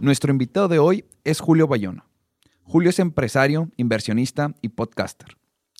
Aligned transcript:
Nuestro 0.00 0.30
invitado 0.30 0.68
de 0.68 0.78
hoy 0.78 1.04
es 1.24 1.40
Julio 1.40 1.66
Bayona. 1.66 2.06
Julio 2.62 2.90
es 2.90 3.00
empresario, 3.00 3.68
inversionista 3.76 4.54
y 4.62 4.68
podcaster. 4.68 5.36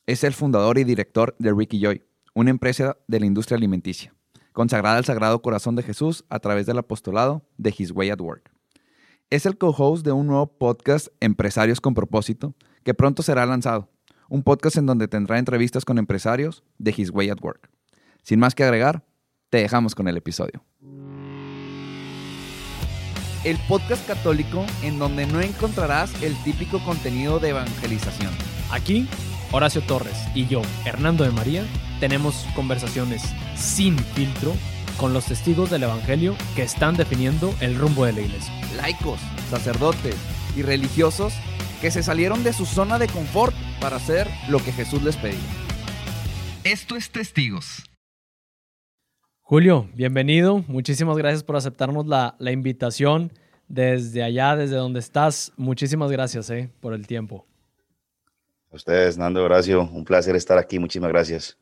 Es 0.07 0.25
el 0.25 0.33
fundador 0.33 0.77
y 0.79 0.83
director 0.83 1.37
de 1.39 1.53
Ricky 1.53 1.79
Joy, 1.81 2.03
una 2.35 2.51
empresa 2.51 2.97
de 3.07 3.21
la 3.21 3.27
industria 3.27 3.57
alimenticia, 3.57 4.13
consagrada 4.53 4.97
al 4.97 5.05
Sagrado 5.05 5.41
Corazón 5.41 5.77
de 5.77 5.85
Jesús 5.85 6.25
a 6.31 6.41
través 6.41 6.67
del 6.67 6.79
apostolado 6.79 7.47
de 7.59 7.73
His 7.77 7.93
Way 7.93 8.11
at 8.11 8.21
Work. 8.21 8.51
Es 9.31 9.47
el 9.47 9.57
co-host 9.57 10.05
de 10.05 10.11
un 10.11 10.27
nuevo 10.27 10.49
podcast, 10.49 11.09
Empresarios 11.21 11.81
con 11.81 11.95
Propósito, 11.95 12.57
que 12.83 12.95
pronto 12.95 13.23
será 13.23 13.47
lanzado. 13.47 13.89
Un 14.29 14.43
podcast 14.43 14.79
en 14.79 14.87
donde 14.87 15.07
tendrá 15.07 15.39
entrevistas 15.39 15.85
con 15.85 15.97
empresarios 15.97 16.65
de 16.79 16.93
His 16.97 17.11
Way 17.11 17.31
at 17.31 17.41
Work. 17.41 17.71
Sin 18.25 18.41
más 18.41 18.57
que 18.57 18.65
agregar, 18.65 19.05
te 19.49 19.59
dejamos 19.59 19.95
con 19.95 20.09
el 20.09 20.17
episodio 20.17 20.65
el 23.45 23.57
podcast 23.69 24.07
católico 24.07 24.65
en 24.83 24.99
donde 24.99 25.27
no 25.27 25.41
encontrarás 25.41 26.11
el 26.23 26.37
típico 26.43 26.79
contenido 26.81 27.39
de 27.39 27.51
evangelización. 27.51 28.33
Aquí, 28.71 29.09
Horacio 29.53 29.83
Torres 29.83 30.17
y 30.35 30.47
yo, 30.47 30.63
Hernando 30.85 31.25
de 31.25 31.31
María, 31.31 31.65
tenemos 32.01 32.47
conversaciones 32.55 33.23
sin 33.57 33.99
filtro 33.99 34.55
con 34.99 35.13
los 35.13 35.27
testigos 35.27 35.71
del 35.71 35.85
Evangelio 35.85 36.37
que 36.57 36.63
están 36.63 36.97
definiendo 36.97 37.55
el 37.61 37.77
rumbo 37.77 38.05
de 38.05 38.13
la 38.13 38.21
iglesia. 38.21 38.53
Laicos, 38.77 39.21
sacerdotes 39.51 40.17
y 40.57 40.63
religiosos 40.63 41.33
que 41.81 41.91
se 41.91 42.03
salieron 42.03 42.43
de 42.43 42.53
su 42.53 42.67
zona 42.67 42.99
de 42.99 43.07
confort 43.07 43.55
para 43.81 43.97
hacer 43.97 44.29
lo 44.49 44.63
que 44.63 44.73
Jesús 44.73 45.03
les 45.03 45.17
pedía. 45.17 45.39
Esto 46.65 46.97
es 46.97 47.11
Testigos. 47.11 47.88
Julio, 49.51 49.89
bienvenido. 49.95 50.63
Muchísimas 50.69 51.17
gracias 51.17 51.43
por 51.43 51.57
aceptarnos 51.57 52.07
la, 52.07 52.37
invitación 52.53 53.33
desde 53.67 54.23
allá, 54.23 54.55
desde 54.55 54.77
donde 54.77 55.01
estás. 55.01 55.55
Muchísimas 55.57 56.13
gracias 56.13 56.51
eh, 56.51 56.69
por 56.81 56.93
el 56.93 57.07
tiempo. 57.07 57.47
A 58.71 58.77
ustedes, 58.77 59.17
Nando, 59.17 59.43
Horacio, 59.43 59.89
un 59.91 60.05
placer 60.05 60.37
estar 60.37 60.59
aquí. 60.59 60.79
Muchísimas 60.79 61.09
gracias. 61.09 61.57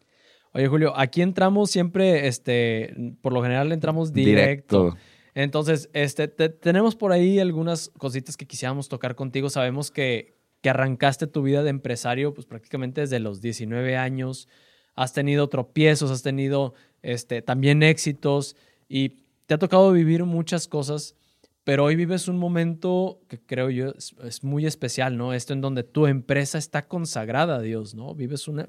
Oye, 0.53 0.67
Julio, 0.67 0.95
aquí 0.97 1.23
entramos 1.23 1.71
siempre, 1.71 2.27
este, 2.27 2.93
por 3.23 3.33
lo 3.33 3.41
general 3.41 3.71
entramos 3.71 4.13
directo. 4.13 4.97
Entonces, 5.37 5.89
este, 5.93 6.27
tenemos 6.27 6.97
por 6.97 7.13
ahí 7.13 7.39
algunas 7.39 7.91
cositas 7.91 8.37
que 8.37 8.49
quisiéramos 8.49 8.89
tocar 8.89 9.15
contigo. 9.15 9.49
Sabemos 9.49 9.93
que, 9.93 10.35
que 10.61 10.71
arrancaste 10.71 11.29
tu 11.29 11.41
vida 11.43 11.63
de 11.63 11.71
empresario 11.71 12.35
pues 12.35 12.49
prácticamente 12.49 13.03
desde 13.03 13.21
los 13.21 13.41
19 13.41 13.97
años. 13.97 14.49
Has 14.97 15.13
tenido 15.13 15.49
tropiezos, 15.49 16.11
has 16.11 16.23
tenido 16.23 16.75
este, 17.07 17.41
también 17.41 17.85
éxitos 17.85 18.57
y 18.89 19.11
te 19.47 19.55
ha 19.55 19.59
tocado 19.59 19.93
vivir 19.93 20.25
muchas 20.25 20.67
cosas, 20.67 21.15
pero 21.63 21.85
hoy 21.85 21.95
vives 21.95 22.27
un 22.27 22.37
momento 22.37 23.21
que 23.29 23.39
creo 23.39 23.71
yo 23.71 23.95
es, 24.25 24.43
muy 24.43 24.67
especial, 24.67 25.17
¿no? 25.17 25.33
Esto 25.33 25.53
en 25.53 25.61
donde 25.61 25.85
tu 25.85 26.09
empresa 26.09 26.59
está 26.59 26.89
consagrada 26.89 27.57
a 27.57 27.61
Dios, 27.61 27.95
¿no? 27.95 28.13
Vives 28.17 28.49
una, 28.49 28.69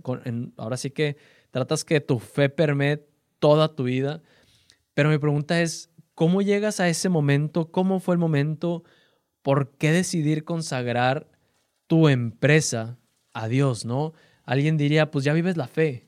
ahora 0.55 0.77
sí 0.77 0.91
que 0.91 1.17
tratas 1.49 1.83
que 1.83 1.99
tu 1.99 2.19
fe 2.19 2.49
permee 2.49 3.08
toda 3.39 3.73
tu 3.75 3.85
vida, 3.85 4.21
pero 4.93 5.09
mi 5.09 5.17
pregunta 5.17 5.59
es, 5.59 5.89
¿cómo 6.13 6.43
llegas 6.43 6.80
a 6.80 6.89
ese 6.89 7.09
momento? 7.09 7.71
¿Cómo 7.71 7.99
fue 7.99 8.13
el 8.13 8.19
momento? 8.19 8.83
¿Por 9.41 9.71
qué 9.77 9.91
decidir 9.91 10.43
consagrar 10.43 11.27
tu 11.88 12.08
empresa 12.08 12.99
a 13.33 13.47
Dios, 13.47 13.83
¿no? 13.83 14.13
Alguien 14.43 14.77
diría, 14.77 15.09
pues 15.09 15.25
ya 15.25 15.33
vives 15.33 15.58
la 15.58 15.67
fe, 15.67 16.06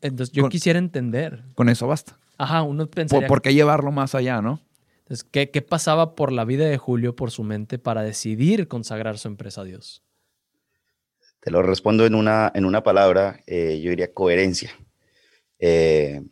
entonces 0.00 0.32
yo 0.32 0.48
quisiera 0.48 0.78
entender. 0.78 1.44
Con 1.54 1.68
eso 1.68 1.86
basta. 1.86 2.18
Ajá, 2.38 2.62
uno 2.62 2.86
pensaría... 2.86 3.26
¿Por, 3.26 3.42
qué 3.42 3.54
llevarlo 3.54 3.92
más 3.92 4.14
allá, 4.14 4.42
no? 4.42 4.60
Entonces, 4.98 5.24
¿qué, 5.24 5.50
¿qué, 5.50 5.62
pasaba 5.62 6.14
por 6.14 6.32
la 6.32 6.44
vida 6.44 6.66
de 6.66 6.78
Julio, 6.78 7.14
por 7.14 7.30
su 7.30 7.44
mente, 7.44 7.78
para 7.78 8.02
decidir 8.02 8.68
consagrar 8.68 9.18
su 9.18 9.28
empresa 9.28 9.62
a 9.62 9.64
Dios? 9.64 10.02
Te 11.40 11.50
lo 11.50 11.62
respondo 11.62 12.04
en 12.06 12.14
una, 12.14 12.50
en 12.54 12.64
una 12.64 12.82
palabra, 12.82 13.40
eh, 13.46 13.80
yo 13.80 13.90
diría 13.90 14.12
coherencia. 14.12 14.72
Eh, 15.60 16.22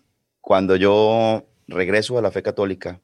cuando 0.40 0.76
yo 0.76 1.46
regreso 1.68 2.18
a 2.18 2.22
la 2.22 2.32
fe 2.32 2.42
católica, 2.42 3.00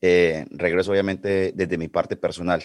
eh, 0.00 0.46
regreso 0.50 0.92
obviamente 0.92 1.52
desde 1.54 1.78
mi 1.78 1.88
parte 1.88 2.16
personal 2.16 2.64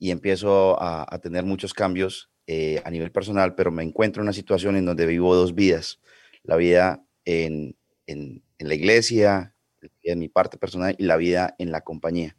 y 0.00 0.10
empiezo 0.10 0.80
a, 0.82 1.06
a 1.08 1.18
tener 1.20 1.44
muchos 1.44 1.72
cambios 1.72 2.30
eh, 2.52 2.82
a 2.84 2.90
nivel 2.90 3.12
personal, 3.12 3.54
pero 3.54 3.70
me 3.70 3.84
encuentro 3.84 4.20
en 4.22 4.24
una 4.24 4.32
situación 4.32 4.74
en 4.74 4.84
donde 4.84 5.06
vivo 5.06 5.36
dos 5.36 5.54
vidas, 5.54 6.00
la 6.42 6.56
vida 6.56 7.04
en, 7.24 7.76
en, 8.08 8.42
la 8.58 8.74
iglesia, 8.74 9.54
en 10.02 10.18
mi 10.18 10.28
parte 10.28 10.58
personal 10.58 10.96
y 10.98 11.04
la 11.04 11.16
vida 11.16 11.54
en 11.58 11.70
la 11.70 11.82
compañía. 11.82 12.36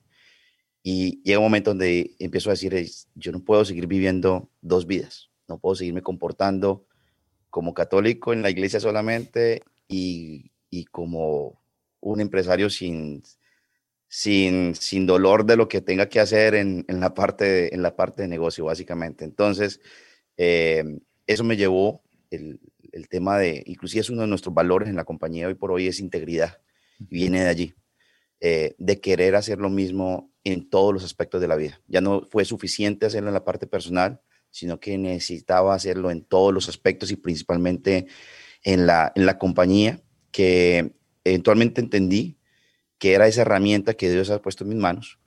Y 0.84 1.22
llega 1.24 1.40
un 1.40 1.46
momento 1.46 1.70
donde 1.70 2.14
empiezo 2.20 2.50
a 2.50 2.54
decir, 2.54 2.76
yo 3.16 3.32
no 3.32 3.46
puedo 3.46 3.64
seguir 3.64 3.88
viviendo 3.88 4.50
dos 4.60 4.86
vidas, 4.86 5.30
no 5.48 5.60
puedo 5.60 5.76
seguirme 5.76 6.02
comportando 6.02 6.86
como 7.50 7.74
católico 7.74 8.34
en 8.34 8.42
la 8.42 8.50
iglesia 8.50 8.82
solamente 8.82 9.64
y, 9.88 10.52
y 10.70 10.84
como 10.86 11.62
un 12.02 12.20
empresario 12.20 12.70
sin, 12.70 13.24
sin, 14.14 14.76
sin 14.76 15.06
dolor 15.06 15.46
de 15.46 15.56
lo 15.56 15.70
que 15.70 15.80
tenga 15.80 16.10
que 16.10 16.20
hacer 16.20 16.54
en, 16.54 16.84
en, 16.90 17.00
la, 17.00 17.14
parte, 17.14 17.74
en 17.74 17.82
la 17.82 17.96
parte 17.96 18.24
de 18.24 18.28
negocio, 18.28 18.66
básicamente. 18.66 19.24
Entonces, 19.24 19.80
eh, 20.36 20.84
eso 21.26 21.46
me 21.46 21.56
llevó 21.56 22.04
el, 22.30 22.60
el, 22.92 23.08
tema 23.08 23.38
de, 23.38 23.64
inclusive 23.66 24.02
es 24.02 24.10
uno 24.10 24.24
de 24.24 24.28
nuestros 24.28 24.54
valores 24.54 24.90
en 24.90 24.98
la 24.98 25.06
compañía 25.06 25.48
hoy 25.48 25.54
por 25.54 25.72
hoy, 25.72 25.88
es 25.88 26.02
integridad. 26.02 26.60
Viene 27.00 27.42
de 27.46 27.48
allí, 27.48 27.74
eh, 28.42 28.76
de 28.78 29.00
querer 29.00 29.38
hacer 29.38 29.60
lo 29.60 29.70
mismo 29.70 30.30
en 30.44 30.70
todos 30.70 30.94
los 30.94 31.06
aspectos 31.06 31.40
de 31.40 31.48
la 31.48 31.56
vida. 31.56 31.80
Ya 31.88 32.02
no 32.02 32.28
fue 32.30 32.44
suficiente 32.44 33.06
hacerlo 33.06 33.30
en 33.30 33.36
la 33.36 33.46
parte 33.46 33.66
personal, 33.66 34.20
sino 34.50 34.82
que 34.82 34.98
necesitaba 34.98 35.74
hacerlo 35.74 36.12
en 36.12 36.26
todos 36.26 36.54
los 36.54 36.68
aspectos 36.68 37.12
y 37.12 37.16
principalmente 37.16 38.08
en 38.66 38.88
la, 38.88 39.14
en 39.16 39.26
la 39.26 39.38
compañía, 39.38 40.02
que 40.32 40.96
eventualmente 41.24 41.80
entendí 41.80 42.41
que 43.02 43.16
era 43.16 43.26
esa 43.26 43.42
herramienta 43.42 43.96
que 43.96 44.12
Dios 44.12 44.30
ha 44.30 44.44
puesto 44.44 44.64
en 44.64 44.70
mis 44.70 44.78
manos 44.78 45.18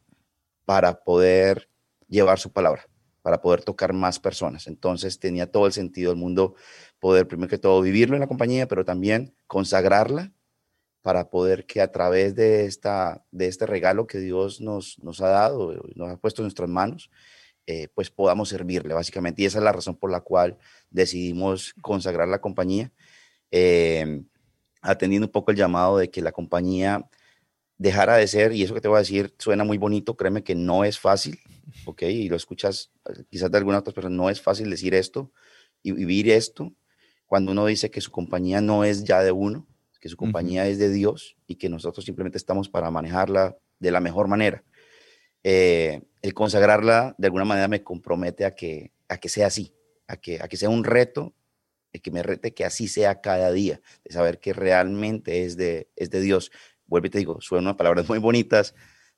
para 0.65 1.03
poder 1.03 1.69
llevar 2.07 2.39
su 2.39 2.53
palabra, 2.53 2.89
para 3.21 3.43
poder 3.43 3.65
tocar 3.65 3.93
más 3.93 4.21
personas. 4.21 4.69
Entonces 4.69 5.19
tenía 5.19 5.51
todo 5.51 5.67
el 5.67 5.73
sentido 5.73 6.12
del 6.12 6.21
mundo 6.21 6.55
poder, 7.01 7.27
primero 7.27 7.51
que 7.51 7.59
todo, 7.59 7.83
vivirlo 7.83 8.15
en 8.15 8.21
la 8.21 8.29
compañía, 8.29 8.69
pero 8.69 8.85
también 8.85 9.35
consagrarla 9.49 10.33
para 11.03 11.31
poder 11.31 11.67
que 11.67 11.81
a 11.81 11.91
través 11.91 12.37
de, 12.37 12.65
esta, 12.67 13.25
de 13.33 13.49
este 13.49 13.67
regalo 13.67 14.06
que 14.06 14.21
Dios 14.21 14.61
nos, 14.61 15.01
nos 15.01 15.21
ha 15.21 15.31
dado, 15.31 15.75
nos 15.97 16.11
ha 16.12 16.17
puesto 16.17 16.43
en 16.43 16.45
nuestras 16.45 16.71
manos, 16.71 17.11
eh, 17.67 17.89
pues 17.93 18.09
podamos 18.09 18.51
servirle, 18.51 18.95
básicamente. 18.95 19.43
Y 19.43 19.47
esa 19.47 19.59
es 19.59 19.65
la 19.65 19.73
razón 19.73 19.97
por 19.97 20.12
la 20.12 20.21
cual 20.21 20.59
decidimos 20.91 21.75
consagrar 21.83 22.29
la 22.29 22.41
compañía, 22.41 22.93
eh, 23.51 24.23
atendiendo 24.81 25.27
un 25.27 25.33
poco 25.33 25.51
el 25.51 25.56
llamado 25.56 25.99
de 25.99 26.09
que 26.09 26.23
la 26.23 26.31
compañía 26.31 27.11
dejara 27.79 28.17
de 28.17 28.27
ser, 28.27 28.53
y 28.53 28.62
eso 28.62 28.75
que 28.75 28.81
te 28.81 28.89
voy 28.89 28.97
a 28.97 29.01
decir 29.01 29.35
suena 29.39 29.65
muy 29.65 29.79
bonito, 29.79 30.17
créeme 30.17 30.45
que 30.45 30.55
no 30.55 30.85
es 30.85 30.99
fácil, 30.99 31.39
¿ok? 31.87 32.03
Y 32.03 32.29
lo 32.29 32.37
escuchas 32.37 32.93
eh, 33.09 33.25
quizás 33.31 33.51
de 33.51 33.59
algunas 33.59 33.81
otras 33.81 33.95
personas, 33.95 34.17
no 34.17 34.31
es 34.31 34.41
fácil 34.41 34.71
decir 34.71 34.95
esto 34.95 35.33
y 35.83 35.93
vivir 35.93 36.31
esto 36.31 36.73
cuando 37.27 37.53
uno 37.53 37.67
dice 37.67 37.91
que 37.91 38.01
su 38.01 38.11
compañía 38.11 38.61
no 38.61 38.85
es 38.85 39.05
ya 39.05 39.23
de 39.23 39.33
uno, 39.33 39.67
que 40.01 40.09
su 40.09 40.17
compañía 40.17 40.69
es 40.69 40.79
de 40.79 40.91
Dios 40.91 41.37
y 41.47 41.57
que 41.57 41.69
nosotros 41.69 42.05
simplemente 42.05 42.39
estamos 42.39 42.69
para 42.69 42.91
manejarla 42.91 43.57
de 43.79 43.91
la 43.91 44.01
mejor 44.01 44.29
manera. 44.29 44.62
Eh, 45.43 46.03
el 46.23 46.35
consagrarla 46.35 47.15
de 47.19 47.27
alguna 47.27 47.45
manera 47.45 47.69
me 47.69 47.83
compromete 47.83 48.45
a 48.45 48.55
que, 48.55 48.93
a 49.09 49.17
que 49.17 49.29
sea 49.29 49.47
así, 49.47 49.75
a 50.06 50.17
que, 50.17 50.41
a 50.43 50.49
que 50.49 50.56
sea 50.56 50.69
un 50.69 50.85
reto, 50.85 51.35
que 52.01 52.11
me 52.11 52.23
rete 52.23 52.55
que 52.55 52.65
así 52.65 52.89
sea 52.89 53.21
cada 53.21 53.53
día, 53.53 53.81
de 54.05 54.12
saber 54.12 54.41
que 54.41 54.53
realmente 54.53 55.45
es 55.45 55.56
de, 55.56 55.89
es 55.97 56.11
de 56.11 56.21
Dios 56.21 56.51
vuelvo 56.87 57.06
y 57.06 57.11
te 57.11 57.19
digo, 57.19 57.41
suenan 57.41 57.77
palabras 57.77 58.09
muy 58.09 58.19
bonitas, 58.19 58.75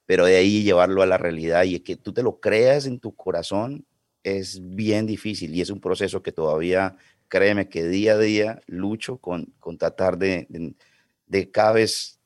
pero 0.07 0.25
de 0.25 0.37
ahí 0.37 0.63
llevarlo 0.63 1.03
a 1.03 1.07
la 1.07 1.19
realidad 1.19 1.65
y 1.65 1.81
que 1.81 1.97
tú 1.97 2.13
te 2.13 2.23
lo 2.23 2.41
creas 2.41 2.87
en 2.87 3.01
tu 3.01 3.15
corazón 3.15 3.85
es 4.23 4.61
bien 4.75 5.07
difícil 5.07 5.55
y 5.55 5.61
es 5.61 5.71
un 5.71 5.81
proceso 5.81 6.23
que 6.23 6.33
todavía, 6.33 6.97
créeme 7.29 7.69
que 7.69 7.85
día 7.85 8.15
a 8.15 8.19
día 8.19 8.61
lucho 8.67 9.19
con, 9.19 9.55
con 9.61 9.79
tratar 9.79 10.19
de, 10.19 10.75
de, 11.27 11.51
cada 11.51 11.73
vez 11.73 12.19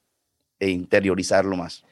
interiorizarlo 0.58 1.56
más. 1.56 1.84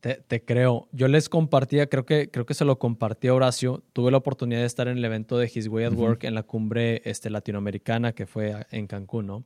Te, 0.00 0.44
creo. 0.44 0.86
Yo 0.92 1.08
les 1.08 1.30
compartía, 1.30 1.88
creo 1.88 2.04
que, 2.04 2.30
creo 2.30 2.44
que 2.44 2.52
se 2.52 2.66
lo 2.66 2.78
compartí 2.78 3.28
a 3.28 3.34
Horacio. 3.34 3.82
Tuve 3.94 4.10
la 4.10 4.18
oportunidad 4.18 4.60
de 4.60 4.66
estar 4.66 4.86
en 4.86 4.98
el 4.98 5.04
evento 5.06 5.38
de 5.38 5.50
His 5.52 5.66
Way 5.66 5.86
at 5.86 5.94
Work 5.94 6.24
en 6.24 6.34
la 6.34 6.42
cumbre 6.42 7.00
este, 7.06 7.30
latinoamericana 7.30 8.12
que 8.12 8.26
fue 8.26 8.66
en 8.70 8.86
Cancún, 8.86 9.26
¿no? 9.26 9.44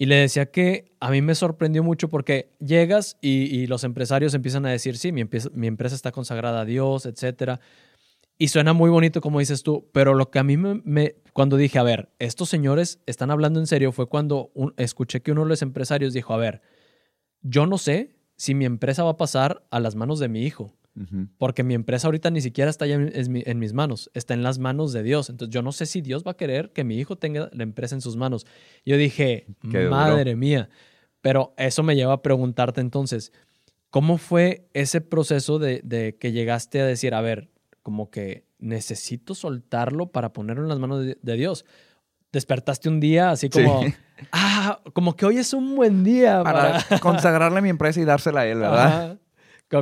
Y 0.00 0.06
le 0.06 0.14
decía 0.14 0.50
que 0.50 0.96
a 0.98 1.10
mí 1.10 1.20
me 1.20 1.34
sorprendió 1.34 1.82
mucho 1.82 2.08
porque 2.08 2.54
llegas 2.58 3.18
y, 3.20 3.66
los 3.66 3.84
empresarios 3.84 4.32
empiezan 4.32 4.64
a 4.64 4.70
decir, 4.70 4.96
sí, 4.96 5.12
mi, 5.12 5.20
empresa 5.66 5.94
está 5.94 6.10
consagrada 6.10 6.62
a 6.62 6.64
Dios, 6.64 7.04
etc. 7.04 7.60
Y 8.38 8.48
suena 8.48 8.72
muy 8.72 8.88
bonito 8.88 9.20
como 9.20 9.40
dices 9.40 9.62
tú, 9.62 9.90
pero 9.92 10.14
lo 10.14 10.30
que 10.30 10.38
a 10.38 10.42
mí 10.42 10.56
me, 10.56 11.16
cuando 11.34 11.58
dije, 11.58 11.78
a 11.78 11.82
ver, 11.82 12.08
estos 12.18 12.48
señores 12.48 13.02
están 13.04 13.30
hablando 13.30 13.60
en 13.60 13.66
serio, 13.66 13.92
fue 13.92 14.06
cuando 14.06 14.50
escuché 14.78 15.20
que 15.20 15.32
uno 15.32 15.42
de 15.42 15.50
los 15.50 15.60
empresarios 15.60 16.14
dijo, 16.14 16.32
a 16.32 16.38
ver, 16.38 16.62
yo 17.42 17.66
no 17.66 17.76
sé 17.76 18.16
si 18.36 18.54
mi 18.54 18.64
empresa 18.64 19.04
va 19.04 19.10
a 19.10 19.16
pasar 19.18 19.66
a 19.70 19.80
las 19.80 19.96
manos 19.96 20.18
de 20.18 20.30
mi 20.30 20.46
hijo. 20.46 20.72
Porque 21.38 21.62
mi 21.62 21.74
empresa 21.74 22.08
ahorita 22.08 22.30
ni 22.30 22.40
siquiera 22.40 22.70
está 22.70 22.86
ya 22.86 22.96
en, 22.96 23.58
mis 23.58 23.72
manos, 23.72 24.10
está 24.12 24.34
en 24.34 24.42
las 24.42 24.58
manos 24.58 24.92
de 24.92 25.02
Dios. 25.02 25.30
Entonces 25.30 25.52
yo 25.52 25.62
no 25.62 25.72
sé 25.72 25.86
si 25.86 26.00
Dios 26.00 26.24
va 26.26 26.32
a 26.32 26.36
querer 26.36 26.72
que 26.72 26.84
mi 26.84 26.98
hijo 26.98 27.16
tenga 27.16 27.48
la 27.52 27.62
empresa 27.62 27.94
en 27.94 28.00
sus 28.00 28.16
manos. 28.16 28.46
Yo 28.84 28.96
dije, 28.96 29.46
madre 29.62 30.36
mía. 30.36 30.68
Pero 31.20 31.54
eso 31.56 31.82
me 31.82 31.96
lleva 31.96 32.14
a 32.14 32.22
preguntarte 32.22 32.80
entonces, 32.80 33.32
¿cómo 33.90 34.18
fue 34.18 34.68
ese 34.72 35.00
proceso 35.00 35.58
de, 35.58 36.16
que 36.18 36.32
llegaste 36.32 36.80
a 36.80 36.86
decir, 36.86 37.14
a 37.14 37.20
ver, 37.20 37.50
como 37.82 38.10
que 38.10 38.46
necesito 38.58 39.34
soltarlo 39.34 40.10
para 40.12 40.32
ponerlo 40.32 40.62
en 40.62 40.68
las 40.68 40.78
manos 40.78 41.04
de, 41.04 41.36
Dios? 41.36 41.64
Despertaste 42.32 42.88
un 42.88 43.00
día 43.00 43.30
así 43.30 43.48
como, 43.48 43.84
ah, 44.32 44.80
como 44.92 45.14
que 45.14 45.26
hoy 45.26 45.38
es 45.38 45.52
un 45.52 45.76
buen 45.76 46.04
día 46.04 46.42
para, 46.42 46.84
consagrarle 47.00 47.60
mi 47.60 47.68
empresa 47.68 48.00
y 48.00 48.04
dársela 48.04 48.40
a 48.40 48.46
él, 48.46 48.58
¿verdad? 48.58 49.19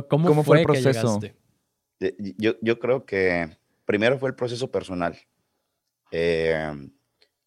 ¿Cómo, 0.07 0.43
fue, 0.43 0.59
el 0.59 0.65
proceso? 0.65 1.19
yo, 2.37 2.53
yo, 2.61 2.79
creo 2.79 3.05
que 3.05 3.57
primero 3.85 4.19
fue 4.19 4.29
el 4.29 4.35
proceso 4.35 4.69
personal. 4.69 5.17
Eh, 6.11 6.71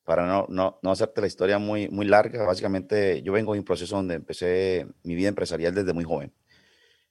para 0.02 0.26
no, 0.26 0.46
no, 0.48 0.80
no, 0.82 0.90
hacerte 0.90 1.20
la 1.20 1.28
historia 1.28 1.58
muy, 1.58 1.88
muy 1.88 2.04
larga, 2.04 2.44
básicamente 2.44 3.22
yo 3.22 3.32
vengo 3.32 3.52
de 3.52 3.60
un 3.60 3.64
proceso 3.64 3.94
donde 3.94 4.16
empecé 4.16 4.88
mi 5.04 5.14
vida 5.14 5.28
empresarial 5.28 5.72
desde 5.72 5.92
muy 5.92 6.02
joven. 6.02 6.32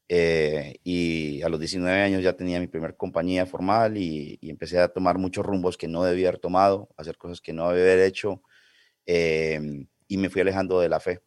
Eh, 0.09 0.81
y 0.83 1.41
a 1.43 1.47
los 1.47 1.61
19 1.61 2.01
años 2.01 2.21
ya 2.21 2.33
tenía 2.33 2.59
mi 2.59 2.67
primera 2.67 2.93
compañía 2.93 3.45
formal 3.45 3.95
y, 3.95 4.37
empecé 4.41 4.79
a 4.79 4.89
tomar 4.89 5.17
muchos 5.17 5.45
rumbos 5.45 5.77
que 5.77 5.87
no 5.87 6.03
debía 6.03 6.27
haber 6.27 6.41
tomado, 6.41 6.89
hacer 6.97 7.17
cosas 7.17 7.39
que 7.39 7.53
no 7.53 7.69
debía 7.69 7.93
haber 7.93 7.99
hecho 8.05 8.43
eh, 9.05 9.85
y 10.09 10.17
me 10.17 10.29
fui 10.29 10.41
alejando 10.41 10.81
de 10.81 10.89
la 10.89 10.99
fe. 10.99 11.21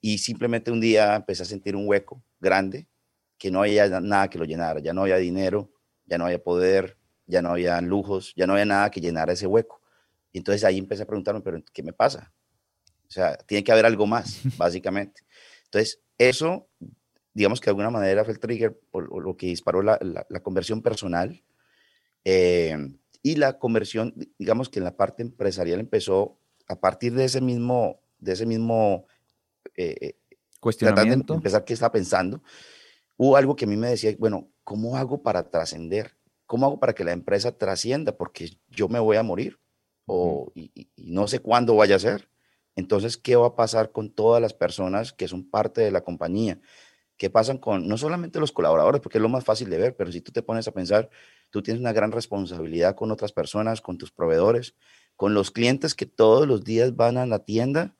y 0.00 0.18
simplemente 0.18 0.70
un 0.70 0.80
día 0.80 1.16
empecé 1.16 1.42
a 1.42 1.46
sentir 1.46 1.74
un 1.74 1.88
hueco 1.88 2.22
grande, 2.46 2.88
que 3.38 3.50
no 3.50 3.60
había 3.60 3.88
nada 4.00 4.30
que 4.30 4.38
lo 4.38 4.44
llenara, 4.44 4.80
ya 4.80 4.92
no 4.92 5.02
había 5.02 5.16
dinero, 5.16 5.70
ya 6.06 6.16
no 6.16 6.24
había 6.24 6.42
poder, 6.42 6.96
ya 7.26 7.42
no 7.42 7.50
había 7.50 7.80
lujos, 7.80 8.32
ya 8.36 8.46
no 8.46 8.54
había 8.54 8.64
nada 8.64 8.90
que 8.90 9.00
llenara 9.00 9.32
ese 9.32 9.46
hueco. 9.46 9.82
Y 10.32 10.38
entonces 10.38 10.64
ahí 10.64 10.78
empecé 10.78 11.02
a 11.02 11.06
preguntarme, 11.06 11.40
pero 11.40 11.62
¿qué 11.72 11.82
me 11.82 11.92
pasa? 11.92 12.32
O 13.08 13.10
sea, 13.10 13.36
tiene 13.36 13.64
que 13.64 13.72
haber 13.72 13.84
algo 13.86 14.06
más, 14.06 14.40
básicamente. 14.56 15.22
Entonces, 15.64 16.00
eso, 16.18 16.68
digamos 17.34 17.60
que 17.60 17.66
de 17.66 17.70
alguna 17.72 17.90
manera 17.90 18.24
fue 18.24 18.32
el 18.32 18.40
trigger 18.40 18.80
o, 18.92 19.00
lo 19.00 19.36
que 19.36 19.46
disparó 19.46 19.82
la, 19.82 19.98
la, 20.00 20.40
conversión 20.40 20.82
personal. 20.82 21.42
Eh, 22.24 22.76
y 23.22 23.36
la 23.36 23.58
conversión, 23.58 24.14
digamos 24.38 24.68
que 24.68 24.78
en 24.78 24.84
la 24.84 24.96
parte 24.96 25.22
empresarial 25.22 25.80
empezó 25.80 26.38
a 26.68 26.78
partir 26.78 27.14
de 27.14 27.24
ese 27.24 27.40
mismo, 27.40 28.00
de 28.18 28.32
ese 28.32 28.46
mismo 28.46 29.06
eh, 29.76 30.16
Cuestionamiento. 30.60 31.34
De 31.34 31.38
empezar 31.38 31.64
qué 31.64 31.74
estaba 31.74 31.92
pensando. 31.92 32.42
Hubo 33.16 33.36
algo 33.36 33.56
que 33.56 33.64
a 33.64 33.68
mí 33.68 33.76
me 33.76 33.88
decía, 33.88 34.14
bueno, 34.18 34.50
¿cómo 34.64 34.96
hago 34.96 35.22
para 35.22 35.50
trascender? 35.50 36.16
¿Cómo 36.46 36.66
hago 36.66 36.78
para 36.78 36.94
que 36.94 37.04
la 37.04 37.12
empresa 37.12 37.56
trascienda? 37.56 38.16
Porque 38.16 38.58
yo 38.68 38.88
me 38.88 38.98
voy 38.98 39.16
a 39.16 39.22
morir 39.22 39.58
o, 40.06 40.52
y, 40.54 40.88
no 40.96 41.26
sé 41.26 41.40
cuándo 41.40 41.76
vaya 41.76 41.96
a 41.96 42.00
ser. 42.00 42.28
Entonces, 42.76 43.16
¿qué 43.16 43.36
va 43.36 43.48
a 43.48 43.56
pasar 43.56 43.90
con 43.90 44.10
todas 44.10 44.40
las 44.40 44.52
personas 44.52 45.12
que 45.12 45.28
son 45.28 45.48
parte 45.48 45.80
de 45.80 45.90
la 45.90 46.02
compañía? 46.02 46.60
¿Qué 47.16 47.30
pasan 47.30 47.56
con 47.56 47.88
no 47.88 47.96
solamente 47.96 48.38
los 48.38 48.52
colaboradores, 48.52 49.00
porque 49.00 49.16
es 49.16 49.22
lo 49.22 49.30
más 49.30 49.44
fácil 49.44 49.70
de 49.70 49.78
ver, 49.78 49.96
pero 49.96 50.12
si 50.12 50.20
tú 50.20 50.32
te 50.32 50.42
pones 50.42 50.68
a 50.68 50.72
pensar, 50.72 51.08
tú 51.48 51.62
tienes 51.62 51.80
una 51.80 51.94
gran 51.94 52.12
responsabilidad 52.12 52.94
con 52.94 53.10
otras 53.10 53.32
personas, 53.32 53.80
con 53.80 53.96
tus 53.96 54.12
proveedores, 54.12 54.74
con 55.16 55.32
los 55.32 55.50
clientes 55.50 55.94
que 55.94 56.04
todos 56.04 56.46
los 56.46 56.62
días 56.62 56.94
van 56.94 57.16
a 57.16 57.24
la 57.24 57.38
tienda 57.38 57.96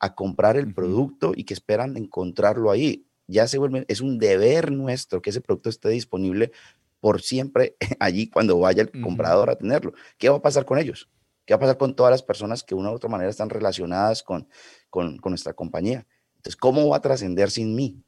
a 0.00 0.14
comprar 0.14 0.56
el 0.56 0.74
producto 0.74 1.32
y 1.36 1.44
que 1.44 1.54
esperan 1.54 1.96
encontrarlo 1.96 2.70
ahí. 2.70 3.06
Ya 3.26 3.46
se 3.46 3.58
vuelve, 3.58 3.84
es 3.88 4.00
un 4.00 4.18
deber 4.18 4.72
nuestro 4.72 5.22
que 5.22 5.30
ese 5.30 5.40
producto 5.40 5.68
esté 5.68 5.90
disponible 5.90 6.50
por 6.98 7.22
siempre 7.22 7.76
allí 8.00 8.28
cuando 8.28 8.58
vaya 8.58 8.82
el 8.82 8.90
comprador 9.02 9.50
a 9.50 9.56
tenerlo. 9.56 9.92
¿Qué 10.18 10.28
va 10.28 10.38
a 10.38 10.42
pasar 10.42 10.64
con 10.64 10.78
ellos? 10.78 11.08
¿Qué 11.44 11.54
va 11.54 11.56
a 11.56 11.60
pasar 11.60 11.78
con 11.78 11.94
todas 11.94 12.10
las 12.10 12.22
personas 12.22 12.62
que 12.62 12.74
de 12.74 12.80
una 12.80 12.90
u 12.90 12.94
otra 12.94 13.08
manera 13.08 13.30
están 13.30 13.50
relacionadas 13.50 14.22
con, 14.22 14.48
con, 14.88 15.18
con 15.18 15.30
nuestra 15.30 15.52
compañía? 15.52 16.06
Entonces, 16.36 16.56
¿cómo 16.56 16.88
va 16.88 16.96
a 16.96 17.02
trascender 17.02 17.50
sin 17.50 17.74
mí? 17.74 18.02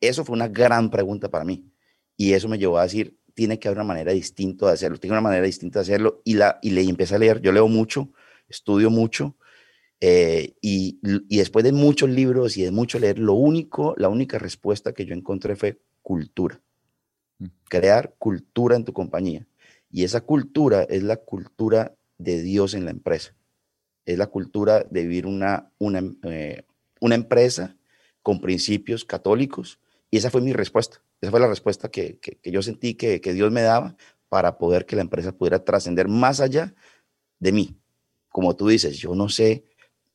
Eso 0.00 0.24
fue 0.24 0.34
una 0.34 0.48
gran 0.48 0.90
pregunta 0.90 1.28
para 1.30 1.44
mí. 1.44 1.72
Y 2.16 2.32
eso 2.32 2.48
me 2.48 2.58
llevó 2.58 2.78
a 2.78 2.82
decir, 2.82 3.18
tiene 3.34 3.58
que 3.58 3.68
haber 3.68 3.78
una 3.78 3.86
manera 3.86 4.12
distinta 4.12 4.66
de 4.66 4.72
hacerlo, 4.72 4.98
tiene 4.98 5.14
una 5.14 5.20
manera 5.20 5.46
distinta 5.46 5.78
de 5.78 5.82
hacerlo. 5.82 6.20
Y, 6.24 6.34
la, 6.34 6.58
y 6.60 6.70
le 6.70 6.82
empecé 6.82 7.14
a 7.14 7.18
leer, 7.18 7.40
yo 7.40 7.52
leo 7.52 7.68
mucho, 7.68 8.10
estudio 8.48 8.90
mucho, 8.90 9.36
eh, 10.00 10.54
y, 10.60 10.98
después 11.28 11.64
de 11.64 11.72
muchos 11.72 12.08
libros 12.08 12.56
y 12.56 12.62
de 12.62 12.70
mucho 12.70 12.98
leer, 12.98 13.18
lo 13.18 13.34
único, 13.34 13.94
la 13.96 14.08
única 14.08 14.38
respuesta 14.38 14.92
que 14.92 15.04
yo 15.04 15.14
encontré 15.14 15.56
fue 15.56 15.80
cultura. 16.02 16.60
Mm. 17.38 17.46
Crear 17.68 18.14
cultura 18.18 18.76
en 18.76 18.84
tu 18.84 18.92
compañía. 18.92 19.46
Y 19.90 20.04
esa 20.04 20.20
cultura 20.20 20.82
es 20.84 21.02
la 21.02 21.16
cultura 21.16 21.96
de 22.18 22.42
Dios 22.42 22.74
en 22.74 22.84
la 22.84 22.90
empresa. 22.90 23.34
Es 24.04 24.18
la 24.18 24.28
cultura 24.28 24.84
de 24.88 25.02
vivir 25.02 25.26
una, 25.26 25.72
una, 25.78 26.02
eh, 26.24 26.64
una 27.00 27.14
empresa 27.14 27.76
con 28.22 28.40
principios 28.40 29.04
católicos. 29.04 29.80
Y 30.10 30.18
esa 30.18 30.30
fue 30.30 30.40
mi 30.40 30.52
respuesta. 30.52 31.02
Esa 31.20 31.30
fue 31.30 31.40
la 31.40 31.48
respuesta 31.48 31.90
que, 31.90 32.18
que, 32.18 32.38
yo 32.50 32.62
sentí 32.62 32.94
que, 32.94 33.20
que 33.20 33.32
Dios 33.32 33.50
me 33.50 33.62
daba 33.62 33.96
para 34.28 34.58
poder 34.58 34.86
que 34.86 34.96
la 34.96 35.02
empresa 35.02 35.32
pudiera 35.32 35.64
trascender 35.64 36.06
más 36.06 36.40
allá 36.40 36.74
de 37.40 37.52
mí. 37.52 37.76
Como 38.28 38.54
tú 38.54 38.68
dices, 38.68 38.98
yo 38.98 39.14
no 39.14 39.28
sé 39.28 39.64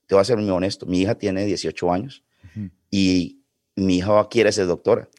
te 0.07 0.15
voy 0.15 0.21
a 0.21 0.25
ser 0.25 0.37
muy 0.37 0.49
honesto, 0.49 0.85
mi 0.85 1.01
hija 1.01 1.15
tiene 1.15 1.45
18 1.45 1.91
años 1.91 2.23
y 2.89 3.43
mi 3.75 3.97
hija 3.97 4.27
quiere 4.29 4.51
ser 4.51 4.67
doctora. 4.67 5.09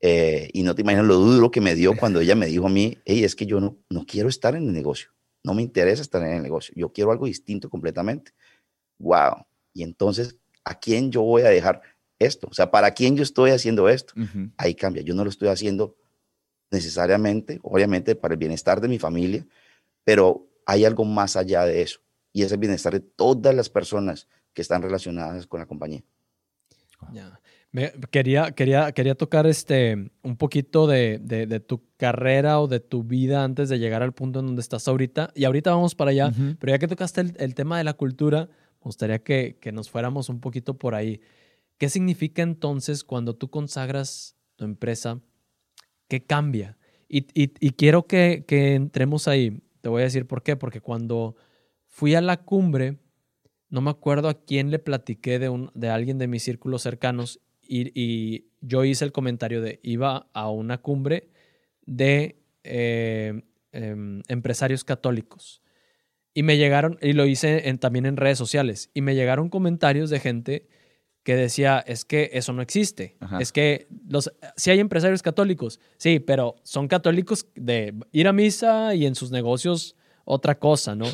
Eh, 0.00 0.48
y 0.52 0.62
no 0.62 0.74
te 0.74 0.82
imaginas 0.82 1.06
lo 1.06 1.14
duro 1.16 1.50
que 1.50 1.60
me 1.60 1.74
dio 1.74 1.96
cuando 1.96 2.20
ella 2.20 2.34
me 2.34 2.46
dijo 2.46 2.66
a 2.66 2.70
mí, 2.70 2.98
hey, 3.04 3.22
es 3.22 3.36
que 3.36 3.46
yo 3.46 3.60
no, 3.60 3.78
no 3.88 4.04
quiero 4.04 4.28
estar 4.28 4.56
en 4.56 4.66
el 4.66 4.72
negocio, 4.72 5.10
no 5.44 5.54
me 5.54 5.62
interesa 5.62 6.02
estar 6.02 6.22
en 6.22 6.32
el 6.32 6.42
negocio, 6.42 6.74
yo 6.76 6.92
quiero 6.92 7.12
algo 7.12 7.26
distinto 7.26 7.70
completamente. 7.70 8.32
Wow. 8.98 9.46
Y 9.72 9.84
entonces, 9.84 10.36
¿a 10.64 10.78
quién 10.78 11.12
yo 11.12 11.22
voy 11.22 11.42
a 11.42 11.50
dejar 11.50 11.82
esto? 12.18 12.48
O 12.50 12.54
sea, 12.54 12.70
¿para 12.70 12.92
quién 12.92 13.16
yo 13.16 13.22
estoy 13.22 13.50
haciendo 13.50 13.88
esto? 13.88 14.14
Ahí 14.56 14.74
cambia, 14.74 15.02
yo 15.02 15.14
no 15.14 15.24
lo 15.24 15.30
estoy 15.30 15.48
haciendo 15.48 15.96
necesariamente, 16.70 17.60
obviamente, 17.62 18.16
para 18.16 18.34
el 18.34 18.38
bienestar 18.38 18.80
de 18.80 18.88
mi 18.88 18.98
familia, 18.98 19.46
pero 20.04 20.48
hay 20.66 20.84
algo 20.84 21.04
más 21.04 21.36
allá 21.36 21.64
de 21.64 21.82
eso 21.82 22.00
y 22.32 22.42
es 22.42 22.52
el 22.52 22.58
bienestar 22.58 22.92
de 22.92 23.00
todas 23.00 23.54
las 23.54 23.68
personas 23.68 24.28
que 24.54 24.62
están 24.62 24.82
relacionadas 24.82 25.46
con 25.46 25.60
la 25.60 25.66
compañía. 25.66 26.02
Ya. 27.12 27.40
quería, 28.10 28.52
quería, 28.52 28.92
quería 28.92 29.14
tocar 29.14 29.46
este, 29.46 30.12
un 30.22 30.36
poquito 30.36 30.86
de, 30.86 31.18
de, 31.20 31.60
tu 31.60 31.82
carrera 31.96 32.60
o 32.60 32.68
de 32.68 32.80
tu 32.80 33.02
vida 33.02 33.42
antes 33.42 33.68
de 33.68 33.78
llegar 33.78 34.02
al 34.02 34.12
punto 34.12 34.40
en 34.40 34.46
donde 34.46 34.60
estás 34.60 34.86
ahorita. 34.86 35.30
Y 35.34 35.44
ahorita 35.44 35.72
vamos 35.72 35.94
para 35.94 36.12
allá, 36.12 36.32
pero 36.60 36.72
ya 36.72 36.78
que 36.78 36.88
tocaste 36.88 37.22
el, 37.22 37.36
el, 37.38 37.54
tema 37.54 37.78
de 37.78 37.84
la 37.84 37.94
cultura, 37.94 38.46
me 38.46 38.84
gustaría 38.84 39.18
que, 39.22 39.58
que 39.60 39.72
nos 39.72 39.90
fuéramos 39.90 40.28
un 40.28 40.40
poquito 40.40 40.78
por 40.78 40.94
ahí. 40.94 41.20
¿Qué 41.78 41.88
significa 41.88 42.42
entonces 42.42 43.02
cuando 43.02 43.34
tú 43.34 43.50
consagras 43.50 44.36
tu 44.54 44.64
empresa? 44.64 45.20
¿Qué 46.08 46.24
cambia? 46.24 46.78
Y, 47.08 47.26
y, 47.34 47.52
y 47.58 47.70
quiero 47.72 48.06
que, 48.06 48.44
que 48.46 48.74
entremos 48.74 49.26
ahí. 49.26 49.60
Te 49.80 49.88
voy 49.88 50.02
a 50.02 50.04
decir 50.04 50.26
por 50.26 50.42
qué. 50.42 50.56
Porque 50.56 50.80
cuando 50.80 51.34
Fui 51.92 52.14
a 52.14 52.22
la 52.22 52.38
cumbre, 52.38 52.96
no 53.68 53.82
me 53.82 53.90
acuerdo 53.90 54.30
a 54.30 54.42
quién 54.42 54.70
le 54.70 54.78
platiqué 54.78 55.38
de, 55.38 55.50
un, 55.50 55.70
de 55.74 55.90
alguien 55.90 56.16
de 56.16 56.26
mis 56.26 56.42
círculos 56.42 56.80
cercanos 56.80 57.38
y, 57.68 58.46
yo 58.64 58.84
hice 58.84 59.04
el 59.04 59.12
comentario 59.12 59.60
de 59.60 59.78
iba 59.82 60.28
a 60.32 60.48
una 60.48 60.78
cumbre 60.78 61.28
de 61.84 62.40
eh, 62.62 63.42
em, 63.72 64.22
empresarios 64.28 64.84
católicos. 64.84 65.60
Y 66.32 66.44
me 66.44 66.56
llegaron, 66.56 66.96
y 67.02 67.12
lo 67.12 67.26
hice 67.26 67.60
también 67.78 68.06
en 68.06 68.16
redes 68.16 68.38
sociales, 68.38 68.88
y 68.94 69.02
me 69.02 69.14
llegaron 69.14 69.50
comentarios 69.50 70.08
de 70.08 70.20
gente 70.20 70.68
que 71.24 71.36
decía, 71.36 71.82
es 71.86 72.04
que 72.06 72.30
eso 72.32 72.54
no 72.54 72.62
existe. 72.62 73.16
Es 73.38 73.52
que 73.52 73.86
los, 74.08 74.32
si 74.56 74.70
hay 74.70 74.80
empresarios 74.80 75.22
católicos, 75.22 75.78
sí, 75.98 76.20
pero 76.20 76.54
son 76.62 76.88
católicos 76.88 77.48
de 77.54 77.94
ir 78.12 78.28
a 78.28 78.32
misa 78.32 78.94
y 78.94 79.04
en 79.04 79.14
sus 79.14 79.30
negocios 79.30 79.94
otra 80.24 80.58
cosa, 80.58 80.94
¿no? 80.94 81.06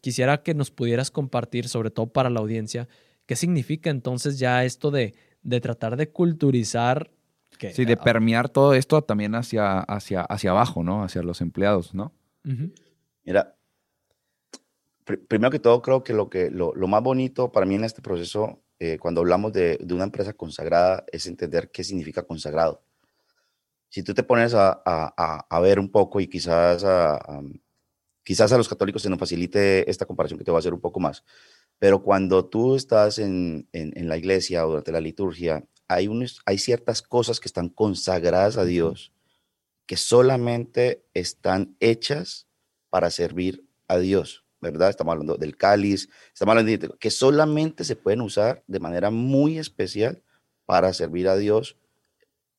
Quisiera 0.00 0.42
que 0.42 0.54
nos 0.54 0.70
pudieras 0.70 1.10
compartir, 1.10 1.68
sobre 1.68 1.90
todo 1.90 2.06
para 2.08 2.30
la 2.30 2.40
audiencia, 2.40 2.88
qué 3.26 3.36
significa 3.36 3.90
entonces 3.90 4.38
ya 4.38 4.64
esto 4.64 4.90
de, 4.90 5.14
de 5.42 5.60
tratar 5.60 5.96
de 5.96 6.10
culturizar. 6.10 7.10
Que, 7.58 7.72
sí, 7.72 7.84
de 7.84 7.96
permear 7.96 8.48
todo 8.48 8.74
esto 8.74 9.02
también 9.02 9.34
hacia, 9.34 9.80
hacia, 9.80 10.22
hacia 10.22 10.50
abajo, 10.50 10.84
¿no? 10.84 11.02
Hacia 11.02 11.22
los 11.22 11.40
empleados, 11.40 11.92
¿no? 11.94 12.12
Mira, 13.24 13.56
primero 15.04 15.50
que 15.50 15.58
todo, 15.58 15.82
creo 15.82 16.04
que 16.04 16.12
lo, 16.12 16.30
que 16.30 16.50
lo, 16.50 16.74
lo, 16.74 16.86
más 16.88 17.02
bonito 17.02 17.50
para 17.50 17.66
mí 17.66 17.74
en 17.74 17.84
este 17.84 18.00
proceso, 18.00 18.62
eh, 18.78 18.98
cuando 18.98 19.20
hablamos 19.20 19.52
de, 19.52 19.76
de, 19.78 19.94
una 19.94 20.04
empresa 20.04 20.32
consagrada, 20.34 21.04
es 21.10 21.26
entender 21.26 21.70
qué 21.70 21.82
significa 21.82 22.22
consagrado. 22.22 22.82
Si 23.88 24.02
tú 24.02 24.14
te 24.14 24.22
pones 24.22 24.54
a, 24.54 24.82
a, 24.84 25.46
a 25.48 25.60
ver 25.60 25.78
un 25.78 25.90
poco 25.90 26.20
y 26.20 26.28
quizás 26.28 26.84
a, 26.84 27.42
Quizás 28.28 28.52
a 28.52 28.58
los 28.58 28.68
católicos 28.68 29.00
se 29.00 29.08
nos 29.08 29.18
facilite 29.18 29.90
esta 29.90 30.04
comparación 30.04 30.36
que 30.36 30.44
te 30.44 30.50
voy 30.50 30.58
a 30.58 30.60
hacer 30.60 30.74
un 30.74 30.82
poco 30.82 31.00
más, 31.00 31.24
pero 31.78 32.02
cuando 32.02 32.44
tú 32.44 32.76
estás 32.76 33.18
en, 33.18 33.66
en, 33.72 34.06
la 34.06 34.18
iglesia 34.18 34.66
o 34.66 34.68
durante 34.68 34.92
la 34.92 35.00
liturgia, 35.00 35.64
hay, 35.88 36.10
hay 36.44 36.58
ciertas 36.58 37.00
cosas 37.00 37.40
que 37.40 37.48
están 37.48 37.70
consagradas 37.70 38.58
a 38.58 38.66
Dios 38.66 39.14
que 39.86 39.96
solamente 39.96 41.06
están 41.14 41.74
hechas 41.80 42.46
para 42.90 43.10
servir 43.10 43.64
a 43.86 43.96
Dios, 43.96 44.44
¿verdad? 44.60 44.90
Estamos 44.90 45.12
hablando 45.12 45.38
del 45.38 45.56
cáliz, 45.56 46.10
estamos 46.34 46.52
hablando 46.52 46.70
de 46.70 46.98
que 46.98 47.10
solamente 47.10 47.82
se 47.82 47.96
pueden 47.96 48.20
usar 48.20 48.62
de 48.66 48.78
manera 48.78 49.08
muy 49.08 49.58
especial 49.58 50.22
para 50.66 50.92
servir 50.92 51.28
a 51.28 51.36
Dios 51.38 51.78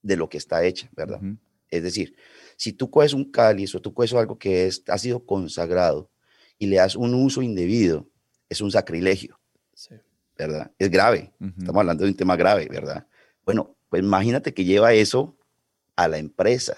de 0.02 0.18
lo 0.18 0.30
que 0.30 0.40
está 0.40 0.64
hecha, 0.64 0.90
¿verdad? 0.96 1.22
Es 1.70 1.84
decir, 1.84 2.16
si 2.60 2.74
tú 2.74 2.92
coges 2.92 3.14
un 3.14 3.32
cáliz 3.32 3.74
o 3.74 3.82
tú 3.82 3.94
coges 3.94 4.14
algo 4.14 4.38
que 4.38 4.68
es, 4.68 4.84
ha 4.88 4.98
sido 4.98 5.26
consagrado 5.26 6.12
y 6.58 6.68
le 6.68 6.76
das 6.76 6.96
un 6.96 7.16
uso 7.16 7.42
indebido, 7.42 8.08
es 8.50 8.62
un 8.62 8.70
sacrilegio, 8.70 9.40
¿verdad? 10.38 10.72
Es 10.78 10.92
grave, 10.92 11.34
estamos 11.40 11.80
hablando 11.80 12.04
de 12.04 12.12
un 12.12 12.18
tema 12.18 12.36
grave, 12.36 12.68
¿verdad? 12.70 13.08
Bueno, 13.46 13.76
pues 13.90 14.04
imagínate 14.04 14.54
que 14.54 14.66
lleva 14.66 14.94
eso 14.94 15.38
a 15.96 16.08
la 16.08 16.18
empresa 16.18 16.78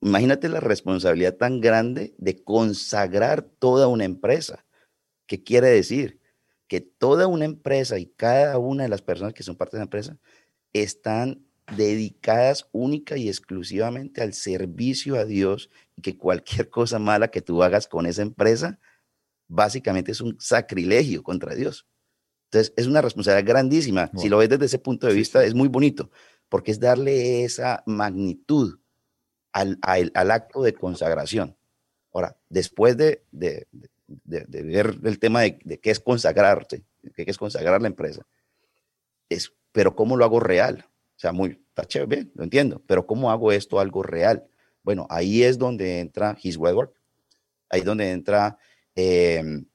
Imagínate 0.00 0.48
la 0.48 0.60
responsabilidad 0.60 1.34
tan 1.36 1.60
grande 1.60 2.14
de 2.18 2.42
consagrar 2.42 3.42
toda 3.42 3.88
una 3.88 4.04
empresa. 4.04 4.64
¿Qué 5.26 5.42
quiere 5.42 5.68
decir? 5.68 6.20
Que 6.68 6.80
toda 6.80 7.26
una 7.26 7.44
empresa 7.44 7.98
y 7.98 8.06
cada 8.06 8.58
una 8.58 8.84
de 8.84 8.88
las 8.88 9.02
personas 9.02 9.34
que 9.34 9.42
son 9.42 9.56
parte 9.56 9.76
de 9.76 9.80
la 9.80 9.84
empresa 9.84 10.16
están 10.72 11.44
dedicadas 11.76 12.68
única 12.72 13.16
y 13.16 13.28
exclusivamente 13.28 14.22
al 14.22 14.32
servicio 14.32 15.16
a 15.16 15.24
Dios 15.24 15.70
y 15.96 16.02
que 16.02 16.16
cualquier 16.16 16.68
cosa 16.70 16.98
mala 16.98 17.28
que 17.28 17.42
tú 17.42 17.62
hagas 17.62 17.88
con 17.88 18.06
esa 18.06 18.22
empresa, 18.22 18.78
básicamente 19.48 20.12
es 20.12 20.20
un 20.20 20.36
sacrilegio 20.40 21.22
contra 21.22 21.54
Dios. 21.54 21.86
Entonces, 22.50 22.72
es 22.76 22.86
una 22.86 23.02
responsabilidad 23.02 23.46
grandísima. 23.46 24.10
Si 24.16 24.28
lo 24.28 24.38
ves 24.38 24.48
desde 24.48 24.64
ese 24.64 24.78
punto 24.78 25.06
de 25.06 25.12
vista, 25.12 25.44
es 25.44 25.54
muy 25.54 25.68
bonito, 25.68 26.10
porque 26.48 26.70
es 26.70 26.80
darle 26.80 27.44
esa 27.44 27.82
magnitud 27.84 28.78
al, 29.52 29.78
acto 30.30 30.62
de 30.62 30.72
consagración. 30.72 31.56
Ahora, 32.12 32.38
después 32.48 32.96
de, 32.96 33.22
de, 33.32 33.66
ver 34.06 34.98
el 35.04 35.18
tema 35.18 35.42
de, 35.42 35.78
qué 35.78 35.90
es 35.90 36.00
consagrarte, 36.00 36.84
qué 37.14 37.24
es 37.26 37.36
consagrar 37.36 37.82
la 37.82 37.88
empresa, 37.88 38.26
es, 39.28 39.52
pero 39.72 39.94
¿cómo 39.94 40.16
lo 40.16 40.24
hago 40.24 40.40
real? 40.40 40.88
O 41.18 41.20
sea, 41.20 41.32
muy, 41.32 41.60
está 41.68 41.84
chévere, 41.84 42.16
bien, 42.16 42.32
lo 42.34 42.44
entiendo, 42.44 42.82
pero 42.86 43.06
¿cómo 43.06 43.30
hago 43.30 43.52
esto 43.52 43.80
algo 43.80 44.02
real? 44.02 44.46
Bueno, 44.82 45.06
ahí 45.10 45.42
es 45.42 45.58
donde 45.58 46.00
entra 46.00 46.36
His 46.40 46.56
Word 46.56 46.90
ahí 47.70 47.80
es 47.80 47.84
donde 47.84 48.10
entra 48.12 48.56
em, 48.94 49.66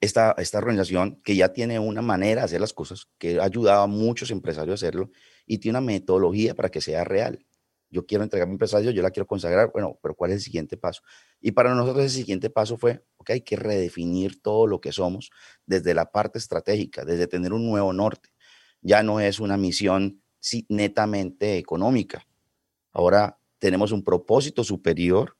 esta, 0.00 0.34
esta 0.36 0.58
organización 0.58 1.20
que 1.22 1.36
ya 1.36 1.52
tiene 1.52 1.78
una 1.78 2.02
manera 2.02 2.42
de 2.42 2.44
hacer 2.46 2.60
las 2.60 2.74
cosas, 2.74 3.08
que 3.18 3.40
ha 3.40 3.44
ayudado 3.44 3.82
a 3.82 3.86
muchos 3.86 4.30
empresarios 4.30 4.72
a 4.72 4.86
hacerlo 4.86 5.10
y 5.46 5.58
tiene 5.58 5.78
una 5.78 5.86
metodología 5.86 6.54
para 6.54 6.68
que 6.68 6.82
sea 6.82 7.04
real 7.04 7.46
yo 7.94 8.04
quiero 8.06 8.24
entregar 8.24 8.48
mi 8.48 8.54
empresa 8.54 8.78
a 8.78 8.80
Dios, 8.80 8.92
yo 8.92 9.02
la 9.02 9.12
quiero 9.12 9.26
consagrar, 9.26 9.70
bueno, 9.72 9.98
pero 10.02 10.16
¿cuál 10.16 10.32
es 10.32 10.38
el 10.38 10.42
siguiente 10.42 10.76
paso? 10.76 11.02
Y 11.40 11.52
para 11.52 11.74
nosotros 11.74 12.04
el 12.04 12.10
siguiente 12.10 12.50
paso 12.50 12.76
fue, 12.76 13.04
ok, 13.18 13.30
hay 13.30 13.40
que 13.42 13.54
redefinir 13.54 14.42
todo 14.42 14.66
lo 14.66 14.80
que 14.80 14.90
somos 14.90 15.30
desde 15.64 15.94
la 15.94 16.10
parte 16.10 16.38
estratégica, 16.38 17.04
desde 17.04 17.28
tener 17.28 17.52
un 17.52 17.64
nuevo 17.64 17.92
norte. 17.92 18.30
Ya 18.82 19.04
no 19.04 19.20
es 19.20 19.38
una 19.38 19.56
misión 19.56 20.22
netamente 20.68 21.58
económica. 21.58 22.26
Ahora 22.92 23.38
tenemos 23.58 23.92
un 23.92 24.02
propósito 24.02 24.64
superior, 24.64 25.36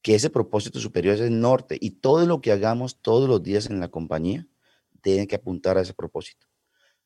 que 0.00 0.14
ese 0.14 0.30
propósito 0.30 0.80
superior 0.80 1.14
es 1.14 1.20
el 1.20 1.40
norte 1.40 1.78
y 1.80 1.90
todo 1.90 2.26
lo 2.26 2.40
que 2.40 2.50
hagamos 2.50 3.00
todos 3.00 3.28
los 3.28 3.42
días 3.42 3.66
en 3.70 3.78
la 3.78 3.88
compañía 3.88 4.48
tiene 5.00 5.26
que 5.26 5.36
apuntar 5.36 5.78
a 5.78 5.82
ese 5.82 5.94
propósito. 5.94 6.46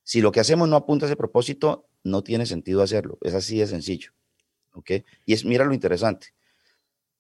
Si 0.03 0.21
lo 0.21 0.33
que 0.33 0.41
hacemos 0.41 0.69
no 0.69 0.77
apunta 0.77 1.05
a 1.05 1.09
ese 1.09 1.17
propósito, 1.17 1.89
no 2.05 2.23
tiene 2.23 2.47
sentido 2.47 2.83
hacerlo. 2.83 3.19
Es 3.21 3.35
así 3.35 3.59
de 3.59 3.67
sencillo. 3.67 4.13
Y 5.25 5.33
es, 5.33 5.45
mira 5.45 5.65
lo 5.65 5.75
interesante. 5.75 6.29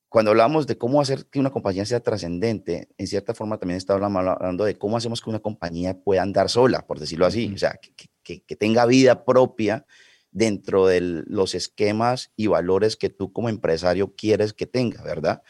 Cuando 0.08 0.30
hablamos 0.30 0.66
de 0.66 0.78
cómo 0.78 1.00
hacer 1.00 1.26
que 1.26 1.40
una 1.40 1.50
compañía 1.50 1.84
sea 1.84 2.00
trascendente, 2.00 2.88
en 2.96 3.06
cierta 3.06 3.34
forma 3.34 3.58
también 3.58 3.76
está 3.76 3.94
hablando 3.94 4.64
de 4.64 4.78
cómo 4.78 4.96
hacemos 4.96 5.20
que 5.20 5.30
una 5.30 5.40
compañía 5.40 5.98
pueda 5.98 6.22
andar 6.22 6.48
sola, 6.48 6.86
por 6.86 7.00
decirlo 7.00 7.26
así, 7.26 7.52
o 7.54 7.58
sea, 7.58 7.78
que, 8.22 8.40
que, 8.40 8.56
tenga 8.56 8.86
vida 8.86 9.24
propia 9.24 9.84
dentro 10.30 10.86
de 10.86 11.00
los 11.00 11.54
esquemas 11.54 12.30
y 12.36 12.46
valores 12.46 12.96
que 12.96 13.10
tú 13.10 13.32
como 13.32 13.48
empresario 13.48 14.14
quieres 14.14 14.52
que 14.52 14.66
tenga, 14.66 15.02
¿verdad? 15.02 15.42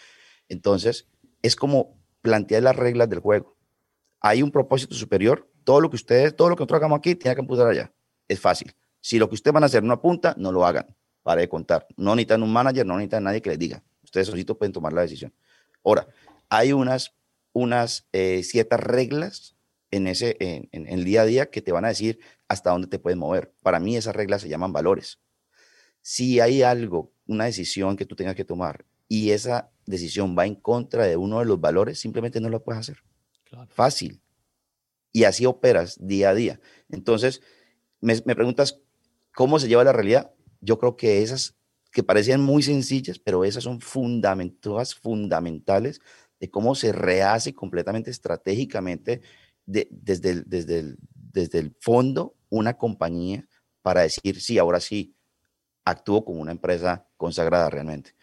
Entonces, 0.49 1.07
es 1.43 1.55
como 1.55 1.99
plantear 2.23 2.63
las 2.63 2.77
reglas 2.77 3.09
del 3.09 3.21
juego. 3.21 3.57
Hay 4.21 4.43
un 4.43 4.51
propósito 4.51 4.95
superior, 4.95 5.51
todo 5.65 5.81
lo 5.81 5.91
que 5.91 5.97
ustedes, 5.97 6.35
todo 6.35 6.49
lo 6.49 6.57
que 6.57 6.61
nosotros 6.61 6.79
hagamos 6.79 6.99
aquí, 6.99 7.15
tiene 7.15 7.35
que 7.35 7.43
apuntar 7.43 7.69
allá. 7.69 7.93
Es 8.27 8.41
fácil. 8.41 8.75
Si 9.01 9.19
lo 9.19 9.29
que 9.29 9.35
ustedes 9.35 9.53
van 9.53 9.63
a 9.63 9.67
hacer 9.67 9.83
no 9.83 9.93
apunta, 9.93 10.35
no 10.39 10.51
lo 10.51 10.65
hagan 10.65 10.87
para 11.27 11.41
de 11.41 11.49
contar. 11.49 11.89
No 11.97 12.15
necesitan 12.15 12.45
un 12.45 12.53
manager, 12.53 12.87
no 12.87 12.95
necesitan 12.95 13.25
nadie 13.25 13.43
que 13.43 13.51
les 13.51 13.59
diga. 13.59 13.83
Ustedes 14.07 14.29
solitos 14.29 14.57
pueden 14.57 14.73
tomar 14.73 14.93
la 14.93 15.03
decisión. 15.03 15.35
Ahora, 15.85 16.09
hay 16.49 16.73
unas, 16.73 17.15
unas 17.53 18.09
eh, 18.13 18.43
ciertas 18.43 18.81
reglas 18.81 19.57
en, 19.91 20.07
ese, 20.07 20.37
en, 20.41 20.69
el 20.73 21.05
día 21.05 21.23
a 21.23 21.27
día 21.27 21.51
que 21.51 21.63
te 21.63 21.73
van 21.73 21.85
a 21.85 21.89
decir 21.89 22.19
hasta 22.49 22.71
dónde 22.71 22.89
te 22.89 22.99
puedes 22.99 23.19
mover. 23.19 23.53
Para 23.63 23.81
mí 23.81 23.97
esas 23.97 24.17
reglas 24.17 24.43
se 24.43 24.49
llaman 24.49 24.73
valores. 24.73 25.21
Si 26.01 26.41
hay 26.41 26.63
algo, 26.63 27.13
una 27.27 27.45
decisión 27.45 27.97
que 27.97 28.07
tú 28.07 28.17
tengas 28.17 28.35
que 28.35 28.45
tomar 28.45 28.87
y 29.09 29.31
esa 29.31 29.71
decisión 29.85 30.37
va 30.39 30.47
en 30.47 30.55
contra 30.55 31.05
de 31.05 31.17
uno 31.17 31.41
de 31.41 31.45
los 31.45 31.61
valores, 31.61 31.99
simplemente 31.99 32.41
no 32.41 32.49
lo 32.49 32.63
puedes 32.63 32.81
hacer. 32.81 33.03
Fácil. 33.69 34.23
Y 35.13 35.25
así 35.25 35.47
operas 35.47 35.99
día 36.01 36.31
a 36.31 36.35
día. 36.35 36.61
Entonces, 36.89 37.43
me, 38.01 38.15
me 38.25 38.35
preguntas, 38.35 38.81
¿cómo 39.35 39.59
se 39.59 39.69
lleva 39.69 39.85
la 39.85 39.93
realidad? 39.93 40.33
yo 40.61 40.79
creo 40.79 40.97
que 40.97 41.23
esas 41.23 41.57
que 41.97 42.03
parecían 42.03 42.43
muy 42.43 42.63
sencillas, 42.63 43.19
pero 43.19 43.43
esas 43.43 43.65
son 43.65 43.81
fundamentos, 43.81 44.95
fundamentales 44.97 46.03
de 46.39 46.51
cómo 46.51 46.75
se 46.75 46.93
rehace 46.93 47.55
completamente 47.55 48.11
estratégicamente 48.11 49.23
desde, 49.65 50.29
el, 50.29 50.45
desde, 50.47 50.95
desde 51.15 51.59
el 51.59 51.75
fondo 51.81 52.35
una 52.51 52.75
compañía 52.75 53.49
para 53.81 54.03
decir, 54.03 54.43
sí, 54.43 54.59
ahora 54.59 54.79
sí, 54.79 55.15
actúo 55.87 56.23
como 56.23 56.43
una 56.43 56.53
empresa 56.53 57.09
consagrada 57.17 57.71
realmente. 57.71 58.15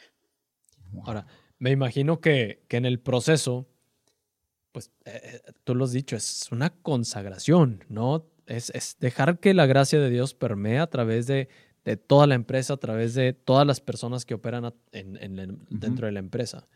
Ahora, 1.03 1.25
me 1.57 1.71
imagino 1.71 2.21
que, 2.21 2.61
que 2.67 2.77
en 2.77 2.85
el 2.85 2.99
proceso, 2.99 3.65
pues 4.71 4.91
eh, 5.05 5.41
tú 5.63 5.73
lo 5.73 5.85
has 5.85 5.93
dicho, 5.93 6.15
es 6.15 6.51
una 6.51 6.69
consagración, 6.69 7.83
¿no? 7.89 8.29
Es, 8.45 8.69
es, 8.69 8.97
dejar 8.99 9.39
que 9.39 9.55
la 9.55 9.65
gracia 9.65 9.99
de 9.99 10.11
Dios 10.11 10.35
permee 10.35 10.77
a 10.77 10.91
través 10.91 11.25
de, 11.25 11.49
de 11.85 11.97
toda 11.97 12.27
la 12.27 12.35
empresa 12.35 12.73
a 12.73 12.77
través 12.77 13.13
de 13.13 13.33
todas 13.33 13.67
las 13.67 13.81
personas 13.81 14.25
que 14.25 14.33
operan 14.33 14.73
dentro 15.69 16.05
de 16.05 16.11
la 16.11 16.19
empresa. 16.19 16.67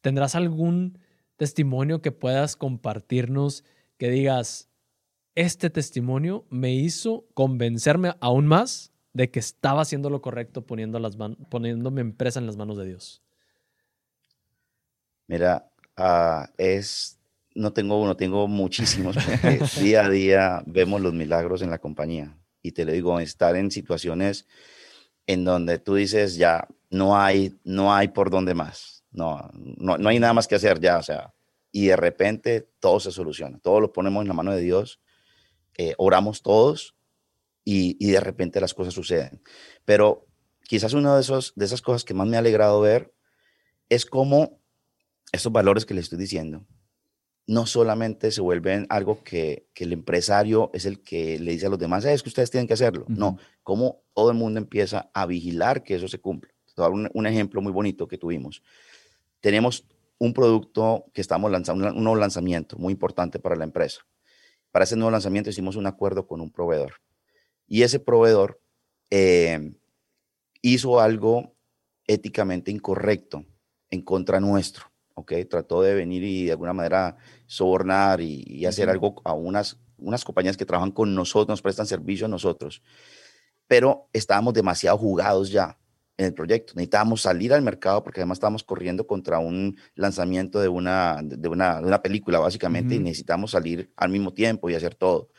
¿Tendrás 0.00 0.34
algún 0.34 0.98
testimonio 1.36 2.02
que 2.02 2.12
puedas 2.12 2.56
compartirnos 2.56 3.64
que 3.98 4.10
digas, 4.10 4.68
este 5.34 5.70
testimonio 5.70 6.44
me 6.50 6.72
hizo 6.74 7.26
convencerme 7.34 8.14
aún 8.20 8.46
más 8.46 8.92
de 9.12 9.30
que 9.30 9.38
estaba 9.38 9.82
haciendo 9.82 10.10
lo 10.10 10.20
correcto 10.20 10.66
poniendo, 10.66 10.98
las 10.98 11.16
poniendo 11.48 11.90
mi 11.90 12.00
empresa 12.00 12.40
en 12.40 12.46
las 12.46 12.56
manos 12.56 12.76
de 12.78 12.86
Dios? 12.86 13.22
Mira, 15.28 15.70
ah, 15.96 16.50
es, 16.56 17.18
no 17.54 17.72
tengo 17.72 18.00
uno, 18.00 18.16
tengo 18.16 18.48
muchísimos. 18.48 19.16
día 19.80 20.04
a 20.04 20.10
día 20.10 20.62
vemos 20.66 21.00
los 21.00 21.14
milagros 21.14 21.62
en 21.62 21.70
la 21.70 21.78
compañía 21.78 22.36
y 22.66 22.72
te 22.72 22.84
lo 22.84 22.92
digo, 22.92 23.20
estar 23.20 23.56
en 23.56 23.70
situaciones 23.70 24.46
en 25.26 25.44
donde 25.44 25.78
tú 25.78 25.94
dices, 25.94 26.36
ya, 26.36 26.66
no 26.90 27.18
hay, 27.18 27.58
no 27.64 27.94
hay 27.94 28.08
por 28.08 28.30
dónde 28.30 28.54
más, 28.54 29.04
no, 29.10 29.50
no, 29.54 29.98
no 29.98 30.08
hay 30.08 30.18
nada 30.18 30.32
más 30.32 30.46
que 30.46 30.54
hacer 30.54 30.80
ya, 30.80 30.98
o 30.98 31.02
sea, 31.02 31.34
y 31.72 31.86
de 31.86 31.96
repente 31.96 32.68
todo 32.80 33.00
se 33.00 33.10
soluciona, 33.12 33.58
todo 33.58 33.80
lo 33.80 33.92
ponemos 33.92 34.22
en 34.22 34.28
la 34.28 34.34
mano 34.34 34.52
de 34.54 34.62
Dios, 34.62 35.00
eh, 35.76 35.94
oramos 35.98 36.42
todos 36.42 36.96
y, 37.64 37.96
y, 37.98 38.10
de 38.10 38.20
repente 38.20 38.60
las 38.60 38.72
cosas 38.72 38.94
suceden. 38.94 39.42
Pero 39.84 40.26
quizás 40.62 40.94
una 40.94 41.14
de, 41.14 41.20
esos, 41.20 41.52
de 41.54 41.66
esas 41.66 41.82
cosas 41.82 42.04
que 42.04 42.14
más 42.14 42.26
me 42.26 42.36
ha 42.36 42.38
alegrado 42.38 42.80
ver 42.80 43.12
es 43.88 44.06
cómo 44.06 44.60
esos 45.32 45.52
valores 45.52 45.84
que 45.84 45.94
le 45.94 46.00
estoy 46.00 46.18
diciendo, 46.18 46.66
no 47.46 47.66
solamente 47.66 48.30
se 48.32 48.40
vuelven 48.40 48.86
algo 48.88 49.22
que, 49.22 49.68
el 49.76 49.92
empresario 49.92 50.70
es 50.74 50.84
el 50.84 51.02
que 51.02 51.38
le 51.38 51.52
dice 51.52 51.66
a 51.66 51.70
los 51.70 51.78
demás, 51.78 52.04
es 52.04 52.22
que 52.22 52.28
ustedes 52.28 52.50
tienen 52.50 52.66
que 52.66 52.74
hacerlo. 52.74 53.04
No, 53.08 53.38
como 53.62 54.02
todo 54.14 54.30
el 54.30 54.36
mundo 54.36 54.58
empieza 54.58 55.10
a 55.14 55.26
vigilar 55.26 55.82
que 55.82 55.94
eso 55.94 56.08
se 56.08 56.18
cumpla. 56.18 56.50
Un, 56.76 57.08
un 57.14 57.26
ejemplo 57.26 57.62
muy 57.62 57.72
bonito 57.72 58.08
que 58.08 58.18
tuvimos. 58.18 58.62
Tenemos 59.40 59.86
un 60.18 60.32
producto 60.32 61.06
que 61.12 61.20
estamos 61.20 61.50
lanzando, 61.50 61.88
un 61.88 62.02
nuevo 62.02 62.16
lanzamiento 62.16 62.76
muy 62.78 62.92
importante 62.92 63.38
para 63.38 63.56
la 63.56 63.64
empresa. 63.64 64.00
Para 64.72 64.84
ese 64.84 64.96
nuevo 64.96 65.10
lanzamiento 65.10 65.50
hicimos 65.50 65.76
un 65.76 65.86
acuerdo 65.86 66.26
con 66.26 66.40
un 66.40 66.50
proveedor. 66.50 66.94
Y 67.66 67.82
ese 67.82 68.00
proveedor 68.00 68.60
eh, 69.10 69.72
hizo 70.62 71.00
algo 71.00 71.54
éticamente 72.06 72.70
incorrecto 72.70 73.44
en 73.90 74.02
contra 74.02 74.40
nuestro. 74.40 74.86
¿Ok? 75.16 75.32
Trató 75.50 75.82
de 75.82 75.94
venir 75.94 76.22
y 76.22 76.44
de 76.44 76.52
alguna 76.52 76.72
manera 76.72 77.16
sobornar 77.46 78.20
y, 78.20 78.64
hacer 78.66 78.88
algo 78.90 79.20
a 79.24 79.32
unas, 79.32 79.78
unas 79.98 80.24
compañías 80.24 80.56
que 80.56 80.66
trabajan 80.66 80.92
con 80.92 81.14
nosotros, 81.14 81.48
nos 81.48 81.62
prestan 81.62 81.86
servicio 81.86 82.26
a 82.26 82.28
nosotros. 82.28 82.82
pero 83.66 84.08
estábamos 84.12 84.54
demasiado 84.54 84.96
jugados 84.98 85.50
ya 85.50 85.78
en 86.18 86.26
el 86.26 86.34
proyecto. 86.34 86.74
Necesitábamos 86.76 87.22
salir 87.22 87.52
al 87.52 87.62
mercado 87.62 88.02
porque 88.04 88.20
además 88.20 88.36
estábamos 88.36 88.62
corriendo 88.62 89.06
contra 89.06 89.38
un 89.38 89.76
lanzamiento 89.94 90.60
de 90.60 90.68
una, 90.68 91.20
de 91.22 91.48
una, 91.48 91.80
de 91.80 91.86
una 91.86 92.02
película, 92.02 92.38
básicamente, 92.38 92.94
y 92.94 93.00
necesitamos 93.00 93.50
salir 93.52 93.92
al 93.96 94.10
mismo 94.10 94.32
tiempo 94.32 94.70
y 94.70 94.74
hacer 94.74 94.94
todo. 94.94 95.30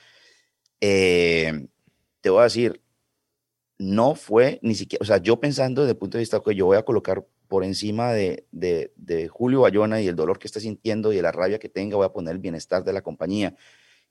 Eh, 0.81 1.67
te 2.21 2.29
voy 2.29 2.41
a 2.41 2.43
decir, 2.43 2.81
no 3.77 4.15
fue 4.15 4.59
ni 4.61 4.75
siquiera, 4.75 5.01
o 5.03 5.05
sea, 5.05 5.17
yo 5.17 5.39
pensando 5.39 5.81
desde 5.81 5.91
el 5.93 5.97
punto 5.97 6.17
de 6.17 6.23
vista 6.23 6.41
que 6.43 6.55
yo 6.55 6.65
voy 6.65 6.77
a 6.77 6.83
colocar 6.83 7.25
por 7.47 7.63
encima 7.63 8.11
de, 8.11 8.45
de, 8.51 8.93
de, 8.95 9.27
Julio 9.27 9.61
Bayona 9.61 10.01
y 10.01 10.07
el 10.07 10.15
dolor 10.15 10.39
que 10.39 10.47
está 10.47 10.59
sintiendo 10.59 11.13
y 11.13 11.15
de 11.15 11.21
la 11.21 11.31
rabia 11.31 11.59
que 11.59 11.69
tenga, 11.69 11.95
voy 11.95 12.05
a 12.05 12.13
poner 12.13 12.33
el 12.33 12.39
bienestar 12.39 12.83
de 12.83 12.93
la 12.93 13.01
compañía. 13.01 13.55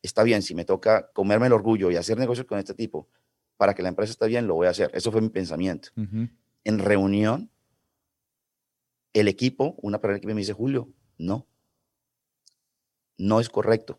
Está 0.03 0.23
bien, 0.23 0.43
si 0.43 0.55
me 0.55 0.65
toca 0.65 1.11
comerme 1.13 1.47
el 1.47 1.53
orgullo 1.53 1.91
y 1.91 1.97
hacer 1.97 2.19
negocios 2.19 2.47
con 2.47 2.59
este 2.59 2.75
tipo 2.75 3.09
para 3.57 3.75
que 3.75 3.83
la 3.83 3.89
empresa 3.89 4.13
esté 4.13 4.29
bien, 4.29 4.47
lo 4.47 4.55
voy 4.55 4.67
a 4.67 4.71
hacer. 4.71 4.91
Eso 4.95 5.11
fue 5.11 5.21
mi 5.21 5.29
pensamiento. 5.29 5.89
En 6.65 6.79
reunión, 6.79 7.51
el 9.13 9.29
equipo, 9.29 9.75
una 9.83 10.01
persona 10.01 10.21
que 10.21 10.27
me 10.27 10.35
dice, 10.35 10.53
Julio, 10.53 10.89
no, 11.19 11.47
no 13.19 13.41
es 13.41 13.49
correcto, 13.49 13.99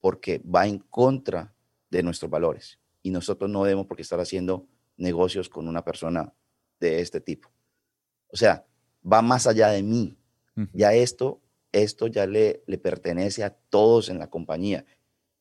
porque 0.00 0.40
va 0.40 0.66
en 0.66 0.78
contra 0.78 1.54
de 1.90 2.02
nuestros 2.02 2.30
valores 2.30 2.78
y 3.02 3.10
nosotros 3.10 3.50
no 3.50 3.64
debemos 3.64 3.86
porque 3.86 4.02
estar 4.02 4.20
haciendo 4.20 4.66
negocios 4.96 5.48
con 5.48 5.68
una 5.68 5.84
persona 5.84 6.32
de 6.80 7.00
este 7.00 7.20
tipo. 7.20 7.50
O 8.28 8.36
sea, 8.36 8.64
va 9.10 9.22
más 9.22 9.46
allá 9.46 9.68
de 9.68 9.82
mí. 9.82 10.16
Ya 10.72 10.94
esto, 10.94 11.42
esto 11.70 12.06
ya 12.06 12.26
le, 12.26 12.62
le 12.66 12.78
pertenece 12.78 13.44
a 13.44 13.50
todos 13.50 14.08
en 14.08 14.18
la 14.18 14.28
compañía. 14.28 14.86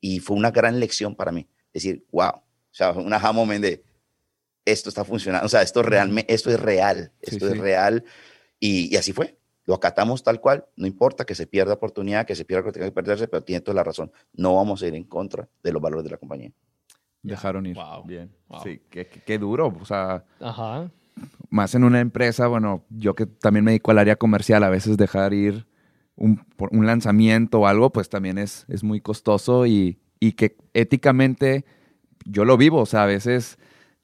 Y 0.01 0.19
fue 0.19 0.35
una 0.35 0.51
gran 0.51 0.79
lección 0.79 1.15
para 1.15 1.31
mí. 1.31 1.47
Decir, 1.73 2.05
wow, 2.11 2.31
o 2.31 2.43
sea, 2.71 2.91
una 2.91 3.15
aha 3.15 3.31
de 3.59 3.83
esto 4.65 4.89
está 4.89 5.05
funcionando, 5.05 5.45
o 5.45 5.49
sea, 5.49 5.61
esto, 5.61 5.83
realmente, 5.83 6.33
esto 6.33 6.49
es 6.49 6.59
real, 6.59 7.13
esto 7.21 7.47
es 7.47 7.57
real. 7.57 8.03
Y, 8.59 8.93
y, 8.93 8.97
así 8.97 9.13
fue. 9.13 9.37
Lo 9.65 9.75
acatamos 9.75 10.23
tal 10.23 10.41
cual, 10.41 10.65
no 10.75 10.85
importa 10.85 11.25
que 11.25 11.35
se 11.35 11.47
pierda 11.47 11.73
oportunidad, 11.73 12.25
que 12.25 12.35
se 12.35 12.45
pierda 12.45 12.61
lo 12.61 12.67
que 12.67 12.73
tenga 12.73 12.87
que 12.87 12.91
perderse, 12.91 13.27
pero 13.27 13.43
tiene 13.43 13.61
toda 13.61 13.75
la 13.75 13.83
razón. 13.83 14.11
No 14.33 14.55
vamos 14.55 14.81
a 14.83 14.87
ir 14.87 14.95
en 14.95 15.05
contra 15.05 15.47
de 15.63 15.71
los 15.71 15.81
valores 15.81 16.03
de 16.03 16.11
la 16.11 16.17
compañía. 16.17 16.51
Dejaron 17.23 17.65
ir. 17.65 17.75
Wow. 17.75 18.03
Bien. 18.05 18.35
Sí, 18.63 18.81
qué, 18.89 19.37
duro. 19.39 19.75
O 19.79 19.85
sea, 19.85 20.23
Ajá. 20.39 20.91
Más 21.49 21.75
en 21.75 21.83
una 21.83 21.99
empresa, 21.99 22.47
bueno, 22.47 22.83
yo 22.89 23.15
que 23.15 23.25
también 23.25 23.65
me 23.65 23.71
dedico 23.71 23.91
al 23.91 23.99
área 23.99 24.15
comercial, 24.15 24.63
a 24.63 24.69
veces 24.69 24.97
dejar 24.97 25.33
ir 25.33 25.65
un, 26.15 26.45
un 26.57 26.85
lanzamiento 26.85 27.61
o 27.61 27.67
algo, 27.67 27.91
pues 27.91 28.09
también 28.09 28.37
es, 28.37 28.65
es 28.67 28.83
muy 28.83 29.01
costoso 29.01 29.65
y, 29.65 29.99
y 30.19 30.33
que 30.33 30.57
éticamente 30.73 31.65
yo 32.25 32.45
lo 32.45 32.57
vivo. 32.57 32.81
O 32.81 32.85
sea, 32.85 33.03
a 33.03 33.07
veces 33.07 33.57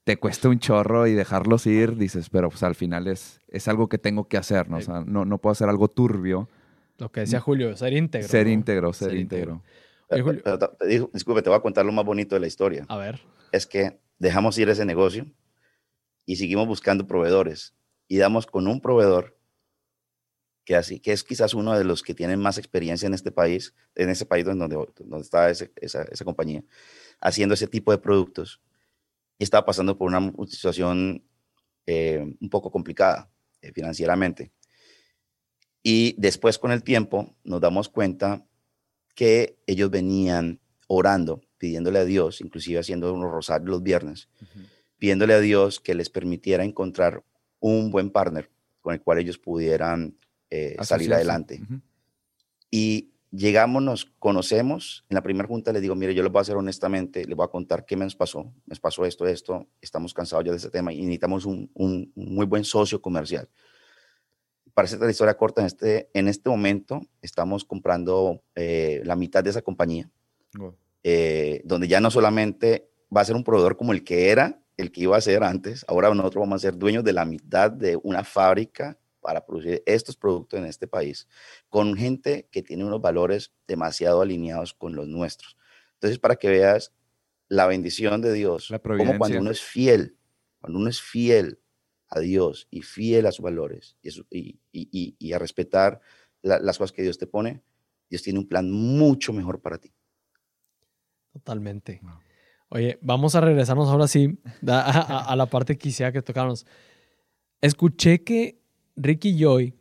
te 0.03 0.17
cuesta 0.17 0.49
un 0.49 0.59
chorro 0.59 1.07
y 1.07 1.13
dejarlos 1.13 1.67
ir, 1.67 1.97
dices, 1.97 2.29
pero 2.29 2.49
pues 2.49 2.63
al 2.63 2.75
final 2.75 3.07
es, 3.07 3.41
es 3.49 3.67
algo 3.67 3.89
que 3.89 3.97
tengo 3.97 4.27
que 4.27 4.37
hacer, 4.37 4.69
¿no? 4.69 4.77
O 4.77 4.81
sea, 4.81 5.03
no, 5.05 5.25
no 5.25 5.37
puedo 5.37 5.51
hacer 5.51 5.69
algo 5.69 5.87
turbio. 5.87 6.49
Lo 6.97 7.11
que 7.11 7.21
decía 7.21 7.39
Julio, 7.39 7.75
ser 7.75 7.93
íntegro. 7.93 8.27
Ser 8.27 8.47
íntegro, 8.47 8.93
ser, 8.93 9.15
íntegro 9.15 9.61
disculpe, 11.13 11.41
te 11.41 11.49
voy 11.49 11.57
a 11.57 11.61
contar 11.61 11.85
lo 11.85 11.91
más 11.91 12.05
bonito 12.05 12.35
de 12.35 12.41
la 12.41 12.47
historia. 12.47 12.85
A 12.89 12.97
ver. 12.97 13.21
Es 13.51 13.65
que 13.65 13.99
dejamos 14.19 14.57
ir 14.57 14.69
ese 14.69 14.85
negocio 14.85 15.25
y 16.31 16.37
seguimos 16.37 16.65
buscando 16.65 17.05
proveedores 17.05 17.73
y 18.07 18.15
damos 18.15 18.45
con 18.45 18.65
un 18.65 18.79
proveedor 18.79 19.37
que, 20.63 20.77
así, 20.77 21.01
que 21.01 21.11
es 21.11 21.25
quizás 21.25 21.53
uno 21.53 21.77
de 21.77 21.83
los 21.83 22.03
que 22.03 22.13
tienen 22.13 22.39
más 22.39 22.57
experiencia 22.57 23.05
en 23.05 23.13
este 23.13 23.33
país, 23.33 23.75
en 23.95 24.09
ese 24.09 24.25
país 24.25 24.45
donde, 24.45 24.65
donde 24.65 25.19
está 25.19 25.49
esa, 25.49 25.67
esa, 25.75 26.23
compañía, 26.23 26.63
haciendo 27.19 27.53
ese 27.53 27.67
tipo 27.67 27.91
de 27.91 27.97
productos. 27.97 28.61
Y 29.39 29.43
estaba 29.43 29.65
pasando 29.65 29.97
por 29.97 30.07
una 30.07 30.31
situación 30.47 31.21
eh, 31.85 32.23
un 32.39 32.49
poco 32.49 32.71
complicada 32.71 33.29
eh, 33.61 33.73
financieramente. 33.73 34.53
Y 35.83 36.15
después 36.17 36.57
con 36.57 36.71
el 36.71 36.81
tiempo 36.81 37.35
nos 37.43 37.59
damos 37.59 37.89
cuenta 37.89 38.45
que 39.15 39.57
ellos 39.67 39.89
venían 39.89 40.61
orando, 40.87 41.41
pidiéndole 41.57 41.99
a 41.99 42.05
Dios, 42.05 42.39
inclusive 42.39 42.79
haciendo 42.79 43.13
unos 43.13 43.31
rosarios 43.31 43.69
los 43.69 43.83
viernes, 43.83 44.29
pidiéndole 45.01 45.33
a 45.33 45.39
Dios 45.39 45.79
que 45.79 45.95
les 45.95 46.11
permitiera 46.11 46.63
encontrar 46.63 47.23
un 47.59 47.89
buen 47.89 48.11
partner 48.11 48.51
con 48.81 48.93
el 48.93 49.01
cual 49.01 49.17
ellos 49.17 49.39
pudieran 49.39 50.15
eh, 50.51 50.77
salir 50.83 51.11
adelante. 51.11 51.59
Y 52.69 53.09
llegamos, 53.31 53.81
nos 53.81 54.05
conocemos. 54.19 55.03
En 55.09 55.15
la 55.15 55.23
primera 55.23 55.47
junta 55.47 55.73
les 55.73 55.81
digo, 55.81 55.95
mire, 55.95 56.13
yo 56.13 56.21
les 56.21 56.31
voy 56.31 56.37
a 56.37 56.43
hacer 56.43 56.55
honestamente, 56.55 57.25
les 57.25 57.35
voy 57.35 57.45
a 57.45 57.49
contar 57.49 57.83
qué 57.83 57.97
me 57.97 58.07
pasó. 58.11 58.53
Me 58.67 58.75
pasó 58.75 59.03
esto, 59.03 59.25
esto, 59.25 59.65
estamos 59.81 60.13
cansados 60.13 60.45
ya 60.45 60.51
de 60.51 60.57
ese 60.57 60.69
tema 60.69 60.93
y 60.93 61.01
necesitamos 61.01 61.47
un, 61.47 61.71
un 61.73 62.11
muy 62.13 62.45
buen 62.45 62.63
socio 62.63 63.01
comercial 63.01 63.49
para 64.75 64.85
hacer 64.85 64.99
la 64.99 65.09
historia 65.09 65.35
corta, 65.35 65.61
en 65.61 65.67
este, 65.67 66.09
en 66.13 66.27
este 66.27 66.47
momento 66.47 67.01
estamos 67.21 67.65
comprando 67.65 68.43
eh, 68.55 69.01
la 69.03 69.15
mitad 69.15 69.43
de 69.43 69.49
esa 69.49 69.61
compañía, 69.61 70.09
eh, 71.03 71.61
donde 71.65 71.87
ya 71.87 71.99
no 71.99 72.11
solamente 72.11 72.89
va 73.15 73.21
a 73.21 73.25
ser 73.25 73.35
un 73.35 73.43
proveedor 73.43 73.75
como 73.75 73.91
el 73.91 74.03
que 74.03 74.29
era, 74.29 74.60
el 74.77 74.91
que 74.91 75.01
iba 75.01 75.17
a 75.17 75.21
ser 75.21 75.43
antes, 75.43 75.85
ahora 75.87 76.13
nosotros 76.13 76.41
vamos 76.41 76.55
a 76.57 76.67
ser 76.67 76.77
dueños 76.77 77.03
de 77.03 77.13
la 77.13 77.25
mitad 77.25 77.71
de 77.71 77.97
una 78.01 78.23
fábrica 78.23 78.97
para 79.21 79.45
producir 79.45 79.83
estos 79.85 80.17
productos 80.17 80.59
en 80.59 80.65
este 80.65 80.87
país, 80.87 81.27
con 81.69 81.95
gente 81.95 82.49
que 82.51 82.63
tiene 82.63 82.83
unos 82.83 83.01
valores 83.01 83.53
demasiado 83.67 84.21
alineados 84.21 84.73
con 84.73 84.95
los 84.95 85.07
nuestros. 85.07 85.57
Entonces, 85.93 86.17
para 86.17 86.35
que 86.35 86.49
veas 86.49 86.91
la 87.47 87.67
bendición 87.67 88.21
de 88.21 88.33
Dios, 88.33 88.73
como 88.83 89.17
cuando 89.17 89.39
uno 89.39 89.51
es 89.51 89.61
fiel, 89.61 90.17
cuando 90.59 90.79
uno 90.79 90.89
es 90.89 91.01
fiel 91.01 91.59
a 92.07 92.19
Dios 92.19 92.67
y 92.71 92.81
fiel 92.81 93.25
a 93.25 93.31
sus 93.31 93.43
valores 93.43 93.97
y, 94.01 94.59
y, 94.71 95.15
y, 95.17 95.33
a 95.33 95.39
respetar 95.39 96.01
las 96.41 96.77
cosas 96.77 96.91
que 96.91 97.03
Dios 97.03 97.17
te 97.17 97.27
pone, 97.27 97.61
Dios 98.09 98.23
tiene 98.23 98.39
un 98.39 98.47
plan 98.47 98.69
mucho 98.69 99.31
mejor 99.31 99.61
para 99.61 99.77
ti. 99.77 99.93
Totalmente. 101.31 102.01
Oye, 102.73 102.97
vamos 103.01 103.35
a 103.35 103.41
regresarnos 103.41 103.89
ahora 103.89 104.07
sí 104.07 104.39
a, 104.65 105.35
la 105.35 105.45
parte 105.47 105.73
que 105.73 105.79
quisiera 105.89 106.13
que 106.13 106.21
tocáramos. 106.21 106.65
Escuché 107.59 108.23
que 108.23 108.61
Ricky 108.95 109.37
Joy 109.37 109.73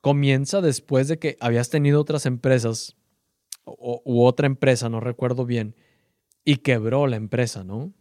comienza 0.00 0.60
después 0.60 1.08
de 1.08 1.18
que 1.18 1.36
habías 1.40 1.70
tenido 1.70 2.00
otras 2.00 2.24
empresas 2.24 2.96
u 3.64 4.22
otra 4.22 4.46
empresa, 4.46 4.88
no 4.88 5.00
recuerdo 5.00 5.44
bien, 5.44 5.74
y 6.44 6.58
quebró 6.58 7.08
la 7.08 7.16
empresa, 7.16 7.64
¿no? 7.64 7.92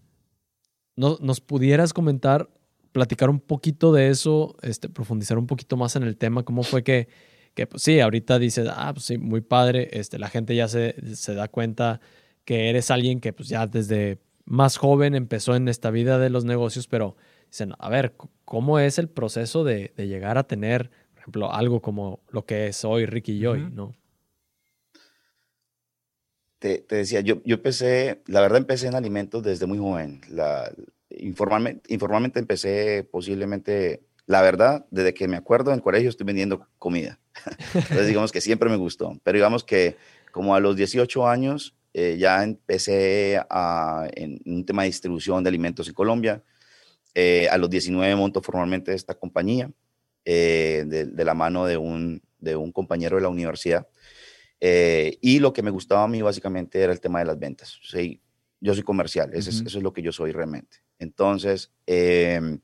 ¿No 0.95 1.17
¿Nos 1.21 1.41
pudieras 1.41 1.91
comentar 1.91 2.47
platicar 2.91 3.31
un 3.31 3.39
poquito 3.39 3.91
de 3.91 4.09
eso, 4.09 4.55
este, 4.61 4.89
profundizar 4.89 5.39
un 5.39 5.47
poquito 5.47 5.75
más 5.75 5.95
en 5.95 6.03
el 6.03 6.17
tema, 6.17 6.43
cómo 6.43 6.61
fue 6.61 6.83
que, 6.83 7.09
que 7.55 7.65
pues 7.65 7.81
sí, 7.81 7.99
ahorita 7.99 8.37
dices, 8.37 8.67
ah, 8.71 8.93
pues 8.93 9.05
sí, 9.05 9.17
muy 9.17 9.41
padre, 9.41 9.89
este, 9.91 10.19
la 10.19 10.29
gente 10.29 10.55
ya 10.55 10.67
se, 10.67 10.95
se 11.15 11.33
da 11.33 11.47
cuenta 11.47 11.99
que 12.45 12.69
eres 12.69 12.91
alguien 12.91 13.19
que 13.19 13.33
pues 13.33 13.49
ya 13.49 13.65
desde 13.67 14.19
más 14.45 14.77
joven 14.77 15.15
empezó 15.15 15.55
en 15.55 15.67
esta 15.67 15.91
vida 15.91 16.19
de 16.19 16.29
los 16.29 16.45
negocios, 16.45 16.87
pero 16.87 17.15
dicen, 17.49 17.73
a 17.77 17.89
ver, 17.89 18.15
¿cómo 18.45 18.79
es 18.79 18.99
el 18.99 19.09
proceso 19.09 19.63
de, 19.63 19.93
de 19.97 20.07
llegar 20.07 20.37
a 20.37 20.47
tener, 20.47 20.89
por 21.11 21.19
ejemplo, 21.19 21.53
algo 21.53 21.81
como 21.81 22.21
lo 22.29 22.45
que 22.45 22.67
es 22.67 22.85
hoy 22.85 23.05
Ricky 23.05 23.39
Joy, 23.39 23.69
¿no? 23.71 23.95
Te, 26.59 26.79
te, 26.79 26.95
decía, 26.95 27.21
yo, 27.21 27.41
yo 27.43 27.55
empecé, 27.55 28.21
la 28.27 28.41
verdad 28.41 28.57
empecé 28.57 28.87
en 28.87 28.95
alimentos 28.95 29.43
desde 29.43 29.65
muy 29.65 29.77
joven. 29.77 30.21
La, 30.29 30.71
informalmente, 31.09 31.93
informalmente 31.93 32.39
empecé 32.39 33.07
posiblemente, 33.09 34.03
la 34.25 34.41
verdad, 34.41 34.85
desde 34.91 35.13
que 35.13 35.27
me 35.27 35.37
acuerdo 35.37 35.71
en 35.71 35.77
el 35.77 35.83
colegio 35.83 36.09
estoy 36.09 36.25
vendiendo 36.25 36.67
comida. 36.79 37.19
Entonces 37.73 38.07
digamos 38.07 38.31
que 38.31 38.41
siempre 38.41 38.69
me 38.69 38.77
gustó, 38.77 39.19
pero 39.23 39.37
digamos 39.37 39.63
que 39.63 39.97
como 40.31 40.55
a 40.55 40.59
los 40.59 40.75
18 40.75 41.27
años 41.27 41.75
eh, 41.97 42.17
ya 42.17 42.43
empecé 42.43 43.39
a, 43.49 44.05
en 44.15 44.41
un 44.45 44.65
tema 44.65 44.81
de 44.81 44.89
distribución 44.89 45.41
de 45.41 45.47
alimentos 45.47 45.87
en 45.87 45.93
Colombia. 45.93 46.43
Eh, 47.13 47.47
a 47.49 47.57
los 47.57 47.69
19 47.69 48.13
monto 48.17 48.41
formalmente 48.41 48.93
esta 48.93 49.15
compañía 49.15 49.71
eh, 50.25 50.83
de, 50.85 51.23
la 51.23 51.33
mano 51.33 51.65
de 51.65 51.77
un, 51.77 52.21
de 52.37 52.57
un 52.57 52.73
compañero 52.73 53.15
de 53.15 53.21
la 53.21 53.29
universidad. 53.29 53.87
y 54.59 55.39
lo 55.39 55.53
que 55.53 55.61
me 55.63 55.71
gustaba 55.71 56.03
a 56.03 56.09
mí 56.09 56.21
básicamente 56.21 56.81
era 56.81 56.91
el 56.91 56.99
tema 56.99 57.19
de 57.19 57.25
las 57.25 57.39
ventas. 57.39 57.79
Sí, 57.81 58.21
yo 58.59 58.73
soy 58.73 58.83
comercial, 58.83 59.33
eso, 59.33 59.49
es, 59.49 59.61
eso, 59.61 59.77
es, 59.77 59.83
lo 59.83 59.93
que 59.93 60.01
yo 60.01 60.11
soy 60.11 60.33
realmente. 60.33 60.79
Entonces, 60.99 61.71
em, 61.85 62.59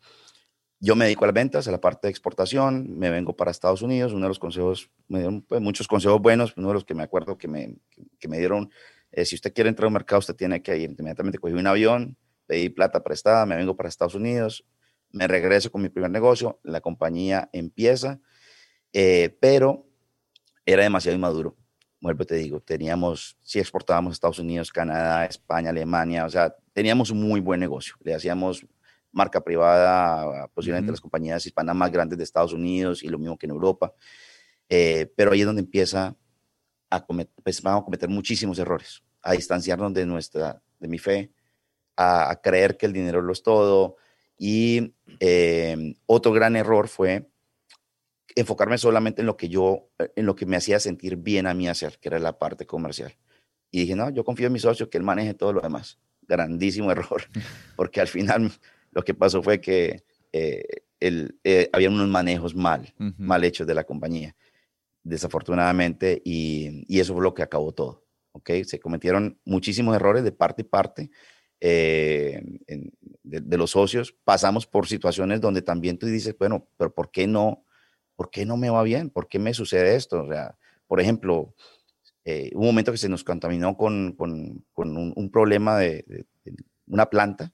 yo 0.82 0.98
me 0.98 1.06
dedico 1.06 1.24
a 1.24 1.28
las 1.28 1.36
ventas, 1.36 1.67
a 1.70 1.72
la 1.72 1.80
parte 1.80 2.08
de 2.08 2.12
exportación, 2.12 2.98
me 2.98 3.10
vengo 3.10 3.38
para 3.38 3.52
Estados 3.52 3.82
Unidos, 3.82 4.12
uno 4.12 4.24
de 4.24 4.30
los 4.30 4.39
consejos, 4.39 4.89
me 5.08 5.20
dieron 5.20 5.41
pues, 5.44 5.62
muchos 5.62 5.88
consejos 5.88 6.20
buenos, 6.20 6.54
uno 6.58 6.70
de 6.70 6.74
los 6.74 6.84
que 6.84 6.96
me 6.96 7.04
acuerdo 7.04 7.38
que 7.38 7.48
me, 7.48 7.78
que, 8.20 8.28
me 8.28 8.39
dieron, 8.39 8.72
eh, 9.12 9.26
si 9.26 9.36
usted 9.36 9.54
quiere 9.54 9.69
entrar 9.69 9.88
al 9.88 9.93
mercado, 9.93 10.19
usted 10.19 10.36
tiene 10.36 10.62
que 10.62 10.78
ir, 10.78 10.91
inmediatamente 10.91 11.38
cogí 11.38 11.54
un 11.54 11.67
avión, 11.67 12.17
pedí 12.47 12.69
plata 12.69 13.04
prestada, 13.04 13.45
me 13.45 13.56
vengo 13.56 13.76
para 13.76 13.89
Estados 13.89 14.15
Unidos, 14.15 14.65
me 15.12 15.28
regreso 15.28 15.71
con 15.71 15.82
mi 15.82 15.89
primer 15.89 16.12
negocio, 16.12 16.60
la 16.63 16.82
compañía 16.82 17.50
empieza, 17.54 18.19
eh, 18.93 19.38
pero 19.39 19.88
era 20.65 20.84
demasiado 20.84 21.15
inmaduro. 21.15 21.58
Vuelvo 22.00 22.26
te 22.26 22.36
digo, 22.36 22.62
teníamos, 22.62 23.38
si 23.41 23.60
exportábamos 23.60 24.12
a 24.12 24.13
Estados 24.13 24.39
Unidos, 24.39 24.71
Canadá, 24.71 25.26
España, 25.26 25.69
Alemania, 25.69 26.26
o 26.26 26.30
sea, 26.30 26.56
teníamos 26.74 27.12
un 27.12 27.21
muy 27.21 27.39
buen 27.39 27.60
negocio. 27.60 27.95
Le 28.02 28.15
hacíamos 28.15 28.65
marca 29.12 29.41
privada, 29.41 30.47
posiblemente 30.54 30.91
las 30.91 31.02
compañías 31.02 31.45
hispanas 31.45 31.76
más 31.76 31.91
grandes 31.91 32.17
de 32.17 32.24
Estados 32.24 32.54
Unidos 32.54 33.04
y 33.04 33.10
lo 33.10 33.19
mismo 33.19 33.38
que 33.38 33.45
en 33.45 33.52
Europa. 33.52 33.93
Eh, 34.69 35.12
pero 35.15 35.32
ahí 35.32 35.41
es 35.41 35.45
donde 35.45 35.62
empieza 35.62 36.15
a 36.91 37.04
cometer, 37.04 37.34
pues, 37.41 37.62
vamos 37.62 37.82
a 37.82 37.86
cometer 37.86 38.10
muchísimos 38.10 38.60
errores, 38.60 39.01
a 39.23 39.32
distanciarnos 39.32 39.93
de 39.93 40.06
nuestra, 40.06 40.62
de 40.80 40.88
mi 40.88 40.99
fe, 40.99 41.32
a, 41.97 42.39
creer 42.43 42.77
que 42.77 42.86
el 42.86 42.93
dinero 42.93 43.21
lo 43.21 43.34
es 43.34 43.41
todo. 43.41 43.95
Y 44.38 44.93
eh, 45.19 45.95
otro 46.06 46.32
gran 46.32 46.56
error 46.56 46.88
fue 46.88 47.27
enfocarme 48.36 48.77
solamente 48.77 49.21
en 49.21 49.27
lo 49.27 49.38
que 49.38 49.49
yo, 49.49 49.89
en 50.15 50.25
lo 50.25 50.36
que 50.36 50.45
me 50.45 50.58
hacía 50.58 50.80
sentir 50.80 51.15
bien 51.17 51.47
a 51.47 51.54
mí 51.54 51.67
hacer, 51.67 51.97
que 51.99 52.10
era 52.10 52.19
la 52.19 52.38
parte 52.38 52.65
comercial. 52.65 53.15
Y 53.71 53.82
dije, 53.82 53.95
no, 53.95 54.10
yo 54.10 54.23
confío 54.23 54.47
en 54.47 54.54
mi 54.54 54.60
socio, 54.60 54.89
que 54.89 54.97
él 54.97 55.04
maneje 55.04 55.34
todo 55.34 55.54
lo 55.54 55.62
demás. 55.62 55.99
Grandísimo 56.21 56.91
error, 56.91 57.23
porque 57.75 58.01
al 58.01 58.08
final 58.08 58.51
lo 58.91 59.04
que 59.04 59.13
pasó 59.13 59.41
fue 59.41 59.62
que 59.62 60.04
eh, 60.34 60.84
eh, 60.99 61.69
había 61.73 61.89
unos 61.89 62.08
manejos 62.10 62.56
mal, 62.56 62.93
mal 63.17 63.43
hechos 63.43 63.65
de 63.65 63.73
la 63.73 63.84
compañía, 63.84 64.36
desafortunadamente, 65.03 66.21
y, 66.23 66.85
y, 66.87 66.99
eso 66.99 67.13
fue 67.13 67.23
lo 67.23 67.33
que 67.33 67.43
acabó 67.43 67.73
todo. 67.73 68.05
¿okay? 68.31 68.63
Se 68.63 68.79
cometieron 68.79 69.39
muchísimos 69.45 69.95
errores 69.95 70.23
de 70.23 70.31
parte 70.31 70.61
y 70.61 70.65
parte 70.65 71.09
eh, 71.63 72.41
de, 73.23 73.57
los 73.57 73.71
socios. 73.71 74.15
Pasamos 74.23 74.65
por 74.65 74.87
situaciones 74.87 75.41
donde 75.41 75.61
también 75.61 75.99
tú 75.99 76.07
dices, 76.07 76.35
bueno, 76.37 76.67
pero 76.75 76.93
¿por 76.93 77.11
qué 77.11 77.27
no? 77.27 77.65
¿Por 78.15 78.31
qué 78.31 78.45
no 78.45 78.57
me 78.57 78.71
va 78.71 78.81
bien? 78.81 79.11
¿Por 79.11 79.27
qué 79.27 79.37
me 79.37 79.53
sucede 79.53 79.95
esto? 79.95 80.23
O 80.23 80.27
sea, 80.27 80.57
por 80.87 80.99
ejemplo, 80.99 81.53
eh, 82.25 82.51
un 82.55 82.65
momento 82.65 82.91
que 82.91 82.97
se 82.97 83.09
nos 83.09 83.23
contaminó 83.23 83.77
con, 83.77 84.13
con, 84.13 84.65
con 84.73 84.97
un, 84.97 85.31
problema 85.31 85.77
de, 85.77 86.25
una 86.87 87.07
planta 87.07 87.53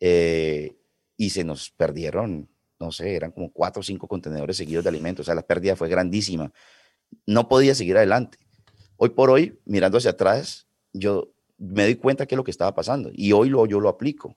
eh, 0.00 0.76
y 1.16 1.30
se 1.30 1.44
nos 1.44 1.70
perdieron, 1.70 2.48
no 2.84 2.92
sé, 2.92 3.16
eran 3.16 3.32
como 3.32 3.52
cuatro 3.52 3.80
o 3.80 3.82
cinco 3.82 4.06
contenedores 4.06 4.56
seguidos 4.56 4.84
de 4.84 4.90
alimentos. 4.90 5.24
O 5.24 5.26
sea, 5.26 5.34
la 5.34 5.46
pérdida 5.46 5.76
fue 5.76 5.88
grandísima. 5.88 6.52
No 7.26 7.48
podía 7.48 7.74
seguir 7.74 7.96
adelante. 7.96 8.38
Hoy 8.96 9.10
por 9.10 9.30
hoy, 9.30 9.60
mirando 9.64 9.98
hacia 9.98 10.12
atrás, 10.12 10.68
yo 10.92 11.34
me 11.58 11.84
doy 11.84 11.96
cuenta 11.96 12.26
que 12.26 12.34
es 12.34 12.36
lo 12.36 12.44
que 12.44 12.50
estaba 12.50 12.74
pasando 12.74 13.10
y 13.12 13.32
hoy 13.32 13.48
lo, 13.48 13.66
yo 13.66 13.80
lo 13.80 13.88
aplico. 13.88 14.36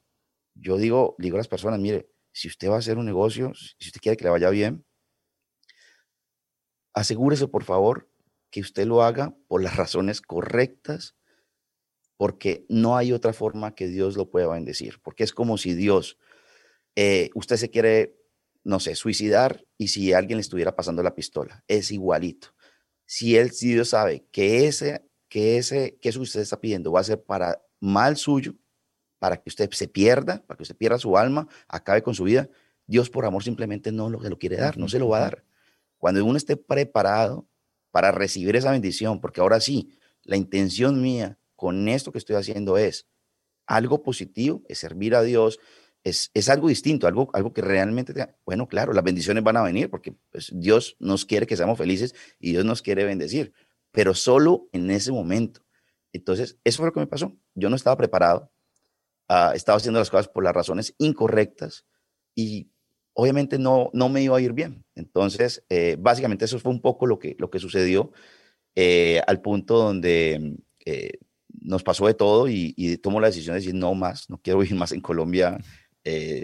Yo 0.55 0.77
digo, 0.77 1.15
digo 1.19 1.35
a 1.35 1.39
las 1.39 1.47
personas, 1.47 1.79
mire, 1.79 2.09
si 2.31 2.47
usted 2.47 2.69
va 2.69 2.75
a 2.75 2.79
hacer 2.79 2.97
un 2.97 3.05
negocio, 3.05 3.53
si 3.55 3.87
usted 3.87 4.01
quiere 4.01 4.17
que 4.17 4.23
le 4.23 4.29
vaya 4.29 4.49
bien, 4.49 4.85
asegúrese 6.93 7.47
por 7.47 7.63
favor 7.63 8.09
que 8.49 8.61
usted 8.61 8.85
lo 8.85 9.03
haga 9.03 9.35
por 9.47 9.61
las 9.61 9.75
razones 9.75 10.21
correctas, 10.21 11.15
porque 12.17 12.65
no 12.69 12.97
hay 12.97 13.11
otra 13.13 13.33
forma 13.33 13.75
que 13.75 13.87
Dios 13.87 14.17
lo 14.17 14.29
pueda 14.31 14.47
bendecir, 14.47 14.99
porque 15.03 15.23
es 15.23 15.33
como 15.33 15.57
si 15.57 15.73
Dios, 15.73 16.17
eh, 16.95 17.29
usted 17.35 17.57
se 17.57 17.69
quiere, 17.69 18.16
no 18.67 18.81
sé, 18.81 18.95
suicidar 18.95 19.65
y 19.77 19.87
si 19.87 20.11
alguien 20.11 20.37
le 20.37 20.41
estuviera 20.41 20.75
pasando 20.75 21.01
la 21.01 21.15
pistola, 21.15 21.63
es 21.69 21.89
igualito. 21.89 22.49
Si 23.05 23.37
él, 23.37 23.51
si 23.51 23.73
Dios 23.73 23.89
sabe 23.89 24.27
que 24.29 24.67
ese, 24.67 25.07
que 25.29 25.57
ese, 25.57 25.97
que 26.01 26.09
eso 26.09 26.19
que 26.19 26.23
usted 26.23 26.41
está 26.41 26.59
pidiendo 26.59 26.91
va 26.91 26.99
a 26.99 27.05
ser 27.05 27.23
para 27.23 27.61
mal 27.79 28.17
suyo, 28.17 28.55
para 29.19 29.37
que 29.37 29.49
usted 29.49 29.71
se 29.71 29.87
pierda, 29.87 30.43
para 30.45 30.57
que 30.57 30.63
usted 30.63 30.75
pierda 30.75 30.99
su 30.99 31.17
alma, 31.17 31.47
acabe 31.69 32.03
con 32.03 32.13
su 32.13 32.25
vida, 32.25 32.49
Dios 32.85 33.09
por 33.09 33.25
amor 33.25 33.41
simplemente 33.41 33.93
no 33.93 34.09
lo, 34.09 34.19
lo 34.19 34.37
quiere 34.37 34.57
dar, 34.57 34.77
no 34.77 34.89
se 34.89 34.99
lo 34.99 35.07
va 35.07 35.19
a 35.19 35.21
dar. 35.21 35.45
Cuando 35.97 36.23
uno 36.25 36.35
esté 36.35 36.57
preparado 36.57 37.47
para 37.91 38.11
recibir 38.11 38.57
esa 38.57 38.71
bendición, 38.71 39.21
porque 39.21 39.39
ahora 39.39 39.61
sí, 39.61 39.97
la 40.23 40.35
intención 40.35 41.01
mía 41.01 41.39
con 41.55 41.87
esto 41.87 42.11
que 42.11 42.17
estoy 42.17 42.35
haciendo 42.35 42.77
es 42.77 43.07
algo 43.65 44.03
positivo, 44.03 44.61
es 44.67 44.79
servir 44.79 45.15
a 45.15 45.23
Dios, 45.23 45.57
es, 46.07 46.31
es 46.33 46.49
algo 46.49 46.69
distinto, 46.69 47.07
algo, 47.07 47.29
algo 47.33 47.53
que 47.53 47.61
realmente, 47.61 48.13
bueno, 48.45 48.67
claro, 48.67 48.93
las 48.93 49.03
bendiciones 49.03 49.43
van 49.43 49.57
a 49.57 49.63
venir 49.63 49.89
porque 49.89 50.15
pues, 50.31 50.51
Dios 50.53 50.95
nos 50.99 51.25
quiere 51.25 51.45
que 51.45 51.57
seamos 51.57 51.77
felices 51.77 52.15
y 52.39 52.51
Dios 52.51 52.65
nos 52.65 52.81
quiere 52.81 53.03
bendecir, 53.03 53.53
pero 53.91 54.13
solo 54.13 54.69
en 54.71 54.89
ese 54.91 55.11
momento. 55.11 55.61
Entonces, 56.13 56.57
eso 56.63 56.77
fue 56.77 56.87
lo 56.87 56.93
que 56.93 57.01
me 57.01 57.07
pasó. 57.07 57.35
Yo 57.55 57.69
no 57.69 57.75
estaba 57.75 57.97
preparado, 57.97 58.51
uh, 59.29 59.53
estaba 59.53 59.77
haciendo 59.77 59.99
las 59.99 60.09
cosas 60.09 60.29
por 60.29 60.43
las 60.43 60.53
razones 60.53 60.95
incorrectas 60.97 61.85
y 62.33 62.69
obviamente 63.13 63.57
no, 63.59 63.89
no 63.93 64.09
me 64.09 64.21
iba 64.21 64.37
a 64.37 64.41
ir 64.41 64.53
bien. 64.53 64.85
Entonces, 64.95 65.65
eh, 65.69 65.97
básicamente 65.99 66.45
eso 66.45 66.59
fue 66.59 66.71
un 66.71 66.81
poco 66.81 67.05
lo 67.05 67.19
que, 67.19 67.35
lo 67.39 67.49
que 67.49 67.59
sucedió 67.59 68.11
eh, 68.75 69.21
al 69.27 69.41
punto 69.41 69.77
donde 69.77 70.55
eh, 70.85 71.13
nos 71.59 71.83
pasó 71.83 72.05
de 72.07 72.13
todo 72.13 72.47
y, 72.47 72.73
y 72.77 72.97
tomó 72.97 73.19
la 73.19 73.27
decisión 73.27 73.55
de 73.55 73.59
decir 73.59 73.73
no 73.73 73.93
más, 73.95 74.29
no 74.29 74.39
quiero 74.39 74.59
vivir 74.59 74.75
más 74.75 74.91
en 74.91 75.01
Colombia. 75.01 75.57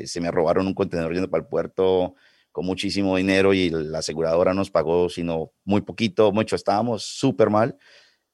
Se 0.06 0.21
me 0.21 0.32
robaron 0.32 0.67
un 0.67 0.73
contenedor 0.73 1.13
yendo 1.13 1.30
para 1.30 1.43
el 1.43 1.49
puerto 1.49 2.15
con 2.52 2.65
muchísimo 2.65 3.17
dinero 3.17 3.54
y 3.54 3.69
la 3.69 3.99
aseguradora 3.99 4.54
nos 4.54 4.69
pagó, 4.69 5.10
sino 5.10 5.52
muy 5.63 5.82
poquito, 5.82 6.32
mucho, 6.32 6.56
estábamos 6.56 7.04
súper 7.04 7.49
mal. 7.49 7.78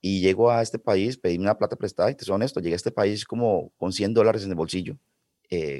Y 0.02 0.22
llego 0.22 0.50
a 0.52 0.62
este 0.62 0.80
país, 0.80 1.18
pedí 1.18 1.38
una 1.38 1.58
plata 1.58 1.76
prestada 1.76 2.10
y 2.12 2.16
te 2.16 2.26
soy 2.26 2.36
honesto, 2.36 2.60
llegué 2.60 2.74
a 2.74 2.78
este 2.78 2.92
país 2.92 3.26
como 3.26 3.72
con 3.78 3.92
100 3.92 4.14
dólares 4.14 4.44
en 4.44 4.50
el 4.50 4.56
bolsillo, 4.56 4.98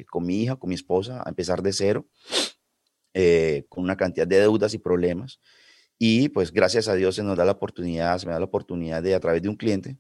con 0.10 0.26
mi 0.26 0.44
hija, 0.44 0.58
con 0.58 0.70
mi 0.70 0.76
esposa, 0.76 1.22
a 1.26 1.30
empezar 1.30 1.62
de 1.62 1.74
cero. 1.74 2.06
Eh, 3.16 3.66
con 3.70 3.84
una 3.84 3.98
cantidad 3.98 4.28
de 4.28 4.40
deudas 4.40 4.74
y 4.76 4.78
problemas. 4.78 5.40
Y 5.98 6.30
pues 6.30 6.54
gracias 6.54 6.88
a 6.88 6.94
Dios 6.94 7.16
se 7.16 7.24
nos 7.24 7.36
da 7.36 7.44
la 7.44 7.54
oportunidad, 7.54 8.18
se 8.20 8.28
me 8.28 8.34
da 8.34 8.40
la 8.40 8.46
oportunidad 8.46 9.02
de 9.02 9.16
a 9.16 9.20
través 9.20 9.42
de 9.42 9.50
un 9.50 9.56
cliente, 9.56 9.98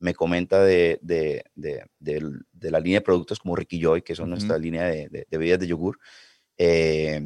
me 0.00 0.14
comenta 0.14 0.62
de, 0.62 0.98
de, 1.02 1.44
de, 1.54 2.70
la 2.70 2.80
línea 2.80 2.98
de 2.98 3.04
productos 3.04 3.38
como 3.38 3.54
Ricky 3.54 3.80
Joy, 3.80 4.02
que 4.02 4.16
son 4.16 4.30
nuestra 4.30 4.58
línea 4.58 4.84
de, 4.84 5.26
bebidas 5.30 5.60
de 5.60 5.66
yogur. 5.68 5.98
Eh, 6.58 7.20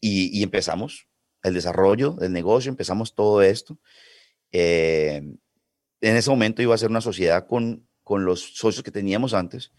y, 0.00 0.42
empezamos 0.42 1.06
el 1.42 1.54
desarrollo 1.54 2.12
del 2.12 2.32
negocio, 2.32 2.70
empezamos 2.70 3.14
todo 3.14 3.42
esto. 3.42 3.78
Eh, 4.50 5.22
en 6.00 6.16
ese 6.16 6.30
momento 6.30 6.62
iba 6.62 6.74
a 6.74 6.78
ser 6.78 6.90
una 6.90 7.00
sociedad 7.00 7.46
con, 7.46 7.86
con 8.02 8.24
los 8.24 8.56
socios 8.56 8.82
que 8.82 8.90
teníamos 8.90 9.34
antes, 9.34 9.72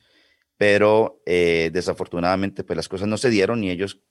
pero 0.58 1.22
desafortunadamente 1.26 2.64
pues 2.64 2.78
las 2.78 2.88
cosas 2.88 3.08
no 3.08 3.18
se 3.18 3.30
dieron 3.30 3.64
y 3.64 3.72
ellos 3.72 4.02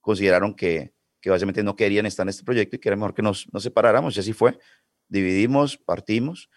consideraron 0.00 0.54
que, 0.54 0.92
que 1.20 1.30
básicamente 1.30 1.64
no 1.64 1.74
querían 1.74 2.06
estar 2.06 2.24
en 2.24 2.28
este 2.28 2.44
proyecto 2.44 2.76
y 2.76 2.78
que 2.78 2.88
era 2.88 2.94
mejor 2.96 3.12
que 3.12 3.22
nos, 3.22 3.52
nos 3.52 3.64
separáramos. 3.64 4.16
Y 4.16 4.20
así 4.20 4.32
fue. 4.32 4.58
Dividimos, 5.08 5.76
partimos. 5.76 6.48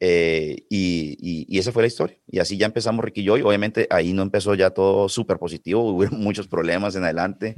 Eh, 0.00 0.66
y, 0.68 1.46
y, 1.48 1.58
esa 1.58 1.72
fue 1.72 1.82
la 1.82 1.86
historia. 1.86 2.18
Y 2.26 2.38
así 2.38 2.56
ya 2.56 2.66
empezamos 2.66 3.04
Ricky 3.04 3.20
y 3.20 3.24
yo. 3.24 3.38
Y 3.38 3.42
obviamente 3.42 3.86
ahí 3.90 4.12
no 4.12 4.22
empezó 4.22 4.54
ya 4.54 4.70
todo 4.70 5.08
súper 5.08 5.38
positivo. 5.38 5.82
Hubo 5.92 6.06
muchos 6.16 6.48
problemas 6.48 6.96
en 6.96 7.04
adelante. 7.04 7.54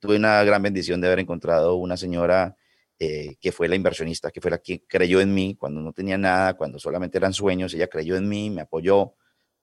Tuve 0.00 0.16
una 0.16 0.42
gran 0.44 0.62
bendición 0.62 1.00
de 1.00 1.08
haber 1.08 1.20
encontrado 1.20 1.76
una 1.76 1.96
señora 1.96 2.56
eh, 2.98 3.36
que 3.40 3.52
fue 3.52 3.68
la 3.68 3.76
inversionista, 3.76 4.30
que 4.30 4.40
fue 4.40 4.50
la 4.50 4.58
que 4.58 4.84
creyó 4.86 5.20
en 5.20 5.32
mí 5.32 5.56
cuando 5.56 5.80
no 5.80 5.92
tenía 5.92 6.18
nada, 6.18 6.54
cuando 6.54 6.78
solamente 6.78 7.18
eran 7.18 7.32
sueños. 7.32 7.74
Ella 7.74 7.88
creyó 7.88 8.16
en 8.16 8.28
mí, 8.28 8.50
me 8.50 8.62
apoyó. 8.62 9.14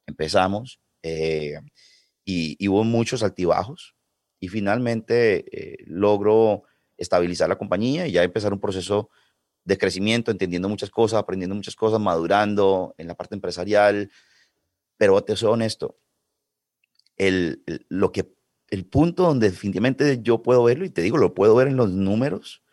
Empezamos. 0.07 0.79
Eh, 1.03 1.59
y, 2.23 2.55
y, 2.57 2.67
hubo 2.67 2.83
muchos 2.83 3.21
altibajos 3.21 3.95
y 4.39 4.47
finalmente 4.47 5.45
logro 5.85 6.63
estabilizar 6.97 7.47
la 7.47 7.57
compañía 7.57 8.07
y 8.07 8.13
ya 8.13 8.23
empezar 8.23 8.51
un 8.51 8.59
proceso 8.59 9.09
de 9.65 9.77
crecimiento, 9.77 10.31
entendiendo 10.31 10.69
muchas 10.69 10.91
cosas, 10.91 11.19
aprendiendo 11.19 11.55
muchas 11.55 11.75
cosas, 11.75 11.99
madurando 11.99 12.95
en 12.97 13.07
la 13.07 13.15
parte 13.15 13.35
empresarial. 13.35 14.11
Pero 14.97 15.21
te 15.23 15.35
soy 15.35 15.51
honesto, 15.51 15.97
el, 17.17 17.63
lo 17.89 18.11
que, 18.11 18.31
el 18.69 18.85
punto 18.85 19.23
donde 19.23 19.49
definitivamente 19.49 20.21
yo 20.21 20.41
puedo 20.41 20.63
verlo, 20.63 20.85
y 20.85 20.89
te 20.89 21.01
digo, 21.01 21.17
lo 21.17 21.33
puedo 21.33 21.55
ver 21.55 21.67
en 21.67 21.75
los 21.75 21.91
números, 21.91 22.63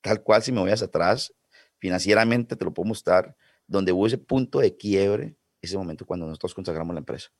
tal 0.00 0.22
cual 0.22 0.42
si 0.42 0.52
me 0.52 0.60
voy 0.60 0.70
hacia 0.70 0.86
atrás, 0.86 1.34
financieramente 1.78 2.56
te 2.56 2.64
lo 2.64 2.72
puedo 2.72 2.88
mostrar, 2.88 3.36
donde 3.66 3.92
hubo 3.92 4.06
ese 4.06 4.18
punto 4.18 4.60
de 4.60 4.76
quiebre, 4.76 5.36
ese 5.60 5.76
momento 5.76 6.06
cuando 6.06 6.26
nosotros 6.26 6.54
consagramos 6.54 6.94
la 6.94 7.00
empresa. 7.00 7.30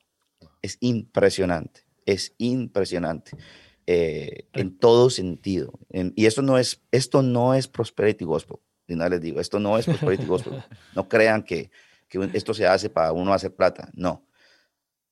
Es 0.61 0.77
impresionante, 0.81 1.87
es 2.05 2.35
impresionante. 2.39 3.31
Eh, 3.89 4.49
en 4.53 4.77
todo 4.77 5.11
sentido. 5.11 5.79
y 5.93 6.27
esto 6.27 6.43
no 6.43 6.59
es, 6.59 6.83
esto 6.91 7.23
no 7.23 7.55
es 7.55 7.69
prosperity 7.69 8.25
gospel. 8.25 8.57
Y 8.87 8.95
nada 8.95 9.11
les 9.11 9.21
digo, 9.21 9.41
esto 9.41 9.59
no 9.59 9.79
es 9.79 9.87
prosperity 9.87 10.25
gospel. 10.27 10.63
No 10.95 11.09
crean 11.09 11.43
que, 11.43 11.71
que 12.09 12.31
esto 12.35 12.55
se 12.55 12.67
hace 12.67 12.89
para 12.91 13.13
uno 13.13 13.33
hacer 13.33 13.55
plata. 13.55 13.91
No. 13.95 14.27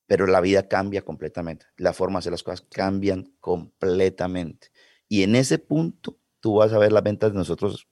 Pero 0.07 0.27
la 0.27 0.41
vida 0.41 0.67
cambia 0.67 1.01
completamente. 1.01 1.65
La 1.77 1.93
forma 1.93 2.17
de 2.17 2.19
hacer 2.19 2.31
las 2.31 2.43
cosas 2.43 2.61
cambian 2.61 3.33
completamente. 3.39 4.71
Y 5.07 5.23
en 5.23 5.35
ese 5.35 5.59
punto, 5.59 6.17
tú 6.39 6.55
vas 6.55 6.73
a 6.73 6.77
ver 6.77 6.91
las 6.91 7.03
ventas 7.03 7.31
de 7.31 7.37
nosotros 7.37 7.87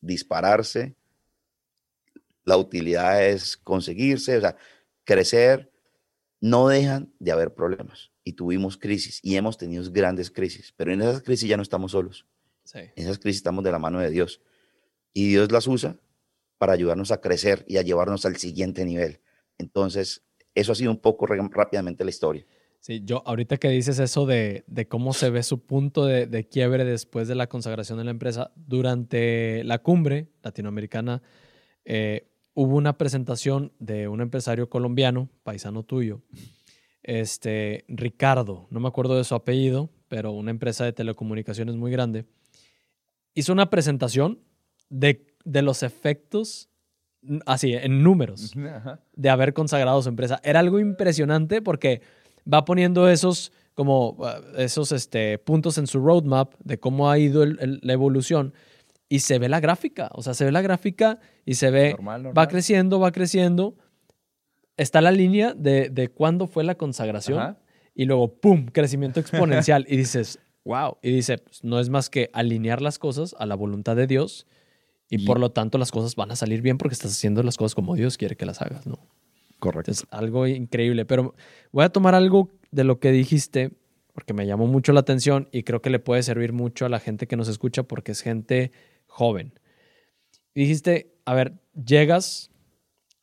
dispararse. 0.00 0.96
La 2.44 2.56
utilidad 2.56 3.24
es 3.24 3.56
conseguirse, 3.56 4.38
o 4.38 4.40
sea, 4.40 4.56
crecer. 5.04 5.70
No 6.40 6.68
dejan 6.68 7.12
de 7.18 7.32
haber 7.32 7.52
problemas 7.52 8.12
y 8.24 8.32
tuvimos 8.32 8.78
crisis 8.78 9.20
y 9.22 9.36
hemos 9.36 9.58
tenido 9.58 9.84
grandes 9.92 10.30
crisis, 10.30 10.72
pero 10.74 10.90
en 10.90 11.02
esas 11.02 11.20
crisis 11.20 11.46
ya 11.46 11.58
no 11.58 11.62
estamos 11.62 11.92
solos. 11.92 12.26
En 12.72 12.90
esas 12.94 13.18
crisis 13.18 13.40
estamos 13.40 13.62
de 13.62 13.72
la 13.72 13.78
mano 13.78 14.00
de 14.00 14.08
Dios 14.08 14.40
y 15.12 15.28
Dios 15.28 15.50
las 15.52 15.66
usa 15.66 15.96
para 16.58 16.72
ayudarnos 16.74 17.10
a 17.10 17.20
crecer 17.20 17.64
y 17.68 17.78
a 17.78 17.82
llevarnos 17.82 18.26
al 18.26 18.36
siguiente 18.36 18.84
nivel. 18.84 19.20
Entonces, 19.58 20.22
eso 20.54 20.72
ha 20.72 20.74
sido 20.74 20.90
un 20.90 20.98
poco 20.98 21.26
rápidamente 21.26 22.04
la 22.04 22.10
historia. 22.10 22.46
Sí, 22.80 23.02
yo 23.04 23.22
ahorita 23.26 23.58
que 23.58 23.68
dices 23.68 23.98
eso 23.98 24.24
de, 24.24 24.64
cómo 24.88 25.12
se 25.12 25.28
ve 25.28 25.42
su 25.42 25.64
punto 25.64 26.06
de, 26.06 26.48
quiebre 26.48 26.84
después 26.84 27.28
de 27.28 27.34
la 27.34 27.46
consagración 27.46 27.98
de 27.98 28.04
la 28.04 28.10
empresa, 28.10 28.52
durante 28.56 29.62
la 29.64 29.80
cumbre 29.80 30.28
latinoamericana 30.42 31.22
eh, 31.84 32.30
hubo 32.54 32.76
una 32.76 32.96
presentación 32.96 33.72
de 33.78 34.08
un 34.08 34.22
empresario 34.22 34.70
colombiano, 34.70 35.28
paisano 35.42 35.82
tuyo, 35.82 36.22
este, 37.02 37.84
Ricardo, 37.88 38.66
no 38.70 38.80
me 38.80 38.88
acuerdo 38.88 39.16
de 39.16 39.24
su 39.24 39.34
apellido, 39.34 39.90
pero 40.08 40.32
una 40.32 40.50
empresa 40.50 40.84
de 40.84 40.92
telecomunicaciones 40.92 41.76
muy 41.76 41.90
grande, 41.90 42.26
hizo 43.34 43.52
una 43.52 43.70
presentación 43.70 44.40
de, 44.90 45.26
de 45.44 45.62
los 45.62 45.82
efectos 45.82 46.70
así, 47.46 47.74
en 47.74 48.02
números, 48.02 48.52
de 49.14 49.30
haber 49.30 49.52
consagrado 49.52 50.00
su 50.02 50.08
empresa. 50.08 50.40
Era 50.42 50.60
algo 50.60 50.80
impresionante 50.80 51.62
porque 51.62 52.00
va 52.50 52.64
poniendo 52.64 53.08
esos, 53.08 53.52
como, 53.74 54.10
uh, 54.12 54.26
esos 54.56 54.92
este, 54.92 55.38
puntos 55.38 55.78
en 55.78 55.86
su 55.86 56.00
roadmap 56.00 56.54
de 56.60 56.78
cómo 56.78 57.10
ha 57.10 57.18
ido 57.18 57.44
la 57.46 57.92
evolución 57.92 58.54
y 59.08 59.20
se 59.20 59.38
ve 59.38 59.48
la 59.48 59.60
gráfica, 59.60 60.08
o 60.14 60.22
sea, 60.22 60.34
se 60.34 60.44
ve 60.44 60.52
la 60.52 60.62
gráfica 60.62 61.18
y 61.44 61.54
se 61.54 61.70
ve, 61.70 61.96
va 62.00 62.48
creciendo, 62.48 63.00
va 63.00 63.10
creciendo. 63.10 63.74
Está 64.76 65.00
la 65.00 65.10
línea 65.10 65.52
de, 65.52 65.90
de 65.90 66.08
cuándo 66.08 66.46
fue 66.46 66.64
la 66.64 66.76
consagración 66.76 67.58
y 67.94 68.04
luego, 68.04 68.40
¡pum!, 68.40 68.66
crecimiento 68.66 69.20
exponencial. 69.20 69.84
y 69.88 69.96
dices, 69.96 70.38
wow. 70.64 70.96
Y 71.02 71.10
dice, 71.10 71.38
pues, 71.38 71.64
no 71.64 71.80
es 71.80 71.90
más 71.90 72.08
que 72.08 72.30
alinear 72.32 72.80
las 72.80 72.98
cosas 72.98 73.34
a 73.38 73.46
la 73.46 73.56
voluntad 73.56 73.96
de 73.96 74.06
Dios 74.06 74.46
y, 75.10 75.26
por 75.26 75.40
lo 75.40 75.50
tanto 75.50 75.76
las 75.76 75.90
cosas 75.90 76.14
van 76.14 76.30
a 76.30 76.36
salir 76.36 76.62
bien 76.62 76.78
porque 76.78 76.94
estás 76.94 77.10
haciendo 77.12 77.42
las 77.42 77.56
cosas 77.56 77.74
como 77.74 77.96
Dios 77.96 78.16
quiere 78.16 78.36
que 78.36 78.46
las 78.46 78.62
hagas, 78.62 78.86
¿no? 78.86 78.98
Correcto. 79.58 79.90
Es 79.90 80.06
algo 80.10 80.46
increíble. 80.46 81.04
Pero 81.04 81.34
voy 81.72 81.84
a 81.84 81.90
tomar 81.90 82.14
algo 82.14 82.50
de 82.70 82.84
lo 82.84 83.00
que 83.00 83.12
dijiste 83.12 83.72
porque 84.14 84.32
me 84.32 84.46
llamó 84.46 84.66
mucho 84.66 84.92
la 84.92 85.00
atención 85.00 85.48
y 85.52 85.62
creo 85.62 85.82
que 85.82 85.90
le 85.90 85.98
puede 85.98 86.22
servir 86.22 86.52
mucho 86.52 86.86
a 86.86 86.88
la 86.88 87.00
gente 87.00 87.26
que 87.26 87.36
nos 87.36 87.48
escucha 87.48 87.82
porque 87.82 88.12
es 88.12 88.20
gente 88.22 88.72
joven. 89.06 89.52
Dijiste, 90.54 91.14
a 91.24 91.34
ver, 91.34 91.54
llegas 91.74 92.50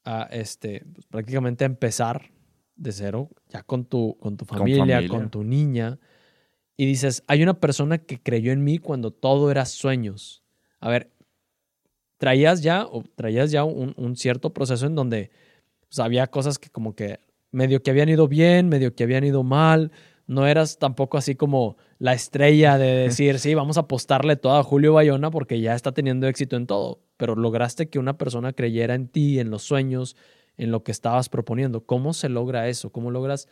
a 0.05 0.23
este, 0.31 0.85
pues, 0.93 1.05
prácticamente 1.07 1.65
a 1.65 1.67
empezar 1.67 2.31
de 2.75 2.91
cero, 2.91 3.29
ya 3.49 3.63
con 3.63 3.85
tu, 3.85 4.17
con 4.19 4.37
tu 4.37 4.45
familia, 4.45 5.05
con 5.07 5.29
tu 5.29 5.43
niña, 5.43 5.99
y 6.77 6.85
dices, 6.85 7.23
hay 7.27 7.41
una 7.41 7.59
persona 7.59 7.97
que 7.97 8.21
creyó 8.21 8.51
en 8.51 8.63
mí 8.63 8.77
cuando 8.77 9.11
todo 9.11 9.49
era 9.51 9.65
sueños. 9.65 10.43
A 10.79 10.89
ver, 10.89 11.11
traías 12.17 12.61
ya, 12.61 12.85
o 12.85 13.03
traías 13.15 13.51
ya 13.51 13.63
un, 13.63 14.15
cierto 14.15 14.53
proceso 14.53 14.85
en 14.85 14.95
donde 14.95 15.31
pues, 15.87 15.99
había 15.99 16.27
cosas 16.27 16.59
que 16.59 16.69
como 16.69 16.95
que 16.95 17.19
medio 17.51 17.81
que 17.81 17.91
habían 17.91 18.09
ido 18.09 18.27
bien, 18.27 18.69
medio 18.69 18.95
que 18.95 19.03
habían 19.03 19.23
ido 19.23 19.43
mal. 19.43 19.91
No 20.25 20.45
eras 20.45 20.77
tampoco 20.77 21.17
así 21.17 21.35
como 21.35 21.77
la 21.99 22.13
estrella 22.13 22.77
de 22.77 22.85
decir, 23.07 23.39
sí, 23.39 23.53
vamos 23.53 23.77
a 23.77 23.81
apostarle 23.81 24.35
todo 24.35 24.57
a 24.57 24.63
Julio 24.63 24.93
Bayona 24.93 25.31
porque 25.31 25.61
ya 25.61 25.75
está 25.75 25.93
teniendo 25.93 26.27
éxito 26.27 26.55
en 26.55 26.67
todo. 26.67 26.99
Pero 27.17 27.35
lograste 27.35 27.89
que 27.89 27.99
una 27.99 28.17
persona 28.17 28.53
creyera 28.53 28.95
en 28.95 29.07
ti, 29.07 29.39
en 29.39 29.49
los 29.49 29.63
sueños, 29.63 30.15
en 30.57 30.71
lo 30.71 30.83
que 30.83 30.91
estabas 30.91 31.29
proponiendo. 31.29 31.85
¿Cómo 31.85 32.13
se 32.13 32.29
logra 32.29 32.67
eso? 32.67 32.91
¿Cómo 32.91 33.11
logras 33.11 33.47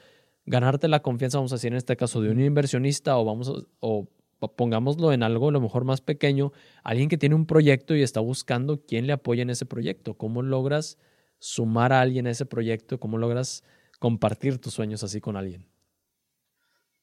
ganarte 0.46 0.88
la 0.88 1.02
confianza, 1.02 1.38
vamos 1.38 1.52
a 1.52 1.56
decir 1.56 1.72
en 1.72 1.78
este 1.78 1.96
caso, 1.96 2.22
de 2.22 2.30
un 2.30 2.40
inversionista 2.40 3.18
o 3.18 3.26
vamos 3.26 3.66
o 3.80 4.08
pongámoslo 4.40 5.14
en 5.14 5.24
algo 5.24 5.50
a 5.50 5.52
lo 5.52 5.62
mejor 5.62 5.86
más 5.86 6.02
pequeño, 6.02 6.52
alguien 6.84 7.10
que 7.10 7.18
tiene 7.18 7.36
un 7.36 7.46
proyecto 7.46 7.96
y 7.96 8.02
está 8.02 8.20
buscando 8.20 8.82
quién 8.86 9.08
le 9.08 9.14
apoya 9.14 9.42
en 9.42 9.50
ese 9.50 9.66
proyecto. 9.66 10.16
¿Cómo 10.16 10.42
logras 10.42 10.98
sumar 11.40 11.94
a 11.94 12.02
alguien 12.02 12.28
a 12.28 12.32
ese 12.32 12.46
proyecto? 12.46 13.00
¿Cómo 13.00 13.18
logras 13.18 13.64
compartir 14.00 14.60
tus 14.60 14.74
sueños 14.74 15.04
así 15.04 15.22
con 15.22 15.38
alguien? 15.38 15.66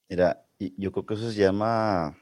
Mira, 0.09 0.45
yo 0.59 0.92
creo 0.92 1.07
que 1.07 1.14
eso 1.14 1.31
se 1.31 1.40
llama... 1.40 2.18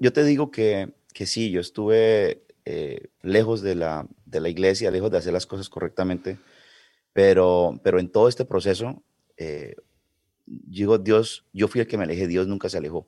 Yo, 0.00 0.12
te 0.12 0.24
digo 0.24 0.50
que, 0.50 0.94
que, 1.12 1.26
sí, 1.26 1.50
yo 1.50 1.60
estuve 1.60 2.46
eh, 2.64 3.08
lejos 3.20 3.60
de 3.60 3.74
la, 3.74 4.08
de 4.24 4.40
la 4.40 4.48
iglesia, 4.48 4.90
lejos 4.90 5.10
de 5.10 5.18
hacer 5.18 5.34
las 5.34 5.46
cosas 5.46 5.68
correctamente, 5.68 6.38
pero, 7.12 7.78
pero 7.84 8.00
en 8.00 8.10
todo 8.10 8.28
este 8.28 8.46
proceso, 8.46 9.02
eh, 9.36 9.76
digo, 10.46 10.96
Dios, 10.96 11.44
yo 11.52 11.68
fui 11.68 11.82
el 11.82 11.86
que 11.86 11.98
me 11.98 12.04
alejé, 12.04 12.26
Dios 12.26 12.46
nunca 12.46 12.70
se 12.70 12.78
alejó. 12.78 13.06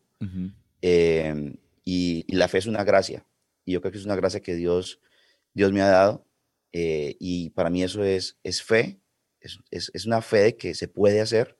Em, 0.83 1.57
y, 1.85 2.25
la 2.35 2.49
fe 2.49 2.59
es 2.59 2.67
una 2.67 2.85
gracia. 2.85 3.27
Y 3.65 3.73
yo 3.73 3.81
creo 3.81 3.93
que 3.93 3.99
es 3.99 4.05
una 4.05 4.17
gracia 4.17 4.41
que 4.41 4.55
Dios, 4.55 5.01
Dios 5.55 5.73
me 5.73 5.83
ha 5.83 5.89
dado. 5.89 6.27
Eh, 6.73 7.17
y 7.21 7.51
para 7.51 7.71
mí 7.71 7.83
eso 7.83 8.05
es, 8.05 8.39
es 8.43 8.63
fe, 8.63 9.01
es, 9.41 9.61
es, 9.71 10.07
una 10.07 10.21
fe 10.21 10.39
de 10.39 10.57
que 10.57 10.75
se 10.75 10.89
puede 10.89 11.21
hacer, 11.21 11.57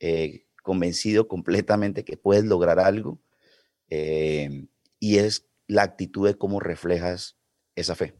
eh, 0.00 0.46
convencido 0.62 1.28
completamente 1.28 2.04
que 2.04 2.16
puedes 2.16 2.44
lograr 2.44 2.78
algo. 2.78 3.20
Em, 3.88 4.68
y 5.00 5.18
es 5.18 5.46
la 5.66 5.82
actitud 5.82 6.26
de 6.26 6.36
cómo 6.36 6.60
reflejas 6.60 7.38
esa 7.74 7.94
fe. 7.94 8.14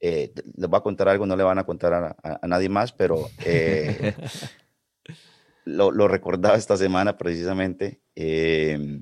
Eh, 0.00 0.32
les 0.56 0.68
voy 0.68 0.78
a 0.78 0.82
contar 0.82 1.08
algo, 1.08 1.26
no 1.26 1.36
le 1.36 1.42
van 1.42 1.58
a 1.58 1.64
contar 1.64 1.94
a, 1.94 2.16
a 2.22 2.46
nadie 2.46 2.68
más, 2.68 2.92
pero 2.92 3.30
lo, 5.64 5.90
lo, 5.90 6.08
recordaba 6.08 6.56
esta 6.56 6.76
semana 6.76 7.16
precisamente. 7.16 8.00
Eh, 8.14 9.00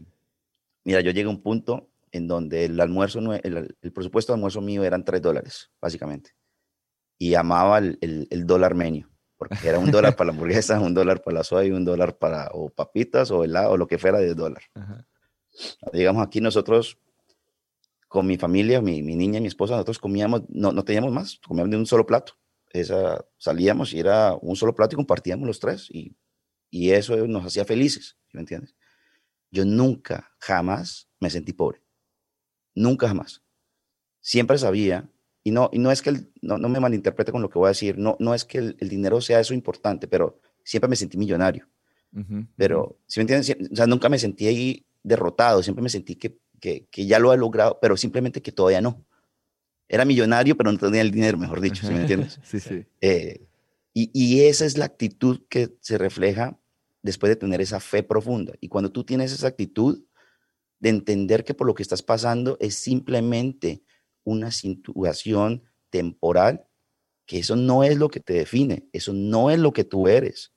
Mira, 0.85 1.01
yo 1.01 1.11
llegué 1.11 1.27
a 1.27 1.31
un 1.31 1.43
punto 1.43 1.89
en 2.13 2.29
donde 2.29 2.67
el 2.67 2.79
almuerzo, 2.79 3.19
el, 3.19 3.75
presupuesto 3.93 4.33
de 4.33 4.37
almuerzo 4.37 4.61
mío 4.61 4.85
eran 4.85 5.05
tres 5.05 5.21
dólares, 5.21 5.71
básicamente. 5.81 6.31
Y 7.19 7.35
amaba 7.35 7.79
el, 7.79 7.99
el, 8.01 8.47
dólar 8.47 8.75
menú, 8.75 9.09
porque 9.37 9.69
era 9.69 9.79
un 9.79 9.91
dólar 9.91 10.15
para 10.17 10.29
la 10.29 10.33
hamburguesa, 10.33 10.79
un 10.79 10.95
dólar 10.95 11.23
para 11.23 11.39
la 11.39 11.45
soya 11.45 11.69
y 11.69 11.73
un 11.73 11.85
dólar 11.85 12.19
para 12.19 12.51
o 12.53 12.69
papitas 12.69 13.31
o 13.31 13.43
helado 13.43 13.73
o 13.73 13.77
lo 13.77 13.89
que 13.89 13.99
fuera 13.99 14.19
de 14.19 14.35
dólar. 14.35 14.63
Digamos, 15.93 16.25
aquí 16.25 16.41
nosotros, 16.41 16.99
con 18.07 18.27
mi 18.27 18.37
familia, 18.37 18.81
mi, 18.81 19.03
mi, 19.03 19.17
niña 19.17 19.39
y 19.39 19.43
mi 19.43 19.49
esposa, 19.49 19.73
nosotros 19.73 19.99
comíamos, 19.99 20.43
no, 20.49 20.71
no 20.71 20.85
teníamos 20.85 21.11
más, 21.13 21.41
comíamos 21.47 21.71
de 21.71 21.79
un 21.79 21.87
solo 21.87 22.07
plato. 22.07 22.35
Esa, 22.71 23.25
salíamos 23.39 23.93
y 23.93 24.01
era 24.01 24.35
un 24.41 24.55
solo 24.55 24.75
plato 24.75 24.95
y 24.95 24.97
compartíamos 24.97 25.47
los 25.47 25.59
tres. 25.59 25.89
Y, 25.91 26.17
y 26.71 26.91
eso 26.91 27.17
nos 27.27 27.47
hacía 27.47 27.65
felices, 27.65 28.17
¿me 28.33 28.41
entiendes? 28.41 28.75
Yo 29.55 29.65
nunca, 29.65 30.33
jamás 30.41 31.09
me 31.21 31.31
sentí 31.31 31.53
pobre. 31.53 31.81
Nunca, 32.75 33.07
jamás. 33.07 33.41
Siempre 34.21 34.59
sabía, 34.59 35.09
y 35.45 35.53
no, 35.53 35.71
y 35.73 35.79
no 35.79 35.93
es 35.93 36.03
que, 36.03 36.11
no, 36.43 36.59
no, 36.59 36.69
me 36.69 36.81
malinterprete 36.81 37.31
con 37.31 37.41
lo 37.41 37.49
que 37.49 37.61
voy 37.61 37.67
a 37.67 37.69
decir, 37.69 37.97
no, 37.97 38.17
no 38.19 38.35
es 38.35 38.45
que 38.45 38.59
el, 38.59 38.89
dinero 38.89 39.21
sea 39.21 39.39
eso 39.39 39.55
importante, 39.55 40.09
pero 40.09 40.41
siempre 40.65 40.89
me 40.89 40.97
sentí 40.97 41.17
millonario. 41.17 41.69
Pero, 42.57 42.99
si 43.07 43.21
me 43.21 43.23
entiendes? 43.23 43.71
O 43.73 43.77
sea, 43.77 43.87
nunca 43.87 44.09
me 44.09 44.19
sentí 44.19 44.47
ahí 44.49 44.87
derrotado, 45.05 45.63
siempre 45.63 45.83
me 45.83 45.89
sentí 45.89 46.17
que, 46.17 46.37
que, 46.61 46.87
que, 46.91 47.07
ya 47.07 47.21
lo 47.21 47.33
he 47.33 47.37
logrado, 47.37 47.79
pero 47.81 47.97
simplemente 47.97 48.43
que 48.43 48.51
todavía 48.51 48.81
no. 48.81 49.05
Era 49.89 50.05
millonario, 50.05 50.57
pero 50.57 50.73
no 50.73 50.79
tenía 50.79 51.01
el 51.01 51.13
dinero, 51.13 51.39
mejor 51.39 51.61
dicho, 51.61 51.87
¿sí 51.87 51.93
me 51.93 52.01
entiendes? 52.01 52.41
sí, 52.45 52.59
sí. 52.59 52.87
Eh, 53.01 53.47
y, 53.93 54.11
y, 54.13 54.47
esa 54.47 54.65
es 54.65 54.79
la 54.79 54.87
actitud 54.87 55.43
que 55.49 55.77
se 55.81 55.99
refleja 55.99 56.59
después 57.05 57.29
de 57.29 57.37
tener 57.37 57.61
esa 57.61 57.81
fe 57.81 58.03
profunda. 58.03 58.55
Y 58.61 58.69
cuando 58.69 58.91
tú 58.91 59.05
tienes 59.05 59.31
esa 59.31 59.47
actitud 59.47 60.03
de 60.81 60.89
entender 60.89 61.45
que 61.45 61.53
por 61.53 61.67
lo 61.67 61.75
que 61.75 61.83
estás 61.83 62.03
pasando 62.03 62.57
es 62.61 62.77
simplemente 62.77 63.85
una 64.25 64.51
situación 64.51 65.65
temporal, 65.91 66.67
que 67.27 67.39
eso 67.39 67.57
no 67.57 67.85
es 67.85 67.99
lo 67.99 68.09
que 68.09 68.21
te 68.21 68.33
define, 68.33 68.89
eso 68.93 69.13
no 69.13 69.51
es 69.51 69.59
lo 69.59 69.73
que 69.75 69.85
tú 69.85 70.09
eres. 70.09 70.55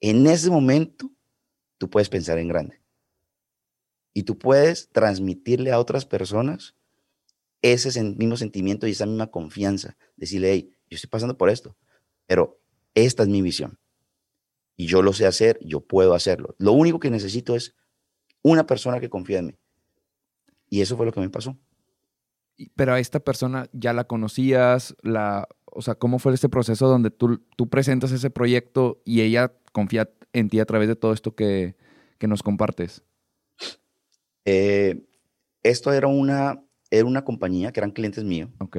En 0.00 0.26
ese 0.26 0.48
momento, 0.48 1.12
tú 1.76 1.90
puedes 1.90 2.08
pensar 2.08 2.38
en 2.38 2.48
grande. 2.48 2.80
Y 4.14 4.22
tú 4.22 4.38
puedes 4.38 4.88
transmitirle 4.92 5.72
a 5.72 5.78
otras 5.78 6.06
personas 6.06 6.74
ese 7.60 8.02
mismo 8.02 8.38
sentimiento 8.38 8.86
y 8.86 8.92
esa 8.92 9.04
misma 9.04 9.30
confianza. 9.30 9.98
Decirle, 10.16 10.52
hey, 10.52 10.70
yo 10.88 10.94
estoy 10.94 11.10
pasando 11.10 11.36
por 11.36 11.50
esto, 11.50 11.76
pero 12.26 12.62
esta 12.94 13.24
es 13.24 13.28
mi 13.28 13.42
visión 13.42 13.78
y 14.76 14.86
yo 14.86 15.02
lo 15.02 15.12
sé 15.12 15.26
hacer, 15.26 15.58
yo 15.62 15.80
puedo 15.80 16.14
hacerlo. 16.14 16.54
Lo 16.58 16.72
único 16.72 16.98
que 16.98 17.10
necesito 17.10 17.54
es 17.54 17.74
una 18.42 18.66
persona 18.66 19.00
que 19.00 19.08
confíe 19.08 19.38
en 19.38 19.46
mí. 19.46 19.54
Y 20.68 20.80
eso 20.80 20.96
fue 20.96 21.06
lo 21.06 21.12
que 21.12 21.20
me 21.20 21.30
pasó. 21.30 21.56
Pero 22.76 22.92
a 22.92 23.00
esta 23.00 23.20
persona 23.20 23.68
ya 23.72 23.92
la 23.92 24.04
conocías, 24.04 24.94
la, 25.02 25.48
o 25.66 25.82
sea, 25.82 25.96
¿cómo 25.96 26.18
fue 26.18 26.34
este 26.34 26.48
proceso 26.48 26.88
donde 26.88 27.10
tú, 27.10 27.42
tú 27.56 27.68
presentas 27.68 28.12
ese 28.12 28.30
proyecto 28.30 29.02
y 29.04 29.22
ella 29.22 29.52
confía 29.72 30.10
en 30.32 30.48
ti 30.48 30.60
a 30.60 30.64
través 30.64 30.88
de 30.88 30.96
todo 30.96 31.12
esto 31.12 31.34
que, 31.34 31.76
que 32.18 32.28
nos 32.28 32.42
compartes? 32.42 33.02
Eh, 34.44 35.04
esto 35.62 35.92
era 35.92 36.06
una, 36.06 36.62
era 36.90 37.06
una 37.06 37.24
compañía 37.24 37.72
que 37.72 37.80
eran 37.80 37.90
clientes 37.90 38.22
míos. 38.24 38.50
Ok. 38.58 38.78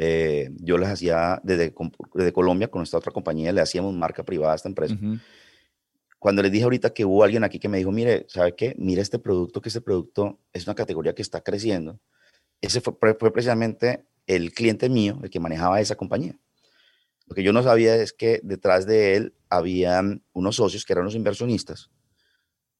Eh, 0.00 0.50
yo 0.60 0.78
les 0.78 0.88
hacía 0.88 1.40
desde, 1.42 1.74
desde, 2.14 2.32
Colombia 2.32 2.68
con 2.68 2.82
esta 2.82 2.96
otra 2.96 3.12
compañía, 3.12 3.52
le 3.52 3.60
hacíamos 3.60 3.94
marca 3.94 4.22
privada 4.22 4.52
a 4.52 4.56
esta 4.56 4.68
empresa. 4.68 4.96
Cuando 6.20 6.42
les 6.42 6.52
dije 6.52 6.64
ahorita 6.64 6.90
que 6.90 7.04
hubo 7.04 7.22
alguien 7.24 7.44
aquí 7.44 7.58
que 7.58 7.68
me 7.68 7.78
dijo, 7.78 7.90
mire, 7.90 8.24
¿sabe 8.28 8.54
qué? 8.54 8.74
Mire 8.78 9.02
este 9.02 9.18
producto, 9.18 9.60
que 9.60 9.68
este 9.68 9.80
producto 9.80 10.38
es 10.52 10.66
una 10.66 10.74
categoría 10.74 11.14
que 11.14 11.22
está 11.22 11.40
creciendo. 11.40 12.00
Ese 12.60 12.80
fue, 12.80 12.94
fue 13.18 13.32
precisamente 13.32 14.04
el 14.26 14.52
cliente 14.52 14.88
mío, 14.88 15.18
el 15.22 15.30
que 15.30 15.40
manejaba 15.40 15.80
esa 15.80 15.96
compañía. 15.96 16.38
Lo 17.26 17.34
que 17.34 17.42
yo 17.42 17.52
no 17.52 17.62
sabía 17.62 17.96
es 17.96 18.12
que 18.12 18.40
detrás 18.42 18.86
de 18.86 19.16
él 19.16 19.34
habían 19.50 20.22
unos 20.32 20.56
socios 20.56 20.84
que 20.84 20.92
eran 20.92 21.04
los 21.04 21.14
inversionistas. 21.14 21.90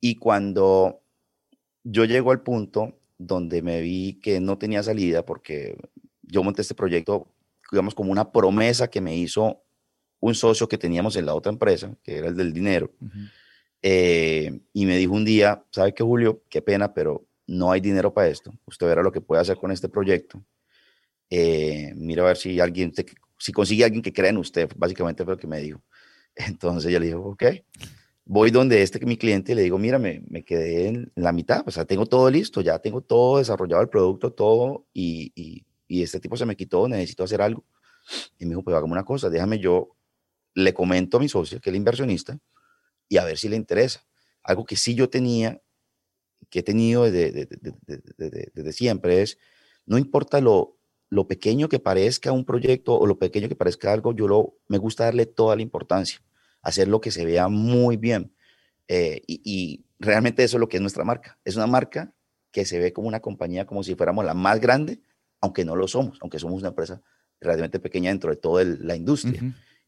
Y 0.00 0.16
cuando 0.16 1.02
yo 1.84 2.04
llego 2.04 2.30
al 2.30 2.42
punto 2.42 2.98
donde 3.18 3.62
me 3.62 3.80
vi 3.80 4.20
que 4.20 4.40
no 4.40 4.58
tenía 4.58 4.82
salida 4.82 5.24
porque 5.24 5.76
yo 6.30 6.42
monté 6.42 6.62
este 6.62 6.74
proyecto, 6.74 7.28
digamos, 7.70 7.94
como 7.94 8.12
una 8.12 8.30
promesa 8.30 8.88
que 8.88 9.00
me 9.00 9.16
hizo 9.16 9.62
un 10.20 10.34
socio 10.34 10.68
que 10.68 10.78
teníamos 10.78 11.16
en 11.16 11.26
la 11.26 11.34
otra 11.34 11.52
empresa, 11.52 11.94
que 12.02 12.18
era 12.18 12.28
el 12.28 12.36
del 12.36 12.52
dinero. 12.52 12.90
Eh, 13.82 14.60
y 14.72 14.86
me 14.86 14.96
dijo 14.96 15.14
un 15.14 15.24
día, 15.24 15.64
¿sabe 15.70 15.94
qué, 15.94 16.02
Julio? 16.02 16.42
Qué 16.48 16.62
pena, 16.62 16.92
pero 16.92 17.26
no 17.46 17.70
hay 17.70 17.80
dinero 17.80 18.12
para 18.12 18.28
esto. 18.28 18.52
Usted 18.66 18.86
verá 18.86 19.02
lo 19.02 19.12
que 19.12 19.20
puede 19.20 19.42
hacer 19.42 19.56
con 19.56 19.70
este 19.70 19.88
proyecto. 19.88 20.42
Eh, 21.30 21.92
mira 21.96 22.22
a 22.22 22.26
ver 22.26 22.36
si 22.36 22.58
alguien, 22.58 22.92
si 23.38 23.52
consigue 23.52 23.84
alguien 23.84 24.02
que 24.02 24.12
crea 24.12 24.30
en 24.30 24.38
usted, 24.38 24.70
básicamente 24.76 25.24
fue 25.24 25.34
lo 25.34 25.38
que 25.38 25.46
me 25.46 25.60
dijo. 25.60 25.82
Entonces 26.34 26.92
yo 26.92 26.98
le 26.98 27.06
dije, 27.06 27.16
ok, 27.16 27.44
voy 28.24 28.50
donde 28.50 28.82
este 28.82 29.04
mi 29.06 29.16
cliente 29.16 29.52
y 29.52 29.54
le 29.54 29.62
digo, 29.62 29.78
mira, 29.78 29.98
me, 29.98 30.22
me, 30.28 30.44
quedé 30.44 30.88
en 30.88 31.12
la 31.14 31.32
mitad, 31.32 31.62
o 31.66 31.70
sea, 31.70 31.84
tengo 31.84 32.06
todo 32.06 32.30
listo, 32.30 32.60
ya 32.60 32.78
tengo 32.78 33.00
todo 33.00 33.38
desarrollado 33.38 33.82
el 33.82 33.88
producto, 33.88 34.32
todo, 34.32 34.86
y, 34.92 35.32
y, 35.34 35.64
y 35.88 36.02
este 36.02 36.20
tipo 36.20 36.36
se 36.36 36.46
me 36.46 36.56
quitó, 36.56 36.86
necesito 36.86 37.24
hacer 37.24 37.42
algo. 37.42 37.64
Y 38.38 38.44
me 38.44 38.50
dijo, 38.50 38.62
pues 38.62 38.76
hagamos 38.76 38.92
una 38.92 39.04
cosa, 39.04 39.28
déjame 39.28 39.58
yo, 39.58 39.96
le 40.54 40.72
comento 40.72 41.16
a 41.16 41.20
mi 41.20 41.28
socio, 41.28 41.60
que 41.60 41.70
es 41.70 41.72
el 41.72 41.76
inversionista, 41.76 42.38
y 43.08 43.16
a 43.16 43.24
ver 43.24 43.36
si 43.36 43.48
le 43.48 43.56
interesa. 43.56 44.04
Algo 44.42 44.64
que 44.64 44.76
sí 44.76 44.94
yo 44.94 45.10
tenía, 45.10 45.60
que 46.50 46.60
he 46.60 46.62
tenido 46.62 47.04
desde, 47.04 47.46
desde, 47.46 48.50
desde 48.54 48.72
siempre, 48.72 49.22
es, 49.22 49.38
no 49.86 49.98
importa 49.98 50.40
lo, 50.40 50.78
lo 51.10 51.26
pequeño 51.26 51.68
que 51.68 51.78
parezca 51.78 52.32
un 52.32 52.44
proyecto 52.44 52.94
o 52.94 53.06
lo 53.06 53.18
pequeño 53.18 53.48
que 53.48 53.56
parezca 53.56 53.92
algo, 53.92 54.12
yo 54.12 54.28
lo, 54.28 54.58
me 54.68 54.78
gusta 54.78 55.04
darle 55.04 55.26
toda 55.26 55.56
la 55.56 55.62
importancia, 55.62 56.20
hacer 56.62 56.88
lo 56.88 57.00
que 57.00 57.10
se 57.10 57.24
vea 57.24 57.48
muy 57.48 57.96
bien. 57.96 58.34
Eh, 58.88 59.22
y, 59.26 59.84
realmente 60.00 60.44
eso 60.44 60.58
es 60.58 60.60
lo 60.60 60.68
que 60.68 60.76
es 60.76 60.80
nuestra 60.80 61.02
marca. 61.02 61.38
Es 61.44 61.56
una 61.56 61.66
marca 61.66 62.14
que 62.52 62.64
se 62.64 62.78
ve 62.78 62.92
como 62.92 63.08
una 63.08 63.20
compañía, 63.20 63.66
como 63.66 63.82
si 63.82 63.96
fuéramos 63.96 64.24
la 64.24 64.34
más 64.34 64.60
grande, 64.60 65.00
aunque 65.40 65.64
no 65.64 65.76
lo 65.76 65.88
somos, 65.88 66.18
aunque 66.20 66.38
somos 66.38 66.60
una 66.60 66.68
empresa 66.68 67.00
relativamente 67.40 67.80
pequeña 67.80 68.10
dentro 68.10 68.30
de 68.30 68.36
toda 68.36 68.64
la 68.64 68.96
industria. 68.96 69.42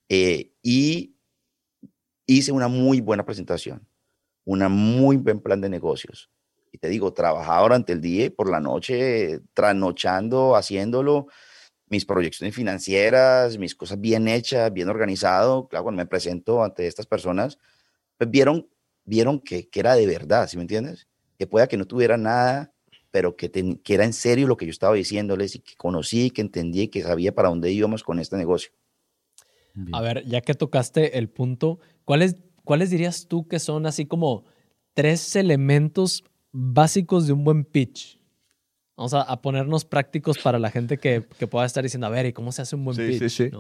Eh, 0.08 0.52
y 0.62 1.16
hice 2.26 2.52
una 2.52 2.68
muy 2.68 3.00
buena 3.00 3.24
presentación, 3.24 3.86
una 4.44 4.68
muy 4.68 5.16
buen 5.16 5.40
plan 5.40 5.60
de 5.60 5.68
negocios 5.68 6.30
y 6.72 6.78
te 6.78 6.88
digo, 6.88 7.12
trabajaba 7.12 7.62
durante 7.62 7.92
el 7.92 8.00
día 8.00 8.26
y 8.26 8.30
por 8.30 8.50
la 8.50 8.60
noche, 8.60 9.40
trasnochando, 9.54 10.54
haciéndolo, 10.56 11.26
mis 11.88 12.04
proyecciones 12.04 12.54
financieras, 12.54 13.58
mis 13.58 13.74
cosas 13.74 14.00
bien 14.00 14.28
hechas, 14.28 14.72
bien 14.72 14.88
organizado. 14.88 15.66
Claro, 15.68 15.84
cuando 15.84 16.02
me 16.02 16.06
presento 16.06 16.62
ante 16.62 16.86
estas 16.86 17.06
personas, 17.06 17.58
pues 18.16 18.30
vieron, 18.30 18.68
vieron 19.04 19.40
que, 19.40 19.68
que 19.68 19.80
era 19.80 19.94
de 19.96 20.06
verdad, 20.06 20.46
¿sí 20.48 20.56
me 20.56 20.62
entiendes? 20.62 21.08
Que 21.36 21.46
pueda 21.48 21.66
que 21.66 21.76
no 21.76 21.86
tuviera 21.86 22.16
nada, 22.16 22.72
pero 23.10 23.36
que, 23.36 23.50
que 23.50 23.94
era 23.94 24.04
en 24.04 24.12
serio 24.12 24.46
lo 24.46 24.56
que 24.56 24.66
yo 24.66 24.70
estaba 24.70 24.94
diciéndoles 24.94 25.56
y 25.56 25.60
que 25.60 25.74
conocí, 25.76 26.30
que 26.30 26.42
entendí 26.42 26.82
y 26.82 26.88
que 26.88 27.02
sabía 27.02 27.34
para 27.34 27.48
dónde 27.48 27.72
íbamos 27.72 28.02
con 28.02 28.18
este 28.18 28.36
negocio. 28.36 28.72
A 29.92 30.00
ver, 30.00 30.24
ya 30.26 30.40
que 30.40 30.54
tocaste 30.54 31.18
el 31.18 31.28
punto, 31.28 31.78
¿cuáles, 32.04 32.36
¿cuáles 32.64 32.90
dirías 32.90 33.28
tú 33.28 33.46
que 33.48 33.58
son 33.58 33.86
así 33.86 34.06
como 34.06 34.44
tres 34.94 35.36
elementos 35.36 36.24
básicos 36.52 37.26
de 37.26 37.32
un 37.32 37.44
buen 37.44 37.64
pitch. 37.64 38.18
Vamos 38.96 39.14
a, 39.14 39.40
ponernos 39.40 39.86
prácticos 39.86 40.38
para 40.38 40.58
la 40.58 40.70
gente 40.70 40.98
que, 40.98 41.22
pueda 41.22 41.64
estar 41.64 41.82
diciendo, 41.82 42.06
a 42.06 42.10
ver, 42.10 42.26
¿y 42.26 42.32
cómo 42.34 42.52
se 42.52 42.62
hace 42.62 42.76
un 42.76 42.84
buen 42.84 42.96
pitch? 42.96 43.50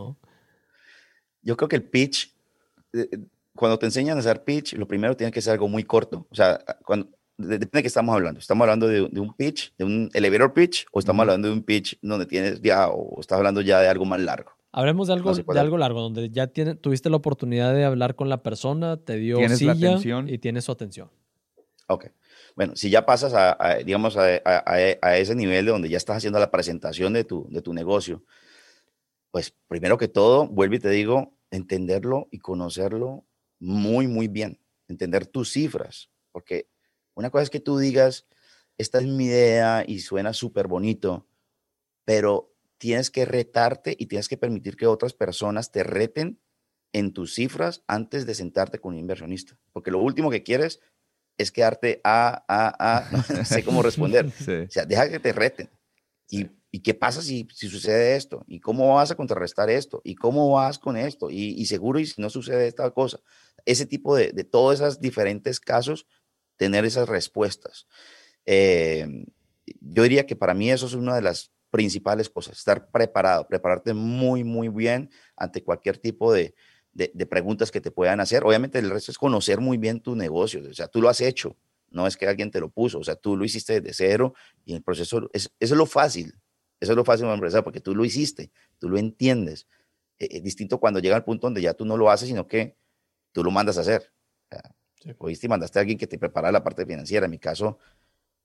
Yo 1.42 1.56
creo 1.56 1.68
que 1.68 1.76
el 1.76 1.84
pitch, 1.84 2.36
eh, 2.92 3.08
cuando 3.54 3.78
te 3.78 3.86
enseñan 3.86 4.18
a 4.18 4.20
hacer 4.20 4.44
pitch, 4.44 4.74
lo 4.74 4.86
primero 4.86 5.16
tiene 5.16 5.32
que 5.32 5.40
ser 5.40 5.54
algo 5.54 5.66
muy 5.68 5.84
corto. 5.84 6.26
O 6.30 6.34
sea, 6.34 6.62
cuando, 6.84 7.08
depende 7.48 7.78
de 7.78 7.82
qué 7.82 7.88
estamos 7.88 8.14
hablando. 8.14 8.40
¿Estamos 8.40 8.64
hablando 8.64 8.86
de, 8.88 9.02
un 9.02 9.34
pitch, 9.34 9.74
de 9.76 9.84
un 9.84 10.10
elevator 10.12 10.52
pitch, 10.52 10.86
o 10.92 10.98
estamos 10.98 11.20
hablando 11.22 11.48
de 11.48 11.54
un 11.54 11.62
pitch 11.62 11.98
donde 12.02 12.26
tienes 12.26 12.60
ya, 12.60 12.88
o 12.88 13.20
estás 13.20 13.38
hablando 13.38 13.60
ya 13.60 13.80
de 13.80 13.88
algo 13.88 14.04
más 14.04 14.20
largo? 14.20 14.52
Hablemos 14.72 15.08
de 15.08 15.14
algo, 15.14 15.34
de 15.34 15.60
algo 15.60 15.78
largo, 15.78 16.00
donde 16.00 16.30
ya 16.30 16.46
tiene, 16.46 16.76
tuviste 16.76 17.10
la 17.10 17.16
oportunidad 17.16 17.74
de 17.74 17.84
hablar 17.84 18.14
con 18.14 18.28
la 18.28 18.42
persona, 18.42 18.96
te 18.96 19.16
dio 19.16 19.36
silla 19.48 19.98
y 20.26 20.38
tienes 20.38 20.64
su 20.64 20.72
atención. 20.72 21.10
Ok. 21.88 22.06
Bueno, 22.54 22.76
si 22.76 22.90
ya 22.90 23.04
pasas 23.04 23.32
a, 23.34 23.78
digamos, 23.84 24.16
a, 24.16 25.16
ese 25.16 25.34
nivel 25.34 25.64
de 25.64 25.72
donde 25.72 25.88
ya 25.88 25.96
estás 25.96 26.18
haciendo 26.18 26.38
la 26.38 26.50
presentación 26.50 27.12
de 27.12 27.24
tu, 27.24 27.46
de 27.50 27.62
tu 27.62 27.72
negocio, 27.72 28.22
pues 29.30 29.54
primero 29.68 29.98
que 29.98 30.08
todo, 30.08 30.46
vuelvo 30.46 30.76
y 30.76 30.78
te 30.78 30.90
digo, 30.90 31.32
entenderlo 31.50 32.28
y 32.30 32.38
conocerlo 32.38 33.24
muy, 33.58 34.06
muy 34.06 34.28
bien, 34.28 34.60
entender 34.88 35.26
tus 35.26 35.52
cifras, 35.52 36.10
porque 36.32 36.68
una 37.14 37.30
cosa 37.30 37.44
es 37.44 37.50
que 37.50 37.60
tú 37.60 37.78
digas, 37.78 38.26
esta 38.78 38.98
es 38.98 39.06
mi 39.06 39.26
idea 39.26 39.84
y 39.86 40.00
suena 40.00 40.32
súper 40.32 40.66
bonito, 40.66 41.26
pero 42.04 42.54
tienes 42.78 43.10
que 43.10 43.24
retarte 43.24 43.94
y 43.98 44.06
tienes 44.06 44.28
que 44.28 44.38
permitir 44.38 44.76
que 44.76 44.86
otras 44.86 45.12
personas 45.12 45.70
te 45.70 45.82
reten 45.82 46.40
en 46.92 47.12
tus 47.12 47.34
cifras 47.34 47.84
antes 47.86 48.26
de 48.26 48.34
sentarte 48.34 48.78
con 48.78 48.94
un 48.94 49.00
inversionista, 49.00 49.56
porque 49.72 49.90
lo 49.90 50.00
último 50.00 50.30
que 50.30 50.42
quieres 50.42 50.80
es 51.38 51.52
quedarte 51.52 52.00
a, 52.04 52.44
a, 52.48 52.98
a, 52.98 53.10
no 53.36 53.44
sé 53.44 53.64
cómo 53.64 53.82
responder. 53.82 54.26
O 54.66 54.70
sea, 54.70 54.84
deja 54.84 55.08
que 55.08 55.20
te 55.20 55.32
reten. 55.32 55.70
Y, 56.28 56.48
y 56.70 56.80
qué 56.80 56.94
pasa 56.94 57.22
si, 57.22 57.48
si, 57.52 57.68
sucede 57.68 58.16
esto? 58.16 58.44
¿Y 58.46 58.60
cómo 58.60 58.94
vas 58.94 59.10
a 59.10 59.16
contrarrestar 59.16 59.70
esto? 59.70 60.00
¿Y 60.04 60.14
cómo 60.14 60.52
vas 60.52 60.78
con 60.78 60.96
esto? 60.96 61.30
Y, 61.30 61.54
y 61.60 61.66
seguro, 61.66 61.98
y 61.98 62.06
si 62.06 62.20
no 62.20 62.30
sucede 62.30 62.68
esta 62.68 62.90
cosa. 62.92 63.20
Ese 63.64 63.86
tipo 63.86 64.14
de, 64.14 64.32
de 64.32 64.44
todos 64.44 64.76
esos 64.76 65.00
diferentes 65.00 65.60
casos, 65.60 66.06
tener 66.60 66.84
esas 66.84 67.08
respuestas. 67.08 67.86
Eh, 68.44 69.24
yo 69.80 70.02
diría 70.02 70.26
que 70.26 70.36
para 70.36 70.52
mí 70.52 70.70
eso 70.70 70.84
es 70.84 70.92
una 70.92 71.14
de 71.14 71.22
las 71.22 71.52
principales 71.70 72.28
cosas, 72.28 72.58
estar 72.58 72.90
preparado, 72.90 73.48
prepararte 73.48 73.94
muy, 73.94 74.44
muy 74.44 74.68
bien 74.68 75.08
ante 75.36 75.64
cualquier 75.64 75.96
tipo 75.96 76.34
de, 76.34 76.54
de, 76.92 77.24
preguntas 77.24 77.70
que 77.70 77.80
te 77.80 77.90
puedan 77.90 78.20
hacer. 78.20 78.44
Obviamente 78.44 78.78
el 78.78 78.90
resto 78.90 79.10
es 79.10 79.16
conocer 79.16 79.58
muy 79.58 79.78
bien 79.78 80.00
tu 80.00 80.14
negocio, 80.14 80.60
o 80.68 80.74
sea, 80.74 80.86
tú 80.86 81.00
lo 81.00 81.08
has 81.08 81.22
hecho, 81.22 81.56
no 81.88 82.06
es 82.06 82.18
que 82.18 82.26
alguien 82.26 82.50
te 82.50 82.60
lo 82.60 82.68
puso, 82.68 82.98
o 82.98 83.04
sea, 83.04 83.16
tú 83.16 83.38
lo 83.38 83.46
hiciste 83.46 83.80
desde 83.80 83.94
cero 83.94 84.34
y 84.66 84.74
el 84.74 84.82
proceso, 84.82 85.30
es, 85.32 85.50
eso 85.60 85.74
es 85.74 85.78
lo 85.78 85.86
fácil, 85.86 86.34
eso 86.78 86.92
es 86.92 86.96
lo 86.96 87.06
fácil 87.06 87.26
de 87.26 87.32
empresa 87.32 87.64
porque 87.64 87.80
tú 87.80 87.94
lo 87.94 88.04
hiciste, 88.04 88.50
tú 88.78 88.90
lo 88.90 88.98
entiendes. 88.98 89.66
Eh, 90.18 90.28
es 90.32 90.42
distinto 90.42 90.78
cuando 90.78 91.00
llega 91.00 91.16
al 91.16 91.24
punto 91.24 91.46
donde 91.46 91.62
ya 91.62 91.72
tú 91.72 91.86
no 91.86 91.96
lo 91.96 92.10
haces, 92.10 92.28
sino 92.28 92.46
que 92.46 92.76
tú 93.32 93.42
lo 93.42 93.50
mandas 93.50 93.78
a 93.78 93.80
hacer. 93.80 94.12
O 95.00 95.28
sea, 95.28 95.42
y 95.42 95.48
mandaste 95.48 95.78
a 95.78 95.80
alguien 95.80 95.98
que 95.98 96.06
te 96.06 96.18
prepara 96.18 96.52
la 96.52 96.62
parte 96.62 96.84
financiera. 96.84 97.24
En 97.24 97.30
mi 97.30 97.38
caso, 97.38 97.78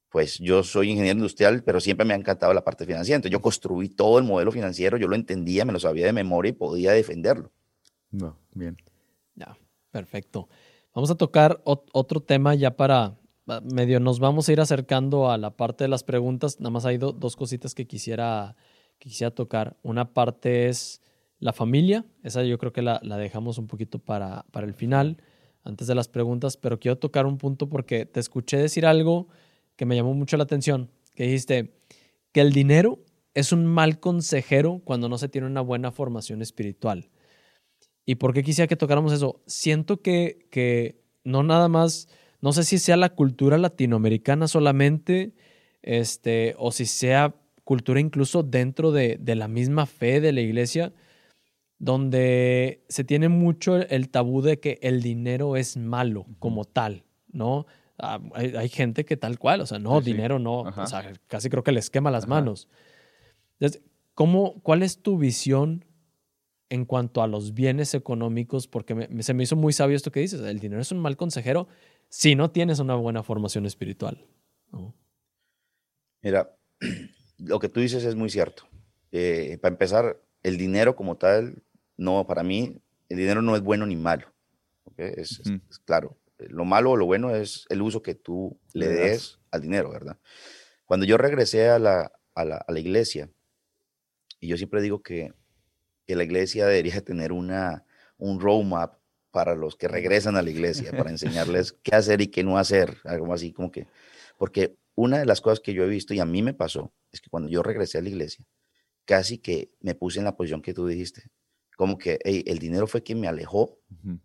pues 0.09 0.39
yo 0.39 0.63
soy 0.63 0.91
ingeniero 0.91 1.17
industrial, 1.17 1.63
pero 1.63 1.79
siempre 1.81 2.05
me 2.05 2.13
ha 2.13 2.17
encantado 2.17 2.53
la 2.53 2.63
parte 2.63 2.85
financiera. 2.85 3.17
Entonces 3.17 3.33
yo 3.33 3.41
construí 3.41 3.89
todo 3.89 4.17
el 4.17 4.23
modelo 4.23 4.51
financiero, 4.51 4.97
yo 4.97 5.07
lo 5.07 5.15
entendía, 5.15 5.65
me 5.65 5.73
lo 5.73 5.79
sabía 5.79 6.05
de 6.05 6.13
memoria 6.13 6.49
y 6.49 6.53
podía 6.53 6.91
defenderlo. 6.93 7.51
No, 8.11 8.37
bien. 8.53 8.77
Ya, 9.35 9.57
perfecto. 9.91 10.47
Vamos 10.93 11.11
a 11.11 11.15
tocar 11.15 11.61
otro 11.65 12.21
tema 12.21 12.55
ya 12.55 12.77
para 12.77 13.17
medio 13.63 13.99
nos 13.99 14.19
vamos 14.19 14.47
a 14.47 14.53
ir 14.53 14.61
acercando 14.61 15.29
a 15.29 15.37
la 15.37 15.51
parte 15.51 15.83
de 15.83 15.87
las 15.89 16.03
preguntas. 16.03 16.59
Nada 16.59 16.71
más 16.71 16.85
hay 16.85 16.97
dos 16.97 17.35
cositas 17.35 17.75
que 17.75 17.85
quisiera, 17.85 18.55
quisiera 18.97 19.31
tocar. 19.31 19.75
Una 19.83 20.13
parte 20.13 20.67
es 20.67 21.01
la 21.39 21.53
familia. 21.53 22.05
Esa 22.23 22.43
yo 22.43 22.57
creo 22.57 22.73
que 22.73 22.81
la, 22.81 22.99
la 23.03 23.17
dejamos 23.17 23.57
un 23.57 23.67
poquito 23.67 23.99
para, 23.99 24.45
para 24.51 24.65
el 24.65 24.73
final, 24.73 25.17
antes 25.65 25.88
de 25.88 25.95
las 25.95 26.08
preguntas, 26.08 26.56
pero 26.56 26.80
quiero 26.80 26.97
tocar 26.97 27.25
un 27.25 27.38
punto 27.38 27.67
porque 27.67 28.06
te 28.06 28.19
escuché 28.19 28.58
decir 28.58 28.86
algo 28.86 29.28
que 29.75 29.86
me 29.86 29.95
llamó 29.95 30.13
mucho 30.13 30.38
la 30.38 30.43
atención, 30.43 30.89
que 31.15 31.23
dijiste 31.23 31.73
que 32.32 32.41
el 32.41 32.54
dinero 32.54 32.99
es 33.34 33.51
un 33.51 33.65
mal 33.65 33.99
consejero 33.99 34.82
cuando 34.86 35.10
no 35.10 35.17
se 35.17 35.28
tiene 35.28 35.47
una 35.47 35.62
buena 35.62 35.91
formación 35.91 36.41
espiritual. 36.41 37.10
¿Y 38.06 38.15
por 38.15 38.33
qué 38.33 38.44
quisiera 38.44 38.67
que 38.67 38.75
tocáramos 38.75 39.12
eso? 39.12 39.42
Siento 39.48 40.02
que, 40.02 40.48
que 40.52 41.02
no 41.23 41.42
nada 41.44 41.67
más, 41.67 42.08
no 42.39 42.54
sé 42.54 42.63
si 42.63 42.77
sea 42.77 42.96
la 42.96 43.10
cultura 43.10 43.58
latinoamericana 43.58 44.48
solamente, 44.48 45.33
este, 45.81 46.56
o 46.60 46.71
si 46.71 46.85
sea 46.85 47.35
cultura 47.63 48.00
incluso 48.00 48.44
dentro 48.44 48.92
de, 48.92 49.17
de 49.19 49.35
la 49.35 49.48
misma 49.48 49.87
fe 49.87 50.21
de 50.21 50.31
la 50.31 50.42
iglesia, 50.42 50.94
donde 51.78 52.84
se 52.90 53.04
tiene 53.04 53.30
mucho 53.30 53.76
el 53.76 54.10
tabú 54.10 54.42
de 54.42 54.60
que 54.60 54.80
el 54.82 55.02
dinero 55.02 55.58
es 55.58 55.78
malo 55.78 56.26
como 56.40 56.65
tal, 56.65 57.04
¿no? 57.32 57.65
Ah, 57.98 58.19
hay, 58.34 58.69
gente 58.69 59.06
que 59.06 59.15
tal 59.15 59.40
cual, 59.40 59.62
o 59.62 59.65
sea, 59.65 59.80
no, 59.80 60.02
dinero 60.02 60.38
no, 60.38 60.62
o 60.62 60.88
sea, 60.88 61.13
casi 61.28 61.50
creo 61.50 61.63
que 61.63 61.71
les 61.71 61.90
quema 61.90 62.12
las 62.12 62.28
manos. 62.28 62.67
Entonces, 63.60 63.82
¿cómo, 64.13 64.62
¿cuál 64.62 64.84
es 64.84 65.02
tu 65.02 65.17
visión 65.17 65.86
en 66.69 66.86
cuanto 66.86 67.21
a 67.21 67.28
los 67.28 67.54
bienes 67.54 67.94
económicos, 67.94 68.67
porque 68.67 69.08
se 69.19 69.34
me 69.34 69.44
hizo 69.44 69.56
muy 69.56 69.73
sabio 69.73 69.96
esto 69.96 70.12
que 70.12 70.19
dices, 70.19 70.42
el 70.42 70.60
dinero 70.60 70.82
es 70.82 70.92
un 70.92 71.00
mal 71.00 71.15
consejero 71.17 71.67
si 72.10 72.36
no 72.36 72.52
tienes 72.52 72.80
una 72.80 72.96
buena 72.96 73.23
formación 73.23 73.65
espiritual. 73.65 74.26
Mira, 76.21 76.56
lo 77.38 77.60
que 77.60 77.69
tú 77.69 77.80
dices 77.80 78.04
es 78.04 78.15
muy 78.15 78.30
cierto. 78.30 78.67
Eh, 79.12 79.58
para 79.62 79.73
empezar, 79.73 80.21
el 80.46 80.58
dinero 80.58 80.96
como 80.96 81.17
tal 81.17 81.63
no, 81.98 82.27
para 82.27 82.43
mí 82.43 82.79
el 83.10 83.17
dinero 83.17 83.41
no 83.41 83.56
es 83.56 83.63
bueno 83.63 83.87
ni 83.87 83.96
malo. 83.96 84.31
Es, 84.96 85.41
claro, 85.85 86.17
lo 86.37 86.65
malo 86.65 86.91
o 86.91 86.98
lo 86.98 87.08
bueno 87.08 87.35
es 87.35 87.65
el 87.69 87.81
uso 87.81 88.04
que 88.04 88.13
tú 88.13 88.60
le 88.73 88.87
des 88.87 89.39
al 89.50 89.62
dinero, 89.62 89.89
¿verdad? 89.89 90.19
Cuando 90.85 91.08
yo 91.08 91.17
regresé 91.17 91.69
a 91.69 91.79
la, 91.79 92.12
a 92.35 92.46
la, 92.46 92.58
a 92.58 92.71
la 92.71 92.79
iglesia, 92.79 93.29
y 94.39 94.48
yo 94.48 94.58
siempre 94.58 94.83
digo 94.83 95.02
que, 95.02 95.33
que 96.06 96.15
la 96.15 96.23
iglesia 96.23 96.67
debería 96.67 97.02
tener 97.04 97.31
una, 97.31 97.83
un 98.17 98.39
roadmap 98.39 99.00
para 99.31 99.56
los 99.56 99.75
que 99.75 99.87
regresan 99.87 100.37
a 100.37 100.43
la 100.43 100.52
iglesia, 100.52 100.91
para 100.91 101.10
enseñarles 101.10 101.73
qué 101.81 101.96
hacer 101.96 102.21
y 102.21 102.27
qué 102.27 102.43
no 102.43 102.60
hacer, 102.60 102.98
algo 103.04 103.33
así 103.33 103.52
como 103.52 103.71
que, 103.71 103.87
porque 104.37 104.75
una 104.93 105.17
de 105.17 105.25
las 105.25 105.41
cosas 105.41 105.60
que 105.60 105.73
yo 105.73 105.83
he 105.83 105.87
visto 105.87 106.13
y 106.13 106.19
a 106.19 106.25
mí 106.25 106.43
me 106.43 106.54
pasó 106.54 106.93
es 107.12 107.19
que 107.19 107.31
cuando 107.31 107.50
yo 107.50 107.63
regresé 107.63 107.98
a 107.98 108.02
la 108.02 108.10
iglesia, 108.10 108.46
casi 109.06 109.37
que 109.37 109.71
me 109.79 109.95
puse 109.95 110.19
en 110.19 110.25
la 110.25 110.35
posición 110.35 110.62
que 110.62 110.73
tú 110.73 110.87
dijiste, 110.87 111.29
como 111.77 111.97
que 111.97 112.19
el 112.23 112.60
dinero 112.60 112.87
fue 112.87 113.03
quien 113.03 113.19
me 113.19 113.27
alejó, 113.27 113.79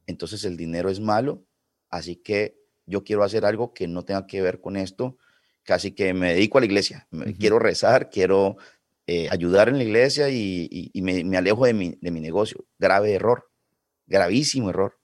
entonces 0.06 0.44
el 0.44 0.56
dinero 0.56 0.88
es 0.88 1.00
malo, 1.00 1.44
así 1.88 2.16
que 2.16 2.58
yo 2.86 3.04
quiero 3.04 3.22
hacer 3.22 3.44
algo 3.44 3.72
que 3.72 3.88
no 3.88 4.04
tenga 4.04 4.26
que 4.26 4.42
ver 4.42 4.60
con 4.60 4.76
esto, 4.76 5.16
casi 5.62 5.92
que 5.92 6.14
me 6.14 6.34
dedico 6.34 6.58
a 6.58 6.60
la 6.60 6.66
iglesia, 6.66 7.08
quiero 7.38 7.58
rezar, 7.58 8.10
quiero 8.10 8.56
eh, 9.06 9.28
ayudar 9.30 9.68
en 9.68 9.78
la 9.78 9.84
iglesia 9.84 10.28
y, 10.30 10.90
me, 10.94 11.36
alejo 11.36 11.66
de 11.66 11.74
mi, 11.74 11.98
de 12.00 12.10
mi 12.10 12.20
negocio. 12.20 12.64
Grave 12.78 13.12
error, 13.12 13.50
gravísimo 14.06 14.70
error, 14.70 14.98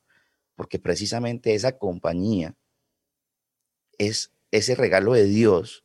porque 0.55 0.79
precisamente 0.79 1.55
esa 1.55 1.79
compañía 1.79 2.57
es 3.99 4.33
ese 4.51 4.75
regalo 4.75 5.13
de 5.13 5.25
Dios 5.25 5.85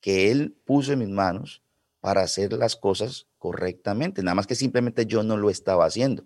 que 0.00 0.30
Él 0.30 0.56
puso 0.64 0.92
en 0.92 1.00
mis 1.00 1.08
manos 1.08 1.62
para 2.02 2.22
hacer 2.22 2.52
las 2.52 2.74
cosas 2.74 3.28
correctamente, 3.38 4.24
nada 4.24 4.34
más 4.34 4.48
que 4.48 4.56
simplemente 4.56 5.06
yo 5.06 5.22
no 5.22 5.36
lo 5.36 5.50
estaba 5.50 5.86
haciendo. 5.86 6.24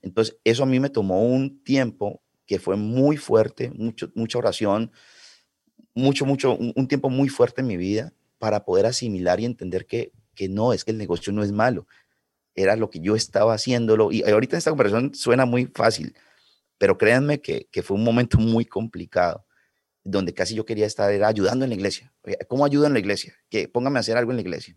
Entonces, 0.00 0.38
eso 0.42 0.62
a 0.62 0.66
mí 0.66 0.80
me 0.80 0.88
tomó 0.88 1.22
un 1.22 1.62
tiempo 1.62 2.22
que 2.46 2.58
fue 2.58 2.76
muy 2.76 3.18
fuerte, 3.18 3.70
mucho, 3.74 4.10
mucha 4.14 4.38
oración, 4.38 4.90
mucho, 5.94 6.24
mucho, 6.24 6.56
un, 6.56 6.88
tiempo 6.88 7.10
muy 7.10 7.28
fuerte 7.28 7.60
en 7.60 7.66
mi 7.66 7.76
vida 7.76 8.14
para 8.38 8.64
poder 8.64 8.86
asimilar 8.86 9.38
y 9.38 9.44
entender 9.44 9.84
que, 9.84 10.12
que 10.34 10.48
no, 10.48 10.72
es 10.72 10.82
que 10.86 10.92
el 10.92 10.98
negocio 10.98 11.30
no 11.30 11.42
es 11.42 11.52
malo, 11.52 11.86
era 12.54 12.74
lo 12.74 12.88
que 12.88 13.00
yo 13.00 13.14
estaba 13.14 13.52
haciéndolo. 13.52 14.10
Y 14.10 14.22
ahorita 14.22 14.56
en 14.56 14.58
esta 14.58 14.70
conversación 14.70 15.14
suena 15.14 15.44
muy 15.44 15.66
fácil, 15.66 16.16
pero 16.78 16.96
créanme 16.96 17.42
que, 17.42 17.68
que 17.70 17.82
fue 17.82 17.98
un 17.98 18.04
momento 18.04 18.38
muy 18.38 18.64
complicado 18.64 19.44
donde 20.04 20.32
casi 20.32 20.54
yo 20.54 20.64
quería 20.64 20.86
estar 20.86 21.10
ayudando 21.22 21.66
en 21.66 21.68
la 21.68 21.74
iglesia. 21.74 22.14
¿Cómo 22.48 22.64
ayudo 22.64 22.86
en 22.86 22.94
la 22.94 22.98
iglesia? 22.98 23.34
Que 23.50 23.68
póngame 23.68 23.98
a 23.98 24.00
hacer 24.00 24.16
algo 24.16 24.30
en 24.30 24.36
la 24.36 24.40
iglesia. 24.40 24.74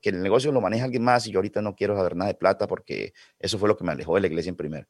Que 0.00 0.10
el 0.10 0.22
negocio 0.22 0.52
lo 0.52 0.60
maneja 0.60 0.84
alguien 0.84 1.04
más 1.04 1.26
y 1.26 1.32
yo 1.32 1.38
ahorita 1.38 1.62
no 1.62 1.74
quiero 1.74 1.96
saber 1.96 2.16
nada 2.16 2.28
de 2.28 2.34
plata 2.34 2.66
porque 2.66 3.12
eso 3.38 3.58
fue 3.58 3.68
lo 3.68 3.76
que 3.76 3.84
me 3.84 3.92
alejó 3.92 4.14
de 4.14 4.22
la 4.22 4.26
iglesia 4.26 4.50
en 4.50 4.56
primero. 4.56 4.88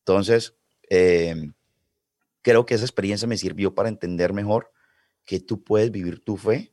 Entonces, 0.00 0.56
em, 0.88 1.54
creo 2.42 2.66
que 2.66 2.74
esa 2.74 2.84
experiencia 2.84 3.26
me 3.28 3.38
sirvió 3.38 3.74
para 3.74 3.88
entender 3.88 4.32
mejor 4.32 4.70
que 5.24 5.40
tú 5.40 5.64
puedes 5.64 5.90
vivir 5.90 6.22
tu 6.22 6.36
fe 6.36 6.72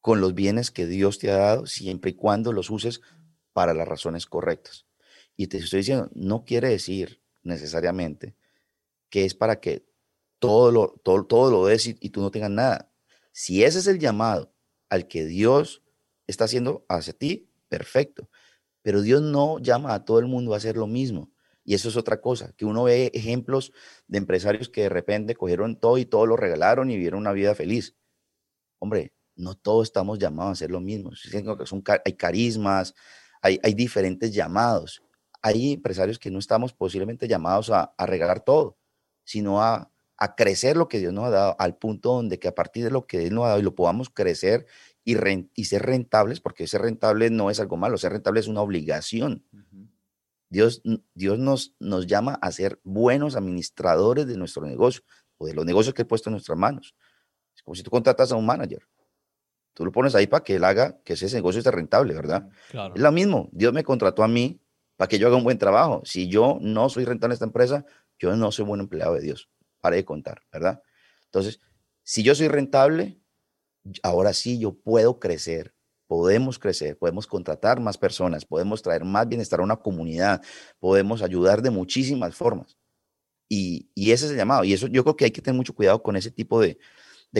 con 0.00 0.20
los 0.20 0.34
bienes 0.34 0.70
que 0.70 0.86
Dios 0.86 1.18
te 1.18 1.30
ha 1.30 1.36
dado 1.36 1.66
siempre 1.66 2.12
y 2.12 2.14
cuando 2.14 2.52
los 2.52 2.70
uses 2.70 3.00
para 3.52 3.74
las 3.74 3.86
razones 3.86 4.26
correctas. 4.26 4.86
Y 5.36 5.48
te 5.48 5.58
estoy 5.58 5.78
diciendo, 5.78 6.10
no 6.14 6.44
quiere 6.44 6.68
decir 6.68 7.22
necesariamente 7.42 8.36
que 9.08 9.24
es 9.24 9.34
para 9.34 9.60
que 9.60 9.86
todo 10.38 10.70
lo, 10.70 11.00
todo, 11.04 11.26
todo 11.26 11.50
lo 11.50 11.66
des 11.66 11.86
y, 11.86 11.94
tú 12.10 12.20
no 12.20 12.30
tengas 12.30 12.50
nada. 12.50 12.92
Si 13.32 13.62
ese 13.62 13.78
es 13.78 13.86
el 13.86 13.98
llamado 13.98 14.54
al 14.88 15.06
que 15.06 15.24
Dios 15.24 15.82
está 16.30 16.44
haciendo 16.44 16.84
hacia 16.88 17.12
ti, 17.12 17.48
perfecto. 17.68 18.28
Pero 18.82 19.02
Dios 19.02 19.22
no 19.22 19.58
llama 19.58 19.94
a 19.94 20.04
todo 20.04 20.18
el 20.18 20.26
mundo 20.26 20.54
a 20.54 20.56
hacer 20.56 20.76
lo 20.76 20.86
mismo. 20.86 21.30
Y 21.64 21.74
eso 21.74 21.88
es 21.88 21.96
otra 21.96 22.20
cosa, 22.20 22.52
que 22.56 22.64
uno 22.64 22.84
ve 22.84 23.10
ejemplos 23.14 23.72
de 24.08 24.18
empresarios 24.18 24.68
que 24.68 24.82
de 24.82 24.88
repente 24.88 25.34
cogieron 25.34 25.76
todo 25.76 25.98
y 25.98 26.06
todo 26.06 26.26
lo 26.26 26.36
regalaron 26.36 26.90
y 26.90 26.94
vivieron 26.94 27.20
una 27.20 27.32
vida 27.32 27.54
feliz. 27.54 27.94
Hombre, 28.78 29.12
no 29.36 29.54
todos 29.54 29.88
estamos 29.88 30.18
llamados 30.18 30.50
a 30.50 30.52
hacer 30.52 30.70
lo 30.70 30.80
mismo. 30.80 31.12
Son, 31.66 31.82
hay 32.04 32.12
carismas, 32.14 32.94
hay, 33.42 33.60
hay 33.62 33.74
diferentes 33.74 34.32
llamados. 34.32 35.02
Hay 35.42 35.74
empresarios 35.74 36.18
que 36.18 36.30
no 36.30 36.38
estamos 36.38 36.72
posiblemente 36.72 37.28
llamados 37.28 37.70
a, 37.70 37.92
a 37.96 38.06
regalar 38.06 38.40
todo, 38.40 38.78
sino 39.24 39.62
a 39.62 39.90
a 40.20 40.36
crecer 40.36 40.76
lo 40.76 40.86
que 40.86 40.98
Dios 40.98 41.14
nos 41.14 41.24
ha 41.24 41.30
dado 41.30 41.56
al 41.58 41.76
punto 41.76 42.12
donde 42.12 42.38
que 42.38 42.46
a 42.46 42.54
partir 42.54 42.84
de 42.84 42.90
lo 42.90 43.06
que 43.06 43.26
Él 43.26 43.34
nos 43.34 43.44
ha 43.46 43.48
dado 43.48 43.60
y 43.60 43.62
lo 43.62 43.74
podamos 43.74 44.10
crecer 44.10 44.66
y, 45.04 45.16
y 45.54 45.64
ser 45.64 45.82
rentables, 45.82 46.40
porque 46.40 46.66
ser 46.66 46.82
rentable 46.82 47.30
no 47.30 47.50
es 47.50 47.60
algo 47.60 47.76
malo, 47.76 47.98
ser 47.98 48.12
rentable 48.12 48.40
es 48.40 48.48
una 48.48 48.60
obligación. 48.60 49.44
Dios, 50.48 50.82
Dios 51.14 51.38
nos, 51.38 51.74
nos 51.78 52.06
llama 52.06 52.34
a 52.42 52.50
ser 52.50 52.80
buenos 52.82 53.36
administradores 53.36 54.26
de 54.26 54.36
nuestro 54.36 54.66
negocio 54.66 55.02
o 55.38 55.46
de 55.46 55.54
los 55.54 55.64
negocios 55.64 55.94
que 55.94 56.02
he 56.02 56.04
puesto 56.04 56.28
en 56.28 56.32
nuestras 56.32 56.58
manos. 56.58 56.96
Es 57.54 57.62
como 57.62 57.74
si 57.74 57.82
tú 57.82 57.90
contratas 57.90 58.32
a 58.32 58.36
un 58.36 58.46
manager. 58.46 58.82
Tú 59.74 59.84
lo 59.84 59.92
pones 59.92 60.14
ahí 60.14 60.26
para 60.26 60.42
que 60.42 60.56
él 60.56 60.64
haga 60.64 61.00
que 61.04 61.12
ese 61.12 61.32
negocio 61.34 61.60
esté 61.60 61.70
rentable, 61.70 62.12
¿verdad? 62.14 62.48
Es 62.94 63.00
lo 63.00 63.12
mismo. 63.12 63.48
Dios 63.52 63.72
me 63.72 63.84
contrató 63.84 64.24
a 64.24 64.28
mí 64.28 64.60
para 64.96 65.08
que 65.08 65.18
yo 65.18 65.28
haga 65.28 65.36
un 65.36 65.44
buen 65.44 65.58
trabajo. 65.58 66.02
Si 66.04 66.28
yo 66.28 66.58
no 66.60 66.88
soy 66.88 67.04
rentable 67.04 67.32
en 67.32 67.34
esta 67.34 67.44
empresa, 67.46 67.86
yo 68.18 68.34
no 68.36 68.50
soy 68.50 68.64
buen 68.64 68.80
empleado 68.80 69.14
de 69.14 69.20
Dios 69.20 69.48
para 69.80 69.96
de 69.96 70.04
contar, 70.04 70.42
¿verdad? 70.52 70.82
Entonces, 71.26 71.60
si 72.02 72.22
yo 72.22 72.34
soy 72.34 72.48
rentable, 72.48 73.19
ahora 74.02 74.32
sí 74.32 74.58
yo 74.58 74.74
puedo 74.74 75.18
crecer, 75.18 75.74
podemos 76.06 76.58
crecer, 76.58 76.98
podemos 76.98 77.26
contratar 77.26 77.80
más 77.80 77.96
personas, 77.96 78.44
podemos 78.44 78.82
traer 78.82 79.04
más 79.04 79.28
bienestar 79.28 79.60
a 79.60 79.62
una 79.62 79.76
comunidad, 79.76 80.42
podemos 80.78 81.22
ayudar 81.22 81.62
de 81.62 81.70
muchísimas 81.70 82.34
formas. 82.34 82.76
Y, 83.48 83.88
ese 83.96 84.26
es 84.26 84.30
el 84.32 84.36
llamado. 84.36 84.64
Y 84.64 84.72
eso 84.72 84.86
yo 84.86 85.02
creo 85.02 85.16
que 85.16 85.24
hay 85.26 85.30
que 85.30 85.42
tener 85.42 85.56
mucho 85.56 85.74
cuidado 85.74 86.02
con 86.02 86.16
ese 86.16 86.30
tipo 86.30 86.60
de, 86.60 86.78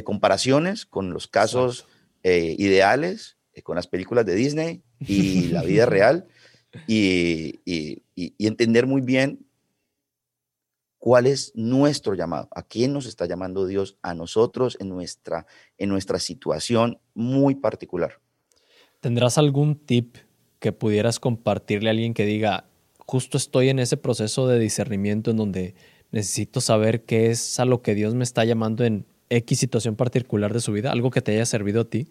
comparaciones, 0.04 0.86
con 0.86 1.12
los 1.12 1.26
casos 1.26 1.86
eh, 2.22 2.54
ideales, 2.58 3.38
eh, 3.54 3.62
con 3.62 3.76
las 3.76 3.86
películas 3.86 4.24
de 4.24 4.34
Disney 4.34 4.82
y 5.00 5.48
la 5.48 5.62
vida 5.62 5.86
real, 5.86 6.26
y, 6.86 7.60
y 7.64 8.46
entender 8.46 8.86
muy 8.86 9.00
bien 9.00 9.49
cuál 11.00 11.26
es 11.26 11.50
nuestro 11.56 12.14
llamado, 12.14 12.48
a 12.54 12.62
quién 12.62 12.92
nos 12.92 13.06
está 13.06 13.26
llamando 13.26 13.66
Dios, 13.66 13.96
a 14.02 14.14
nosotros 14.14 14.76
en 14.80 14.90
nuestra, 14.90 15.46
en 15.78 15.88
nuestra 15.88 16.20
situación 16.20 17.00
muy 17.14 17.56
particular. 17.56 18.20
¿Tendrás 19.00 19.38
algún 19.38 19.74
tip 19.76 20.18
que 20.60 20.72
pudieras 20.72 21.18
compartirle 21.18 21.88
a 21.88 21.92
alguien 21.92 22.12
que 22.12 22.26
diga, 22.26 22.66
justo 22.98 23.38
estoy 23.38 23.70
en 23.70 23.78
ese 23.78 23.96
proceso 23.96 24.46
de 24.46 24.58
discernimiento 24.58 25.30
en 25.30 25.38
donde 25.38 25.74
necesito 26.12 26.60
saber 26.60 27.04
qué 27.06 27.30
es 27.30 27.58
a 27.58 27.64
lo 27.64 27.80
que 27.80 27.94
Dios 27.94 28.14
me 28.14 28.24
está 28.24 28.44
llamando 28.44 28.84
en 28.84 29.06
X 29.30 29.58
situación 29.58 29.96
particular 29.96 30.52
de 30.52 30.60
su 30.60 30.70
vida, 30.72 30.92
algo 30.92 31.10
que 31.10 31.22
te 31.22 31.32
haya 31.32 31.46
servido 31.46 31.80
a 31.80 31.84
ti? 31.88 32.08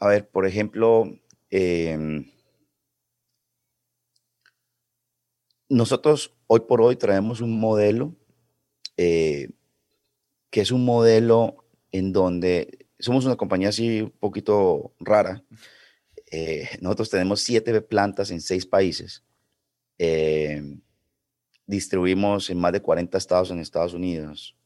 A 0.00 0.08
ver, 0.08 0.28
por 0.28 0.44
ejemplo, 0.44 1.04
eh, 1.50 2.26
nosotros 5.68 6.34
hoy 6.46 6.60
por 6.60 6.80
hoy 6.80 6.96
traemos 6.96 7.40
un 7.40 7.58
modelo 7.58 8.14
eh, 8.96 9.50
que 10.50 10.60
es 10.60 10.70
un 10.70 10.84
modelo 10.84 11.64
en 11.90 12.12
donde 12.12 12.86
somos 12.98 13.24
una 13.24 13.36
compañía 13.36 13.70
así 13.70 14.02
un 14.02 14.10
poquito 14.10 14.94
rara. 15.00 15.42
Eh, 16.30 16.68
nosotros 16.80 17.10
tenemos 17.10 17.40
siete 17.40 17.80
plantas 17.80 18.30
en 18.30 18.40
seis 18.40 18.64
países. 18.64 19.24
Eh, 19.98 20.78
distribuimos 21.66 22.50
en 22.50 22.58
más 22.58 22.72
de 22.72 22.82
40 22.82 23.18
estados 23.18 23.50
en 23.50 23.58
Estados 23.58 23.94
Unidos. 23.94 24.56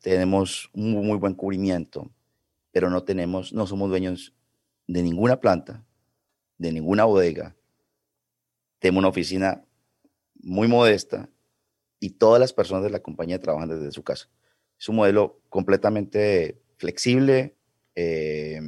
tenemos 0.00 0.70
un 0.72 0.92
muy 0.92 1.18
buen 1.18 1.34
cubrimiento, 1.34 2.10
pero 2.72 2.90
no 2.90 3.04
tenemos, 3.04 3.52
no 3.52 3.66
somos 3.66 3.88
dueños 3.88 4.34
de 4.86 5.02
ninguna 5.02 5.38
planta, 5.38 5.84
de 6.58 6.72
ninguna 6.72 7.04
bodega, 7.04 7.54
tenemos 8.80 9.00
una 9.00 9.08
oficina 9.08 9.64
muy 10.42 10.66
modesta 10.66 11.28
y 12.00 12.10
todas 12.10 12.40
las 12.40 12.52
personas 12.52 12.82
de 12.82 12.90
la 12.90 13.00
compañía 13.00 13.38
trabajan 13.38 13.68
desde 13.68 13.92
su 13.92 14.02
casa. 14.02 14.28
Es 14.78 14.88
un 14.88 14.96
modelo 14.96 15.40
completamente 15.50 16.60
flexible 16.78 17.56
eh, 17.94 18.60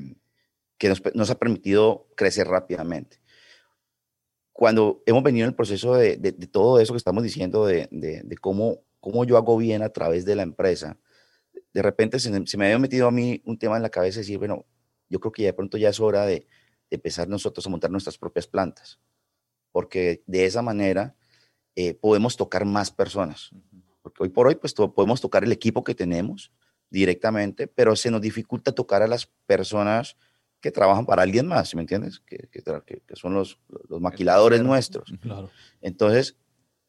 que 0.76 0.94
nos, 1.14 1.30
ha 1.30 1.38
permitido 1.38 2.08
crecer 2.14 2.46
rápidamente. 2.46 3.20
Cuando 4.52 5.02
hemos 5.06 5.22
venido 5.22 5.44
en 5.44 5.50
el 5.50 5.56
proceso 5.56 5.94
de, 5.94 6.18
todo 6.52 6.78
eso 6.78 6.92
que 6.92 6.98
estamos 6.98 7.22
diciendo, 7.22 7.64
de, 7.64 7.88
cómo, 8.40 8.82
cómo 9.00 9.24
yo 9.24 9.38
hago 9.38 9.56
bien 9.56 9.82
a 9.82 9.88
través 9.88 10.26
de 10.26 10.36
la 10.36 10.42
empresa, 10.42 10.98
de 11.72 11.82
repente 11.82 12.20
se, 12.20 12.30
me 12.58 12.66
había 12.66 12.78
metido 12.78 13.06
a 13.06 13.10
mí 13.10 13.40
un 13.46 13.58
tema 13.58 13.76
en 13.76 13.82
la 13.82 13.88
cabeza 13.88 14.18
y 14.18 14.22
decir, 14.22 14.38
bueno, 14.38 14.66
yo 15.08 15.20
creo 15.20 15.32
que 15.32 15.42
ya 15.42 15.48
de 15.48 15.54
pronto 15.54 15.78
ya 15.78 15.88
es 15.88 16.00
hora 16.00 16.26
de 16.26 16.46
empezar 16.90 17.28
nosotros 17.28 17.66
a 17.66 17.70
montar 17.70 17.90
nuestras 17.90 18.18
propias 18.18 18.46
plantas 18.46 19.00
porque 19.72 20.22
de 20.26 20.44
esa 20.46 20.62
manera 20.62 21.16
eh, 21.74 21.94
podemos 21.94 22.36
tocar 22.36 22.64
más 22.64 22.90
personas. 22.90 23.50
Porque 24.02 24.22
hoy 24.22 24.28
por 24.28 24.46
hoy, 24.46 24.54
pues 24.56 24.74
podemos 24.74 25.20
tocar 25.20 25.44
el 25.44 25.52
equipo 25.52 25.82
que 25.82 25.94
tenemos 25.94 26.52
directamente, 26.90 27.66
pero 27.66 27.96
se 27.96 28.10
nos 28.10 28.20
dificulta 28.20 28.72
tocar 28.72 29.02
a 29.02 29.06
las 29.06 29.26
personas 29.46 30.16
que 30.60 30.70
trabajan 30.70 31.06
para 31.06 31.22
alguien 31.22 31.46
más, 31.46 31.74
¿me 31.74 31.80
entiendes? 31.80 32.20
Que, 32.20 32.48
que, 32.50 32.62
que 32.62 33.16
son 33.16 33.34
los, 33.34 33.58
los 33.88 34.00
maquiladores 34.00 34.62
nuestros. 34.62 35.12
Claro. 35.20 35.50
Entonces, 35.80 36.36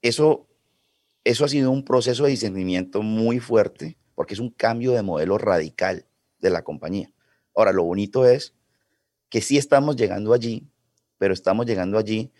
eso, 0.01 0.47
eso 1.23 1.45
ha 1.45 1.47
sido 1.47 1.71
un 1.71 1.83
proceso 1.83 2.25
de 2.25 2.31
discernimiento 2.31 3.01
muy 3.01 3.39
fuerte 3.39 3.97
porque 4.13 4.35
es 4.35 4.39
un 4.39 4.51
cambio 4.51 4.91
de 4.91 5.01
modelo 5.01 5.37
radical 5.37 6.05
de 6.39 6.49
la 6.49 6.63
compañía. 6.63 7.11
Ahora, 7.55 7.71
lo 7.71 7.83
bonito 7.83 8.27
es 8.27 8.53
que 9.29 9.41
sí 9.41 9.57
estamos 9.57 9.95
llegando 9.95 10.33
allí, 10.33 10.67
pero 11.17 11.33
estamos 11.33 11.65
llegando 11.65 11.97
allí 11.97 12.31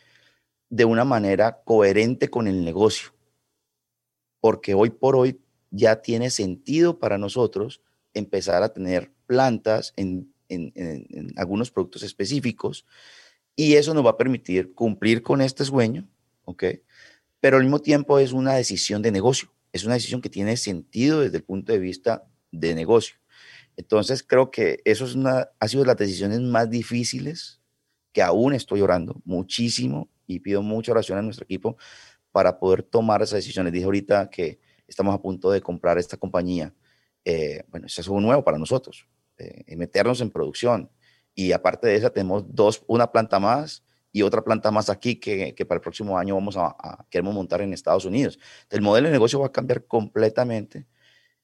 de 0.74 0.86
una 0.86 1.06
manera 1.06 1.62
coherente 1.66 2.32
con 2.32 2.48
el 2.48 2.66
negocio, 2.66 3.14
porque 4.40 4.74
hoy 4.74 4.90
por 4.90 5.16
hoy 5.16 5.40
ya 5.70 6.02
tiene 6.02 6.32
sentido 6.32 6.98
para 6.98 7.20
nosotros 7.20 7.84
empezar 8.16 8.64
a 8.64 8.74
tener 8.74 9.12
plantas 9.28 9.94
en, 9.98 10.34
algunos 11.36 11.70
productos 11.70 12.02
específicos 12.02 12.88
y 13.56 13.74
eso 13.74 13.94
nos 13.94 14.04
va 14.04 14.12
a 14.12 14.18
permitir 14.18 14.74
cumplir 14.74 15.22
con 15.22 15.42
este 15.42 15.64
sueño, 15.64 16.08
¿ok? 16.46 16.64
Pero 17.40 17.58
al 17.58 17.64
mismo 17.64 17.80
tiempo 17.80 18.18
es 18.18 18.32
una 18.32 18.54
decisión 18.54 19.04
de 19.04 19.12
negocio, 19.12 19.54
es 19.74 19.84
una 19.84 19.94
decisión 19.94 20.22
que 20.22 20.30
tiene 20.30 20.58
sentido 20.58 21.22
desde 21.22 21.38
el 21.38 21.44
punto 21.44 21.72
de 21.72 21.78
vista 21.78 22.26
de 22.52 22.74
negocio. 22.74 23.18
Entonces 23.78 24.24
creo 24.24 24.50
que 24.50 24.82
eso 24.86 25.06
es 25.06 25.14
una, 25.14 25.50
ha 25.60 25.68
sido 25.68 25.84
de 25.84 25.88
las 25.88 25.98
decisiones 25.98 26.40
más 26.40 26.68
difíciles 26.72 27.62
que 28.12 28.24
aún 28.24 28.54
estoy 28.54 28.82
orando 28.82 29.22
muchísimo 29.24 30.10
y 30.28 30.40
pido 30.40 30.62
mucha 30.62 30.92
oración 30.92 31.18
a 31.18 31.22
nuestro 31.22 31.44
equipo 31.44 31.78
para 32.32 32.60
poder 32.60 32.84
tomar 32.84 33.22
esas 33.22 33.38
decisiones. 33.38 33.74
Dije 33.74 33.86
ahorita 33.86 34.30
que 34.30 34.60
estamos 34.88 35.14
a 35.14 35.22
punto 35.22 35.52
de 35.52 35.62
comprar 35.62 35.98
esta 35.98 36.18
compañía. 36.18 36.74
Eh, 37.26 37.64
bueno, 37.70 37.88
eso 37.88 38.02
es 38.02 38.08
algo 38.08 38.20
nuevo 38.20 38.44
para 38.44 38.58
nosotros, 38.58 39.08
eh, 39.38 39.76
meternos 39.76 40.22
en 40.22 40.30
producción. 40.30 40.90
Y 41.36 41.52
aparte 41.52 41.88
de 41.88 41.96
esa, 41.96 42.10
tenemos 42.10 42.44
dos, 42.54 42.84
una 42.88 43.12
planta 43.12 43.40
más 43.40 43.84
y 44.12 44.22
otra 44.22 44.44
planta 44.44 44.70
más 44.72 44.90
aquí 44.90 45.16
que, 45.16 45.56
que 45.56 45.66
para 45.66 45.78
el 45.78 45.82
próximo 45.82 46.18
año 46.18 46.36
vamos 46.36 46.56
a, 46.58 47.06
queremos 47.10 47.34
montar 47.34 47.62
en 47.62 47.74
Estados 47.74 48.06
Unidos. 48.06 48.40
El 48.70 48.82
modelo 48.82 49.08
de 49.08 49.14
negocio 49.14 49.40
va 49.40 49.48
a 49.48 49.52
cambiar 49.52 49.86
completamente. 49.86 50.86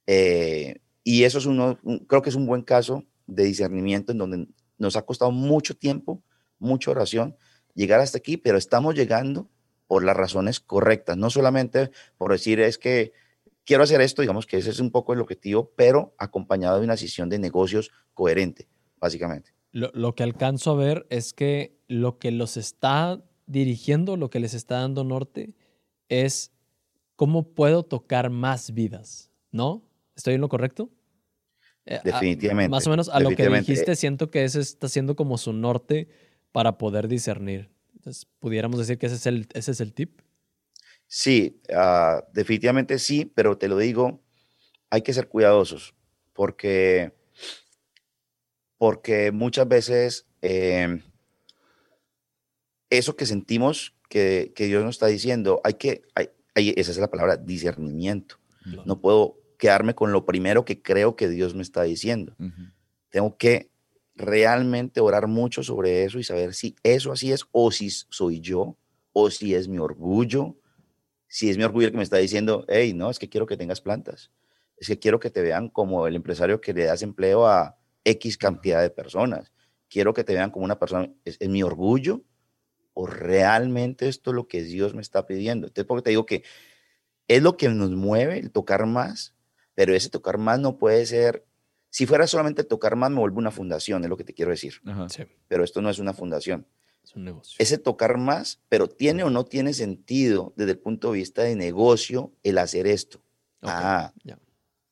Eh, 0.06 0.80
y 1.04 1.24
eso 1.24 1.40
es 1.40 1.46
uno, 1.46 1.80
creo 2.08 2.22
que 2.22 2.30
es 2.30 2.36
un 2.36 2.46
buen 2.46 2.62
caso 2.62 3.06
de 3.26 3.44
discernimiento 3.44 4.12
en 4.12 4.18
donde 4.20 4.48
nos 4.78 4.96
ha 4.96 5.02
costado 5.04 5.32
mucho 5.32 5.76
tiempo, 5.76 6.24
mucha 6.60 6.92
oración, 6.92 7.36
llegar 7.80 8.02
hasta 8.02 8.18
aquí, 8.18 8.38
pero 8.38 8.58
estamos 8.58 8.96
llegando 8.96 9.50
por 9.88 10.04
las 10.04 10.16
razones 10.16 10.60
correctas, 10.60 11.18
no 11.18 11.30
solamente 11.30 11.92
por 12.18 12.32
decir 12.32 12.60
es 12.60 12.78
que 12.78 13.14
quiero 13.66 13.84
hacer 13.84 14.02
esto, 14.02 14.22
digamos 14.22 14.46
que 14.46 14.58
ese 14.58 14.70
es 14.70 14.80
un 14.80 14.92
poco 14.92 15.14
el 15.14 15.22
objetivo, 15.22 15.72
pero 15.76 16.14
acompañado 16.18 16.78
de 16.78 16.84
una 16.84 16.94
decisión 16.94 17.30
de 17.30 17.40
negocios 17.40 17.92
coherente, 18.14 18.68
básicamente. 19.00 19.52
Lo, 19.72 19.90
lo 19.94 20.14
que 20.14 20.24
alcanzo 20.24 20.72
a 20.72 20.76
ver 20.76 21.08
es 21.10 21.34
que 21.34 21.80
lo 21.88 22.20
que 22.20 22.32
los 22.32 22.58
está 22.58 23.24
dirigiendo, 23.48 24.18
lo 24.18 24.30
que 24.30 24.40
les 24.40 24.54
está 24.54 24.80
dando 24.80 25.04
norte, 25.04 25.56
es 26.10 26.52
cómo 27.16 27.54
puedo 27.54 27.84
tocar 27.84 28.30
más 28.30 28.74
vidas, 28.74 29.32
¿no? 29.52 29.84
¿Estoy 30.16 30.36
en 30.36 30.42
lo 30.42 30.50
correcto? 30.50 30.90
Eh, 31.86 32.00
definitivamente. 32.04 32.70
más 32.70 32.86
o 32.86 32.90
menos 32.92 33.10
a 33.10 33.20
lo 33.20 33.32
que 33.32 33.50
dijiste, 33.50 33.96
siento 33.96 34.30
que 34.30 34.44
ese 34.44 34.60
está 34.60 34.88
siendo 34.88 35.16
como 35.16 35.38
su 35.38 35.54
norte 35.54 36.08
para 36.52 36.78
poder 36.78 37.08
discernir. 37.08 37.70
Entonces, 37.96 38.28
pudiéramos 38.40 38.80
decir 38.80 38.98
que 38.98 39.08
ese 39.08 39.16
es 39.16 39.26
el, 39.26 39.48
ese 39.54 39.72
es 39.72 39.82
el 39.82 39.94
tip. 39.94 40.22
Sí, 41.08 41.62
ah, 41.74 42.24
definitivamente 42.34 43.00
sí, 43.00 43.32
pero 43.34 43.58
te 43.58 43.68
lo 43.68 43.78
digo, 43.78 44.22
hay 44.90 45.02
que 45.02 45.14
ser 45.14 45.28
cuidadosos 45.28 45.96
porque, 46.34 47.12
porque 48.78 49.32
muchas 49.32 49.68
veces 49.68 50.28
em, 50.42 51.02
eso 52.90 53.16
que 53.16 53.26
sentimos 53.26 53.96
que, 54.08 54.54
que, 54.56 54.66
Dios 54.66 54.84
nos 54.84 54.96
está 54.96 55.08
diciendo, 55.08 55.62
hay 55.64 55.74
que, 55.74 56.04
hay, 56.16 56.30
esa 56.56 56.92
es 56.92 56.98
la 56.98 57.10
palabra, 57.10 57.38
discernimiento. 57.38 58.38
No 58.86 59.02
puedo 59.02 59.40
quedarme 59.58 59.96
con 59.96 60.12
lo 60.12 60.26
primero 60.26 60.64
que 60.64 60.82
creo 60.82 61.16
que 61.16 61.28
Dios 61.28 61.56
me 61.56 61.64
está 61.64 61.84
diciendo. 61.84 62.36
Tengo 63.10 63.36
que 63.38 63.70
realmente 64.20 65.00
orar 65.00 65.28
mucho 65.28 65.64
sobre 65.64 66.04
eso 66.04 66.20
y 66.20 66.24
saber 66.24 66.54
si 66.54 66.76
eso 66.84 67.12
así 67.12 67.32
es 67.32 67.46
o 67.52 67.72
si 67.72 67.90
soy 67.90 68.42
yo 68.42 68.78
o 69.14 69.32
si 69.32 69.56
es 69.56 69.68
mi 69.68 69.80
orgullo. 69.80 70.58
Si 71.28 71.50
es 71.50 71.58
mi 71.58 71.64
orgullo 71.64 71.88
el 71.88 71.92
que 71.92 71.98
me 71.98 72.04
está 72.04 72.18
diciendo, 72.18 72.66
hey, 72.68 72.94
no, 72.94 73.10
es 73.10 73.20
que 73.20 73.30
quiero 73.30 73.46
que 73.46 73.58
tengas 73.58 73.82
plantas. 73.82 74.32
Es 74.78 74.88
que 74.88 75.00
quiero 75.00 75.20
que 75.20 75.30
te 75.30 75.42
vean 75.42 75.70
como 75.70 76.08
el 76.08 76.16
empresario 76.16 76.62
que 76.62 76.74
le 76.74 76.86
das 76.86 77.02
empleo 77.02 77.48
a 77.48 77.78
X 78.04 78.38
cantidad 78.38 78.82
de 78.82 78.90
personas. 78.90 79.52
Quiero 79.90 80.14
que 80.14 80.24
te 80.24 80.34
vean 80.34 80.52
como 80.52 80.66
una 80.66 80.80
persona. 80.80 81.12
¿Es, 81.26 81.40
mi 81.48 81.64
orgullo? 81.64 82.24
¿O 82.94 83.08
realmente 83.08 84.08
esto 84.08 84.32
es 84.32 84.36
lo 84.36 84.48
que 84.48 84.64
Dios 84.64 84.94
me 84.94 85.02
está 85.02 85.26
pidiendo? 85.26 85.68
Entonces, 85.68 85.88
porque 85.88 86.04
te 86.04 86.10
digo 86.12 86.26
que 86.26 86.44
es 87.28 87.42
lo 87.42 87.58
que 87.58 87.70
nos 87.70 87.92
mueve 87.92 88.40
el 88.40 88.52
tocar 88.52 88.86
más 88.86 89.36
pero 89.80 89.94
ese 89.96 90.10
tocar 90.10 90.38
más 90.38 90.60
no 90.60 90.78
puede 90.78 91.06
ser, 91.06 91.46
si 91.90 92.06
fuera 92.06 92.28
solamente 92.28 92.64
tocar 92.64 92.96
más, 92.96 93.10
me 93.10 93.20
vuelve 93.20 93.38
una 93.38 93.52
fundación, 93.52 94.04
es 94.04 94.10
lo 94.10 94.18
que 94.18 94.24
te 94.24 94.34
quiero 94.34 94.52
decir. 94.52 94.76
Pero 95.48 95.64
esto 95.64 95.82
no 95.82 95.90
es 95.90 96.00
una 96.00 96.14
fundación. 96.14 96.68
Es 97.04 97.16
un 97.16 97.24
negocio. 97.24 97.56
Ese 97.60 97.78
tocar 97.78 98.18
más, 98.18 98.60
pero 98.70 98.88
tiene 98.88 99.24
o 99.24 99.30
no 99.30 99.46
tiene 99.46 99.74
sentido 99.74 100.54
desde 100.56 100.74
el 100.74 100.80
punto 100.80 101.12
de 101.12 101.20
vista 101.20 101.44
de 101.44 101.56
negocio 101.56 102.32
el 102.44 102.58
hacer 102.58 102.86
esto. 102.88 103.22
Ah, 103.64 104.14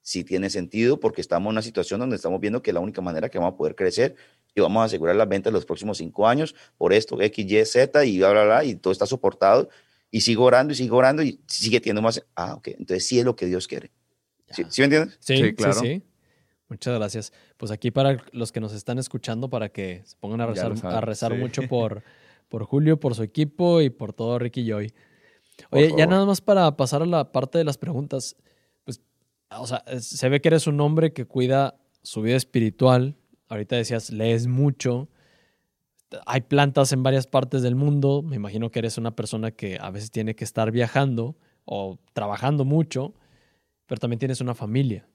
sí 0.02 0.24
tiene 0.24 0.50
sentido 0.50 1.00
porque 1.00 1.22
estamos 1.22 1.50
en 1.50 1.52
una 1.52 1.62
situación 1.62 2.00
donde 2.00 2.16
estamos 2.16 2.40
viendo 2.40 2.62
que 2.62 2.74
la 2.74 2.80
única 2.80 3.02
manera 3.02 3.30
que 3.30 3.38
vamos 3.38 3.54
a 3.54 3.58
poder 3.58 3.76
crecer 3.76 4.16
y 4.56 4.62
vamos 4.62 4.82
a 4.82 4.86
asegurar 4.86 5.16
las 5.16 5.28
ventas 5.28 5.52
los 5.52 5.66
próximos 5.66 5.98
cinco 5.98 6.28
años 6.28 6.56
por 6.78 6.94
esto, 6.94 7.22
X, 7.22 7.46
Y, 7.46 7.66
Z 7.66 8.06
y 8.06 8.18
bla, 8.18 8.32
bla, 8.32 8.46
bla, 8.46 8.64
y 8.64 8.76
todo 8.76 8.92
está 8.92 9.06
soportado 9.06 9.70
y 10.10 10.22
sigo 10.22 10.46
orando 10.46 10.74
y 10.74 10.78
sigo 10.78 10.98
orando 10.98 11.22
y 11.24 11.42
sigue 11.46 11.80
teniendo 11.82 12.02
más. 12.02 12.24
Ah, 12.36 12.56
ok, 12.56 12.70
entonces 12.70 13.06
sí 13.06 13.20
es 13.20 13.26
lo 13.26 13.36
que 13.36 13.46
Dios 13.46 13.68
quiere. 13.68 13.92
¿Sí, 14.50 14.64
me 14.78 14.86
entiendes? 14.86 15.18
Sí, 15.20 15.54
claro. 15.54 15.82
Sí, 15.82 16.02
Muchas 16.70 16.96
gracias. 16.98 17.34
Pues 17.58 17.72
aquí 17.72 17.92
para 17.92 18.18
los 18.32 18.52
que 18.52 18.60
nos 18.60 18.74
están 18.74 19.00
escuchando, 19.00 19.50
para 19.50 19.70
que 19.70 20.02
se 20.06 20.18
pongan 20.18 20.42
a 20.42 20.48
rezar, 20.48 20.74
a 20.84 21.02
rezar 21.02 21.38
mucho 21.38 21.62
por, 21.70 22.04
por 22.50 22.66
Julio, 22.66 23.00
por 23.00 23.16
su 23.16 23.24
equipo 23.24 23.82
y 23.82 23.90
por 23.90 24.14
todo 24.14 24.38
Ricky 24.40 24.66
Joy. 24.66 24.94
Oye, 25.72 25.94
ya 25.98 26.06
nada 26.06 26.26
más 26.26 26.42
para 26.42 26.76
pasar 26.78 27.02
a 27.02 27.06
la 27.06 27.32
parte 27.32 27.58
de 27.58 27.64
las 27.64 27.78
preguntas. 27.78 28.36
Pues, 28.84 29.02
o 29.50 29.66
sea, 29.66 29.84
se 30.00 30.30
ve 30.30 30.42
que 30.42 30.50
eres 30.50 30.68
un 30.68 30.80
hombre 30.82 31.14
que 31.14 31.26
cuida 31.26 31.80
su 32.04 32.22
vida 32.22 32.36
espiritual. 32.36 33.16
Ahorita 33.50 33.76
decías, 33.76 34.12
lees 34.12 34.48
mucho. 34.48 35.10
Hay 36.26 36.42
plantas 36.42 36.92
en 36.92 37.02
varias 37.02 37.28
partes 37.28 37.64
del 37.64 37.76
mundo. 37.76 38.22
Me 38.22 38.36
imagino 38.36 38.70
que 38.70 38.80
eres 38.80 38.98
una 38.98 39.16
persona 39.16 39.52
que 39.52 39.78
a 39.82 39.90
veces 39.90 40.12
tiene 40.12 40.36
que 40.36 40.44
estar 40.44 40.72
viajando 40.72 41.36
o 41.66 41.98
trabajando 42.14 42.66
mucho 42.66 43.14
pero 43.88 44.00
también 44.00 44.20
tienes 44.20 44.42
una 44.42 44.54
familia. 44.54 45.08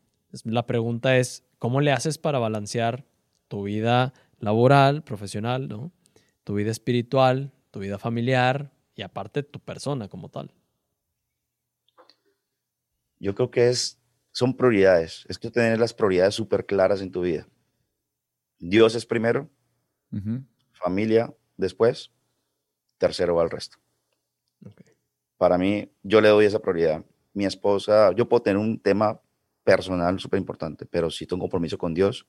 La 0.45 0.67
pregunta 0.67 1.17
es, 1.17 1.45
¿cómo 1.59 1.81
le 1.81 1.93
haces 1.93 2.19
para 2.19 2.39
balancear 2.39 3.05
tu 3.49 3.65
vida 3.65 4.15
laboral, 4.39 5.05
profesional, 5.05 5.69
¿no? 5.69 5.93
tu 6.45 6.55
vida 6.55 6.71
espiritual, 6.71 7.53
tu 7.71 7.81
vida 7.81 7.99
familiar 7.99 8.73
y 8.95 9.03
aparte 9.03 9.43
tu 9.43 9.61
persona 9.61 10.09
como 10.09 10.29
tal? 10.29 10.53
Yo 13.21 13.35
creo 13.35 13.51
que 13.51 13.69
es, 13.69 13.99
son 14.33 14.57
prioridades. 14.57 15.25
Es 15.29 15.39
que 15.39 15.51
tener 15.51 15.79
las 15.79 15.95
prioridades 15.95 16.35
súper 16.35 16.67
claras 16.67 17.01
en 17.01 17.13
tu 17.13 17.21
vida. 17.21 17.47
Dios 18.59 18.95
es 18.95 19.07
primero, 19.07 19.51
familia 20.73 21.33
después, 21.57 22.11
tercero 22.99 23.35
va 23.35 23.45
el 23.45 23.51
resto. 23.51 23.79
Para 25.37 25.59
mí, 25.59 25.91
yo 26.03 26.21
le 26.21 26.29
doy 26.29 26.47
esa 26.47 26.61
prioridad 26.61 27.05
mi 27.33 27.45
esposa, 27.45 28.13
yo 28.13 28.29
puedo 28.29 28.43
tener 28.43 28.59
un 28.59 28.79
tema 28.79 29.21
personal 29.65 30.19
súper 30.19 30.39
importante, 30.39 30.87
pero 30.87 31.11
si 31.11 31.27
tengo 31.27 31.37
un 31.37 31.49
compromiso 31.49 31.79
con 31.79 31.95
Dios, 31.95 32.27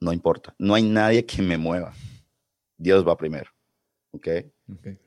no 0.00 0.12
importa. 0.12 0.54
No 0.58 0.74
hay 0.74 0.82
nadie 0.82 1.24
que 1.24 1.42
me 1.42 1.58
mueva. 1.58 1.92
Dios 2.76 3.06
va 3.06 3.16
primero. 3.16 3.50
¿Ok? 4.10 4.28
okay. 4.78 4.98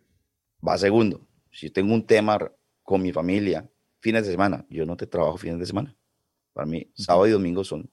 Va 0.67 0.77
segundo. 0.77 1.25
Si 1.51 1.69
tengo 1.69 1.93
un 1.93 2.05
tema 2.05 2.51
con 2.83 3.01
mi 3.01 3.11
familia, 3.11 3.69
fines 3.99 4.25
de 4.25 4.31
semana, 4.31 4.65
yo 4.69 4.85
no 4.85 4.97
te 4.97 5.07
trabajo 5.07 5.37
fines 5.37 5.59
de 5.59 5.65
semana. 5.65 5.95
Para 6.53 6.65
mí, 6.65 6.91
sábado 6.95 7.27
y 7.27 7.31
domingo 7.31 7.63
son, 7.63 7.89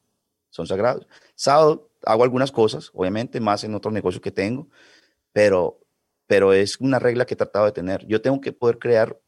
son 0.50 0.66
sagrados. 0.66 1.06
Sábado 1.34 1.90
hago 2.04 2.24
algunas 2.24 2.50
cosas, 2.50 2.90
obviamente, 2.92 3.40
más 3.40 3.64
en 3.64 3.74
otros 3.74 3.94
negocios 3.94 4.20
que 4.20 4.30
tengo, 4.30 4.68
pero, 5.32 5.80
pero 6.26 6.52
es 6.52 6.80
una 6.80 6.98
regla 6.98 7.24
que 7.24 7.34
he 7.34 7.36
tratado 7.36 7.66
de 7.66 7.72
tener. 7.72 8.06
Yo 8.06 8.20
tengo 8.20 8.40
que 8.40 8.52
poder 8.52 8.78
crear 8.78 9.20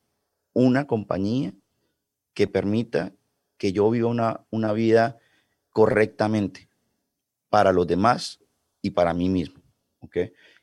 una 0.52 0.86
compañía 0.86 1.54
que 2.34 2.46
permita 2.46 3.14
que 3.60 3.74
yo 3.74 3.90
viva 3.90 4.08
una, 4.08 4.46
una 4.48 4.72
vida 4.72 5.18
correctamente 5.68 6.70
para 7.50 7.72
los 7.72 7.86
demás 7.86 8.40
y 8.80 8.92
para 8.92 9.12
mí 9.12 9.28
mismo. 9.28 9.60
¿ok? 9.98 10.16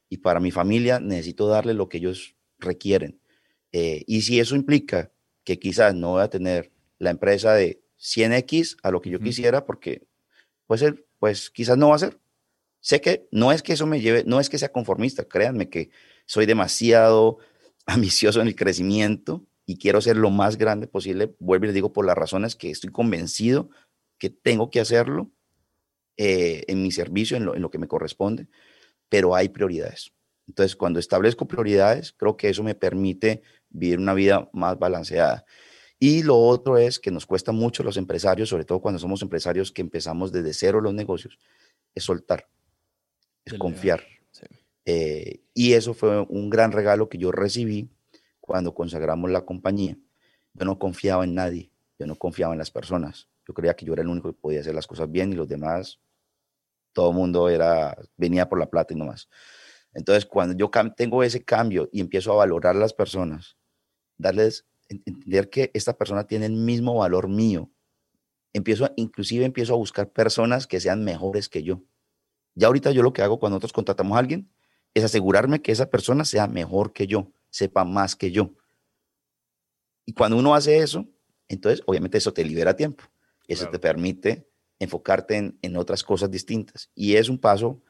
Y 0.09 0.17
para 0.17 0.39
mi 0.39 0.49
familia 0.49 0.99
necesito 0.99 1.47
darle 1.47 1.75
lo 1.75 1.89
que 1.89 1.97
ellos 1.97 2.35
requieren. 2.57 3.21
Eh, 3.71 4.03
y 4.07 4.23
si 4.23 4.39
eso 4.39 4.55
implica 4.55 5.11
que 5.43 5.59
quizás 5.59 5.93
no 5.93 6.13
voy 6.13 6.23
a 6.23 6.29
tener 6.31 6.71
la 6.97 7.11
empresa 7.11 7.53
de 7.53 7.83
100X 7.99 8.77
a 8.81 8.89
lo 8.89 8.99
que 8.99 9.11
yo 9.11 9.19
quisiera, 9.19 9.63
porque 9.63 10.07
pues, 10.65 10.83
pues 11.19 11.51
quizás 11.51 11.77
no 11.77 11.89
va 11.89 11.97
a 11.97 11.99
ser, 11.99 12.19
Sé 12.79 12.99
que 13.01 13.27
no 13.31 13.51
es 13.51 13.61
que 13.61 13.73
eso 13.73 13.85
me 13.85 14.01
lleve, 14.01 14.23
no 14.25 14.39
es 14.39 14.49
que 14.49 14.57
sea 14.57 14.71
conformista, 14.71 15.25
créanme 15.25 15.69
que 15.69 15.89
soy 16.25 16.45
demasiado 16.47 17.37
ambicioso 17.85 18.41
en 18.41 18.47
el 18.47 18.55
crecimiento 18.55 19.45
y 19.69 19.77
quiero 19.77 20.01
ser 20.01 20.15
lo 20.15 20.31
más 20.31 20.57
grande 20.57 20.87
posible. 20.87 21.35
Vuelvo 21.39 21.65
y 21.65 21.67
les 21.67 21.75
digo 21.75 21.93
por 21.93 22.05
las 22.05 22.17
razones 22.17 22.55
que 22.55 22.71
estoy 22.71 22.89
convencido 22.89 23.69
que 24.17 24.29
tengo 24.29 24.71
que 24.71 24.79
hacerlo 24.79 25.29
eh, 26.15 26.63
en 26.67 26.81
mi 26.81 26.91
servicio, 26.91 27.37
en 27.37 27.45
lo, 27.45 27.53
en 27.53 27.61
lo 27.61 27.69
que 27.69 27.77
me 27.77 27.87
corresponde, 27.87 28.47
pero 29.09 29.35
hay 29.35 29.49
prioridades. 29.49 30.13
Entonces, 30.47 30.77
cuando 30.77 30.99
establezco 30.99 31.47
prioridades, 31.47 32.13
creo 32.13 32.37
que 32.37 32.47
eso 32.49 32.63
me 32.63 32.75
permite 32.75 33.41
vivir 33.69 33.99
una 33.99 34.13
vida 34.13 34.49
más 34.53 34.79
balanceada. 34.79 35.45
Y 35.99 36.23
lo 36.23 36.37
otro 36.37 36.77
es 36.77 36.97
que 36.97 37.11
nos 37.11 37.25
cuesta 37.25 37.51
mucho 37.51 37.83
los 37.83 37.97
empresarios, 37.97 38.47
sobre 38.47 38.63
todo 38.63 38.79
cuando 38.79 38.99
somos 38.99 39.21
empresarios 39.21 39.73
que 39.73 39.81
empezamos 39.81 40.31
desde 40.31 40.53
cero 40.53 40.79
los 40.79 40.93
negocios, 40.93 41.37
es 41.93 42.05
soltar, 42.05 42.47
es 43.43 43.55
confiar. 43.55 44.01
Eh, 44.85 45.41
y 45.53 45.73
eso 45.73 45.93
fue 45.93 46.21
un 46.21 46.49
gran 46.49 46.71
regalo 46.71 47.09
que 47.09 47.17
yo 47.17 47.33
recibí 47.33 47.89
cuando 48.47 48.73
consagramos 48.73 49.29
la 49.29 49.41
compañía. 49.41 49.97
Yo 50.53 50.65
no 50.65 50.79
confiaba 50.79 51.25
en 51.25 51.35
nadie, 51.35 51.69
yo 51.99 52.07
no 52.07 52.15
confiaba 52.15 52.53
en 52.53 52.59
las 52.59 52.71
personas. 52.71 53.27
Yo 53.45 53.53
creía 53.53 53.75
que 53.75 53.85
yo 53.85 53.91
era 53.91 54.03
el 54.03 54.07
único 54.07 54.29
que 54.31 54.39
podía 54.39 54.61
hacer 54.61 54.73
las 54.73 54.87
cosas 54.87 55.11
bien 55.11 55.33
y 55.33 55.35
los 55.35 55.49
demás, 55.49 55.99
todo 56.93 57.09
el 57.11 57.15
mundo 57.17 57.49
era, 57.49 57.95
venía 58.15 58.47
por 58.47 58.57
la 58.57 58.69
plata 58.69 58.93
y 58.93 58.97
no 58.97 59.05
más. 59.05 59.27
Entonces, 59.93 60.25
cuando 60.25 60.55
yo 60.55 60.71
tengo 60.95 61.23
ese 61.23 61.43
cambio 61.43 61.89
y 61.91 61.99
empiezo 61.99 62.31
a 62.31 62.37
valorar 62.37 62.77
a 62.77 62.79
las 62.79 62.93
personas, 62.93 63.57
darles, 64.17 64.65
entender 64.87 65.49
que 65.49 65.69
esta 65.73 65.97
persona 65.97 66.25
tiene 66.25 66.45
el 66.45 66.53
mismo 66.53 66.95
valor 66.95 67.27
mío, 67.27 67.69
empiezo, 68.53 68.89
inclusive 68.95 69.43
empiezo 69.43 69.73
a 69.73 69.77
buscar 69.77 70.09
personas 70.09 70.67
que 70.67 70.79
sean 70.79 71.03
mejores 71.03 71.49
que 71.49 71.63
yo. 71.63 71.83
Ya 72.55 72.67
ahorita 72.67 72.91
yo 72.91 73.03
lo 73.03 73.11
que 73.11 73.23
hago 73.23 73.39
cuando 73.39 73.55
nosotros 73.55 73.73
contratamos 73.73 74.15
a 74.15 74.19
alguien 74.19 74.49
es 74.93 75.03
asegurarme 75.03 75.61
que 75.61 75.73
esa 75.73 75.89
persona 75.89 76.23
sea 76.23 76.47
mejor 76.47 76.93
que 76.93 77.07
yo, 77.07 77.33
sepa 77.49 77.83
más 77.83 78.15
que 78.15 78.31
yo. 78.31 78.53
Y 80.05 80.13
cuando 80.13 80.37
uno 80.37 80.55
hace 80.55 80.79
eso, 80.79 81.05
entonces 81.47 81.83
obviamente 81.85 82.17
eso 82.17 82.33
te 82.33 82.43
libera 82.43 82.75
tiempo. 82.75 83.03
Eso 83.47 83.69
te 83.69 83.79
permite 83.79 84.49
enfocarte 84.79 85.37
en, 85.37 85.57
en, 85.61 85.77
otras 85.77 86.03
cosas 86.03 86.29
distintas. 86.29 86.91
Y 86.93 87.15
es 87.15 87.29
un 87.29 87.37
paso 87.37 87.81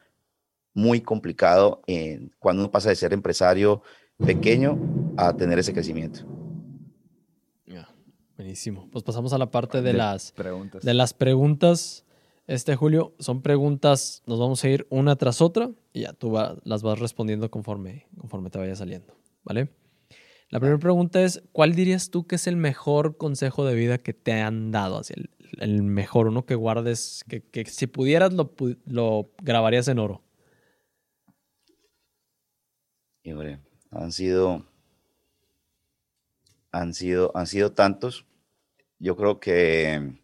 muy 0.78 1.00
complicado 1.00 1.82
en, 1.86 2.32
cuando 2.38 2.62
uno 2.62 2.70
pasa 2.70 2.88
de 2.88 2.96
ser 2.96 3.12
empresario 3.12 3.82
pequeño 4.24 4.78
a 5.16 5.36
tener 5.36 5.58
ese 5.58 5.72
crecimiento. 5.72 6.20
buenísimo. 8.36 8.88
Pues 8.92 9.02
pasamos 9.02 9.32
a 9.32 9.38
la 9.38 9.50
parte 9.50 9.82
de, 9.82 9.92
las 9.92 10.30
preguntas. 10.32 10.82
De 10.82 10.94
las 10.94 11.12
preguntas. 11.12 12.04
Este, 12.46 12.76
Julio, 12.76 13.14
son 13.18 13.42
preguntas, 13.42 14.22
nos 14.26 14.38
vamos 14.38 14.62
a 14.62 14.68
ir 14.68 14.86
una 14.88 15.16
tras 15.16 15.42
otra 15.42 15.70
y 15.92 16.02
ya 16.02 16.12
tú 16.12 16.32
las 16.62 16.82
vas 16.82 16.98
respondiendo 16.98 17.50
conforme, 17.50 18.06
conforme 18.16 18.48
te 18.48 18.58
vaya 18.58 18.74
saliendo, 18.74 19.14
¿vale? 19.48 19.70
La 20.50 20.60
primera 20.60 20.78
pregunta 20.78 21.22
es, 21.22 21.42
¿cuál 21.52 21.74
dirías 21.74 22.10
tú 22.10 22.26
que 22.26 22.36
es 22.36 22.46
el 22.46 22.56
mejor 22.56 23.16
consejo 23.16 23.64
de 23.64 23.74
vida 23.74 23.98
que 23.98 24.12
te 24.12 24.32
han 24.32 24.70
dado? 24.70 24.98
Así, 24.98 25.14
el, 25.16 25.30
el 25.58 25.82
mejor, 25.82 26.28
uno 26.28 26.44
que 26.44 26.54
guardes, 26.54 27.24
que, 27.28 27.42
que 27.42 27.64
si 27.64 27.86
pudieras 27.86 28.34
lo, 28.34 28.54
lo 28.86 29.30
grabarías 29.42 29.88
en 29.88 29.98
oro. 29.98 30.22
han 33.90 34.12
sido, 34.12 34.64
han 36.72 36.94
sido, 36.94 37.32
han 37.34 37.46
sido 37.46 37.72
tantos. 37.72 38.26
Yo 38.98 39.16
creo 39.16 39.40
que 39.40 40.18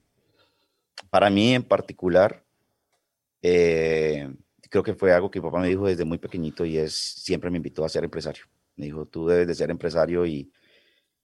para 1.10 1.30
mí 1.30 1.54
en 1.54 1.62
particular, 1.62 2.44
eh, 3.42 4.34
creo 4.70 4.82
que 4.82 4.94
fue 4.94 5.12
algo 5.12 5.30
que 5.30 5.38
mi 5.38 5.44
papá 5.44 5.60
me 5.60 5.68
dijo 5.68 5.86
desde 5.86 6.04
muy 6.04 6.18
pequeñito 6.18 6.64
y 6.64 6.78
es, 6.78 6.94
siempre 6.94 7.50
me 7.50 7.58
invitó 7.58 7.84
a 7.84 7.88
ser 7.88 8.04
empresario. 8.04 8.44
Me 8.76 8.86
dijo, 8.86 9.06
tú 9.06 9.26
debes 9.28 9.46
de 9.46 9.54
ser 9.54 9.70
empresario 9.70 10.26
y, 10.26 10.50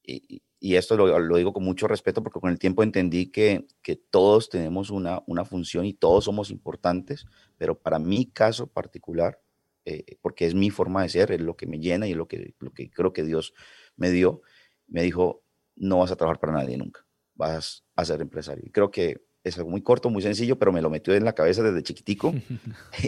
y, 0.02 0.42
y 0.60 0.74
esto 0.74 0.96
lo, 0.96 1.18
lo, 1.18 1.36
digo 1.36 1.52
con 1.52 1.64
mucho 1.64 1.88
respeto 1.88 2.22
porque 2.22 2.38
con 2.38 2.50
el 2.50 2.58
tiempo 2.58 2.82
entendí 2.82 3.30
que, 3.30 3.66
que 3.82 3.96
todos 3.96 4.50
tenemos 4.50 4.90
una, 4.90 5.22
una 5.26 5.44
función 5.44 5.86
y 5.86 5.94
todos 5.94 6.24
somos 6.24 6.50
importantes, 6.50 7.26
pero 7.56 7.78
para 7.78 7.98
mi 7.98 8.26
caso 8.26 8.66
particular, 8.66 9.40
eh, 9.86 10.18
porque 10.20 10.46
es 10.46 10.54
mi 10.54 10.68
forma 10.68 11.02
de 11.02 11.08
ser, 11.08 11.32
es 11.32 11.40
lo 11.40 11.56
que 11.56 11.66
me 11.66 11.80
llena 11.80 12.06
y 12.06 12.10
es 12.10 12.16
lo 12.16 12.28
que, 12.28 12.54
lo 12.58 12.72
que 12.72 12.90
creo 12.90 13.12
que 13.14 13.24
Dios 13.24 13.54
me 13.96 14.10
dio, 14.10 14.42
me 14.86 15.02
dijo, 15.02 15.42
no 15.76 15.98
vas 15.98 16.10
a 16.10 16.16
trabajar 16.16 16.40
para 16.40 16.52
nadie 16.52 16.76
nunca, 16.76 17.06
vas 17.34 17.84
a 17.96 18.04
ser 18.04 18.20
empresario. 18.20 18.64
Y 18.66 18.70
creo 18.70 18.90
que 18.90 19.22
es 19.42 19.56
algo 19.56 19.70
muy 19.70 19.82
corto, 19.82 20.10
muy 20.10 20.22
sencillo, 20.22 20.58
pero 20.58 20.72
me 20.72 20.82
lo 20.82 20.90
metió 20.90 21.14
en 21.14 21.24
la 21.24 21.34
cabeza 21.34 21.62
desde 21.62 21.82
chiquitico 21.82 22.34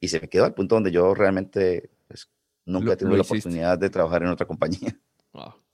y, 0.00 0.08
se 0.08 0.20
me 0.20 0.28
quedó 0.28 0.44
al 0.44 0.54
punto 0.54 0.76
donde 0.76 0.92
yo 0.92 1.14
realmente 1.14 1.90
pues, 2.06 2.30
nunca 2.64 2.92
he 2.92 2.96
tenido 2.96 3.16
la 3.16 3.22
oportunidad 3.22 3.78
de 3.78 3.90
trabajar 3.90 4.22
en 4.22 4.28
otra 4.28 4.46
compañía. 4.46 4.98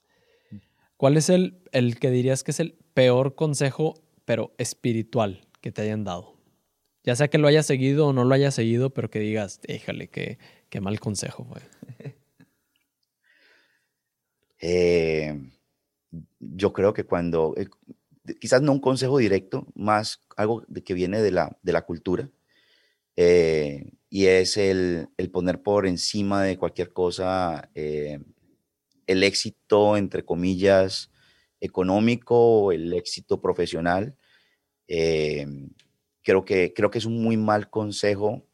¿Cuál 0.97 1.16
es 1.16 1.30
el, 1.30 1.62
el 1.72 1.99
que 1.99 2.11
dirías 2.11 2.45
que 2.45 2.51
es 2.51 2.61
el 2.61 2.74
peor 2.93 3.34
consejo, 3.34 3.95
pero 4.26 4.53
espiritual, 4.59 5.47
que 5.62 5.72
te 5.72 5.82
hayan 5.82 6.05
dado? 6.05 6.36
Ya 7.05 7.16
sea 7.16 7.28
que 7.28 7.38
lo 7.38 7.49
haya 7.49 7.62
seguido 7.62 8.09
o 8.09 8.12
no 8.12 8.24
lo 8.24 8.34
haya 8.34 8.51
seguido, 8.51 8.91
pero 8.91 9.09
que 9.11 9.18
digas, 9.18 9.61
déjale, 9.62 10.09
qué, 10.09 10.38
qué 10.68 10.80
mal 10.80 11.01
consejo 11.01 11.45
fue. 11.45 11.62
Eh, 14.62 15.41
yo 16.38 16.74
creo 16.74 16.93
que 16.93 17.05
cuando, 17.05 17.55
eh, 17.57 17.68
quizás 18.38 18.61
no 18.61 18.72
un 18.72 18.80
consejo 18.80 19.16
directo, 19.16 19.66
más 19.74 20.20
algo 20.36 20.62
de 20.68 20.82
que 20.82 20.93
viene 20.93 21.22
de 21.22 21.30
la, 21.30 21.57
de 21.62 21.72
la 21.72 21.80
cultura, 21.86 22.28
eh, 23.16 23.91
y 24.11 24.26
es 24.26 24.56
el, 24.56 25.08
el, 25.16 25.30
poner 25.30 25.62
por 25.62 25.86
encima 25.86 26.42
de 26.42 26.58
cualquier 26.58 26.92
cosa 26.92 27.70
el 27.74 29.22
éxito, 29.22 29.96
entre 29.96 30.24
comillas, 30.24 31.11
económico, 31.61 32.72
el 32.72 32.92
éxito 32.92 33.40
profesional 33.40 34.16
creo 36.22 36.44
que, 36.44 36.72
creo 36.74 36.90
que 36.90 36.98
es 36.98 37.04
un 37.04 37.22
muy 37.22 37.36
mal 37.36 37.70
consejo. 37.70 38.46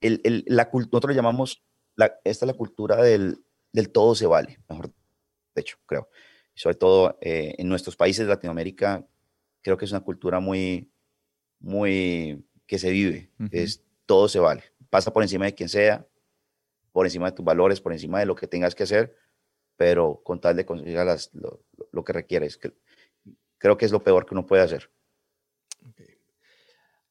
El, 0.00 0.20
el, 0.24 0.44
la, 0.46 0.70
nosotros 0.72 1.14
llamamos, 1.14 1.62
la, 1.96 2.06
esta 2.24 2.44
es 2.44 2.46
la 2.46 2.56
cultura 2.56 2.96
del, 3.02 3.38
del, 3.72 3.90
todo 3.90 4.14
se 4.14 4.26
vale, 4.26 4.58
mejor 4.68 4.92
de 5.54 5.60
hecho, 5.60 5.78
creo. 5.86 6.08
Sobre 6.54 6.76
todo 6.76 7.18
eh, 7.20 7.54
en 7.58 7.68
nuestros 7.68 7.96
países 7.96 8.26
de 8.26 8.32
Latinoamérica, 8.32 9.06
creo 9.62 9.76
que 9.76 9.84
es 9.84 9.90
una 9.92 10.02
cultura 10.02 10.40
muy, 10.40 10.90
muy 11.58 12.44
que 12.66 12.78
se 12.78 12.90
vive. 12.90 13.30
Es 13.50 13.82
todo 14.06 14.28
se 14.28 14.40
vale. 14.40 14.64
Pasa 14.90 15.12
por 15.12 15.22
encima 15.22 15.46
de 15.46 15.54
quien 15.54 15.68
sea, 15.68 16.06
por 16.92 17.06
encima 17.06 17.30
de 17.30 17.36
tus 17.36 17.44
valores, 17.44 17.80
por 17.80 17.92
encima 17.92 18.18
de 18.18 18.26
lo 18.26 18.34
que 18.34 18.46
tengas 18.46 18.74
que 18.74 18.82
hacer, 18.82 19.16
pero 19.76 20.20
con 20.24 20.40
tal 20.40 20.56
de 20.56 20.66
conseguir 20.66 20.98
lo, 21.92 22.04
que 22.04 22.12
requieres. 22.12 22.58
Creo 23.58 23.76
que 23.76 23.86
es 23.86 23.92
lo 23.92 24.02
peor 24.02 24.26
que 24.26 24.34
uno 24.34 24.46
puede 24.46 24.62
hacer. 24.62 24.90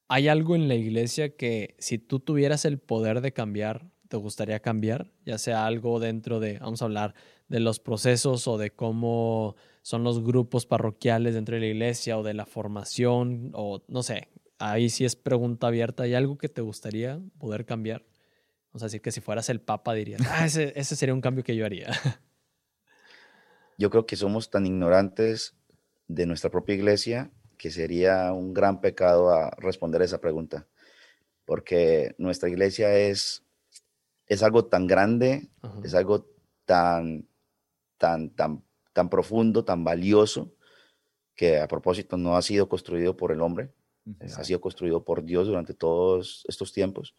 ¿Hay 0.07 0.27
algo 0.27 0.55
en 0.55 0.67
la 0.67 0.75
iglesia 0.75 1.35
que 1.35 1.75
si 1.77 1.99
tú 1.99 2.19
tuvieras 2.19 2.65
el 2.65 2.79
poder 2.79 3.21
de 3.21 3.31
cambiar, 3.31 3.91
te 4.07 4.17
gustaría 4.17 4.59
cambiar? 4.59 5.11
Ya 5.23 5.37
sea 5.37 5.67
algo 5.67 5.99
dentro 5.99 6.39
de, 6.39 6.57
vamos 6.57 6.81
a 6.81 6.85
hablar 6.85 7.13
de 7.47 7.59
los 7.59 7.79
procesos 7.79 8.47
o 8.47 8.57
de 8.57 8.71
cómo 8.71 9.55
son 9.83 10.03
los 10.03 10.23
grupos 10.23 10.65
parroquiales 10.65 11.35
dentro 11.35 11.55
de 11.55 11.61
la 11.61 11.67
iglesia 11.67 12.17
o 12.17 12.23
de 12.23 12.33
la 12.33 12.47
formación 12.47 13.51
o 13.53 13.83
no 13.87 14.01
sé. 14.01 14.29
Ahí 14.59 14.89
sí 14.89 15.05
es 15.05 15.15
pregunta 15.15 15.67
abierta. 15.67 16.03
¿Hay 16.03 16.13
algo 16.13 16.37
que 16.37 16.49
te 16.49 16.61
gustaría 16.61 17.19
poder 17.39 17.65
cambiar? 17.65 18.05
Vamos 18.71 18.83
a 18.83 18.85
decir 18.85 19.01
que 19.01 19.11
si 19.11 19.21
fueras 19.21 19.49
el 19.49 19.61
Papa 19.61 19.93
dirías, 19.93 20.21
ah, 20.29 20.45
ese, 20.45 20.73
ese 20.75 20.95
sería 20.95 21.13
un 21.13 21.21
cambio 21.21 21.43
que 21.43 21.55
yo 21.55 21.65
haría. 21.65 21.89
Yo 23.77 23.89
creo 23.89 24.05
que 24.05 24.17
somos 24.17 24.49
tan 24.49 24.65
ignorantes 24.65 25.55
de 26.09 26.25
nuestra 26.25 26.49
propia 26.49 26.75
iglesia 26.75 27.31
que 27.57 27.71
sería 27.71 28.33
un 28.33 28.53
gran 28.53 28.81
pecado 28.81 29.29
a 29.29 29.51
responder 29.51 30.01
esa 30.01 30.19
pregunta, 30.19 30.67
porque 31.45 32.13
nuestra 32.17 32.49
iglesia 32.49 32.93
es, 32.97 33.43
es 34.27 34.43
algo 34.43 34.65
tan 34.65 34.85
grande, 34.87 35.49
es 35.83 35.93
algo 35.93 36.25
tan, 36.65 37.27
tan, 37.97 38.29
tan, 38.31 38.63
tan 38.93 39.09
profundo, 39.09 39.63
tan 39.63 39.83
valioso, 39.83 40.53
que 41.35 41.59
a 41.59 41.67
propósito 41.67 42.17
no 42.17 42.35
ha 42.35 42.41
sido 42.41 42.67
construido 42.67 43.15
por 43.15 43.31
el 43.31 43.41
hombre, 43.41 43.71
ha 44.37 44.43
sido 44.43 44.61
construido 44.61 45.03
por 45.03 45.23
Dios 45.23 45.47
durante 45.47 45.73
todos 45.73 46.45
estos 46.47 46.73
tiempos, 46.73 47.15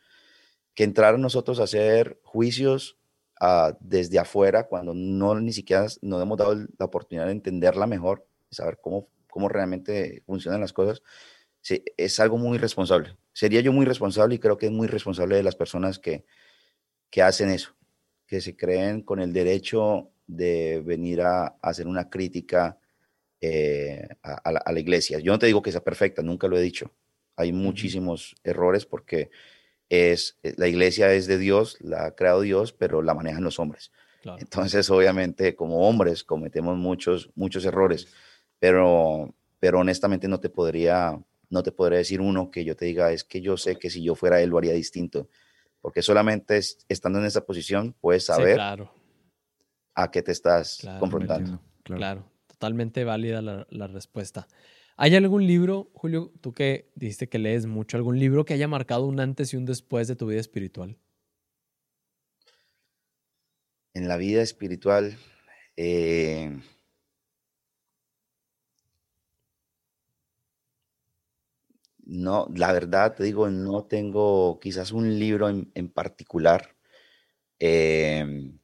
que 0.74 0.84
entrar 0.84 1.18
nosotros 1.18 1.60
a 1.60 1.64
hacer 1.64 2.20
juicios 2.22 2.98
uh, 3.40 3.74
desde 3.80 4.18
afuera 4.18 4.66
cuando 4.66 4.94
no 4.94 5.38
ni 5.40 5.52
siquiera 5.52 5.86
nos 6.02 6.22
hemos 6.22 6.38
dado 6.38 6.54
la 6.54 6.86
oportunidad 6.86 7.26
de 7.26 7.32
entenderla 7.32 7.86
mejor, 7.86 8.26
saber 8.50 8.78
cómo 8.80 9.08
cómo 9.30 9.48
realmente 9.48 10.22
funcionan 10.26 10.60
las 10.60 10.72
cosas, 10.72 11.02
es 11.96 12.20
algo 12.20 12.36
muy 12.36 12.58
responsable. 12.58 13.16
Sería 13.32 13.60
yo 13.60 13.72
muy 13.72 13.86
responsable 13.86 14.34
y 14.34 14.38
creo 14.38 14.58
que 14.58 14.66
es 14.66 14.72
muy 14.72 14.88
responsable 14.88 15.36
de 15.36 15.42
las 15.42 15.56
personas 15.56 15.98
que, 15.98 16.24
que 17.10 17.22
hacen 17.22 17.50
eso, 17.50 17.74
que 18.26 18.40
se 18.40 18.56
creen 18.56 19.02
con 19.02 19.20
el 19.20 19.32
derecho 19.32 20.10
de 20.26 20.82
venir 20.84 21.22
a, 21.22 21.56
hacer 21.62 21.86
una 21.86 22.10
crítica 22.10 22.78
eh, 23.40 24.06
a, 24.22 24.52
la, 24.52 24.80
iglesia. 24.80 25.18
Yo 25.18 25.32
no 25.32 25.38
te 25.38 25.46
digo 25.46 25.62
que 25.62 25.72
sea 25.72 25.82
perfecta, 25.82 26.22
nunca 26.22 26.46
lo 26.46 26.58
he 26.58 26.62
dicho. 26.62 26.92
Hay 27.36 27.52
muchísimos 27.52 28.36
errores 28.44 28.84
porque 28.84 29.30
es, 29.88 30.38
eh, 30.42 30.54
la 30.58 30.68
iglesia 30.68 31.12
es 31.14 31.26
de 31.26 31.38
Dios, 31.38 31.78
la 31.80 32.06
ha 32.06 32.14
creado 32.14 32.42
Dios, 32.42 32.72
pero 32.72 33.00
la 33.02 33.14
manejan 33.14 33.42
los 33.42 33.58
hombres. 33.58 33.92
Entonces, 34.38 34.90
obviamente, 34.90 35.54
como 35.54 35.88
hombres 35.88 36.22
cometemos 36.24 36.76
muchos, 36.76 37.30
muchos 37.34 37.64
errores, 37.64 38.08
pero, 38.58 39.34
pero 39.58 39.80
honestamente 39.80 40.28
no 40.28 40.40
te 40.40 40.50
podría, 40.50 41.18
no 41.48 41.62
te 41.62 41.72
podría 41.72 41.98
decir 41.98 42.20
uno 42.20 42.50
que 42.50 42.64
yo 42.64 42.76
te 42.76 42.84
diga, 42.84 43.12
es 43.12 43.24
que 43.24 43.40
yo 43.40 43.56
sé 43.56 43.76
que 43.76 43.88
si 43.88 44.02
yo 44.02 44.14
fuera 44.14 44.42
él 44.42 44.50
lo 44.50 44.58
haría 44.58 44.74
distinto, 44.74 45.30
porque 45.80 46.02
solamente 46.02 46.60
estando 46.88 47.18
en 47.18 47.24
esa 47.24 47.46
posición 47.46 47.94
puedes 47.98 48.26
saber 48.26 48.60
a 49.94 50.10
qué 50.10 50.22
te 50.22 50.32
estás 50.32 50.86
confrontando. 50.98 51.58
Claro. 51.82 52.30
Totalmente 52.60 53.04
válida 53.04 53.40
la, 53.40 53.86
respuesta. 53.86 54.46
¿Hay 54.98 55.16
algún 55.16 55.46
libro, 55.46 55.90
Julio, 55.94 56.30
tú 56.42 56.52
que 56.52 56.90
dijiste 56.94 57.26
que 57.26 57.38
lees 57.38 57.64
mucho, 57.64 57.96
algún 57.96 58.18
libro 58.18 58.44
que 58.44 58.52
haya 58.52 58.68
marcado 58.68 59.06
un 59.06 59.18
antes 59.18 59.54
y 59.54 59.56
un 59.56 59.64
después 59.64 60.08
de 60.08 60.14
tu 60.14 60.26
vida 60.26 60.40
espiritual? 60.40 60.98
En 63.94 64.08
la 64.08 64.18
vida 64.18 64.42
espiritual, 64.42 65.16
eh, 65.78 66.60
no, 72.04 72.46
la 72.54 72.72
verdad 72.74 73.14
te 73.14 73.24
digo, 73.24 73.48
no 73.48 73.84
tengo 73.84 74.60
quizás 74.60 74.92
un 74.92 75.18
libro 75.18 75.48
en, 75.48 75.88
particular 75.88 76.76
em, 77.58 78.58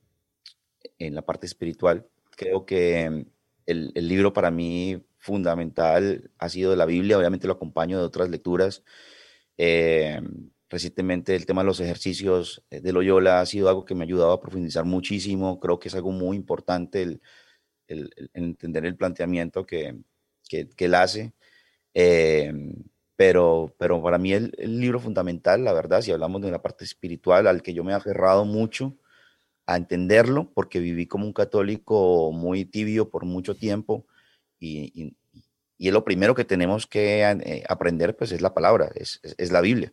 en 0.99 1.15
la 1.15 1.23
parte 1.23 1.47
espiritual. 1.47 2.07
Creo 2.37 2.67
que 2.67 3.27
el, 3.67 3.93
libro 4.09 4.33
para 4.33 4.51
mí 4.51 5.05
fundamental 5.19 6.31
ha 6.39 6.49
sido 6.49 6.75
la 6.77 6.87
Biblia, 6.87 7.19
obviamente 7.19 7.47
lo 7.47 7.55
acompaño 7.55 7.99
de 7.99 8.05
otras 8.05 8.31
lecturas. 8.31 8.85
Eh, 9.59 10.21
recientemente 10.69 11.35
el 11.35 11.47
tema 11.47 11.63
de 11.63 11.67
los 11.67 11.81
ejercicios 11.81 12.65
eh, 12.71 12.81
de 12.81 12.93
Loyola 12.93 13.41
ha 13.41 13.47
sido 13.47 13.69
algo 13.69 13.85
que 13.85 13.95
me 13.95 14.05
ha 14.05 14.07
ayudado 14.07 14.33
a 14.33 14.41
profundizar 14.41 14.85
muchísimo, 14.85 15.61
creo 15.61 15.79
que 15.79 15.89
es 15.89 15.95
algo 15.95 16.13
muy 16.13 16.37
importante 16.37 17.03
el, 17.03 17.21
entender 18.35 18.85
el 18.87 18.97
planteamiento 18.97 19.65
que, 19.67 19.97
que, 20.49 20.69
él 20.79 20.95
hace. 20.95 21.35
Eh, 21.95 22.53
pero, 23.17 23.75
pero 23.79 24.03
para 24.03 24.19
mí 24.19 24.33
el, 24.33 24.53
el, 24.59 24.81
libro 24.81 25.01
fundamental, 25.01 25.65
la 25.65 25.73
verdad, 25.73 26.03
si 26.03 26.13
hablamos 26.13 26.43
de 26.43 26.51
la 26.51 26.63
parte 26.63 26.85
espiritual, 26.85 27.47
al 27.47 27.63
que 27.63 27.75
yo 27.75 27.85
me 27.85 27.93
he 27.93 27.95
aferrado 27.95 28.45
mucho 28.45 28.97
a 29.67 29.77
entenderlo, 29.77 30.51
porque 30.55 30.79
viví 30.79 31.07
como 31.07 31.27
un 31.27 31.33
católico 31.33 32.31
muy 32.33 32.65
tibio 32.65 33.11
por 33.11 33.25
mucho 33.25 33.57
tiempo, 33.57 34.07
y, 34.59 35.15
y, 35.79 35.91
lo 35.91 36.05
primero 36.05 36.35
que 36.35 36.45
tenemos 36.45 36.87
que 36.87 37.23
eh, 37.23 37.65
aprender 37.69 38.17
pues 38.17 38.33
es 38.33 38.41
la 38.41 38.55
palabra, 38.55 38.91
es, 38.95 39.21
es, 39.23 39.53
la 39.53 39.61
Biblia. 39.61 39.93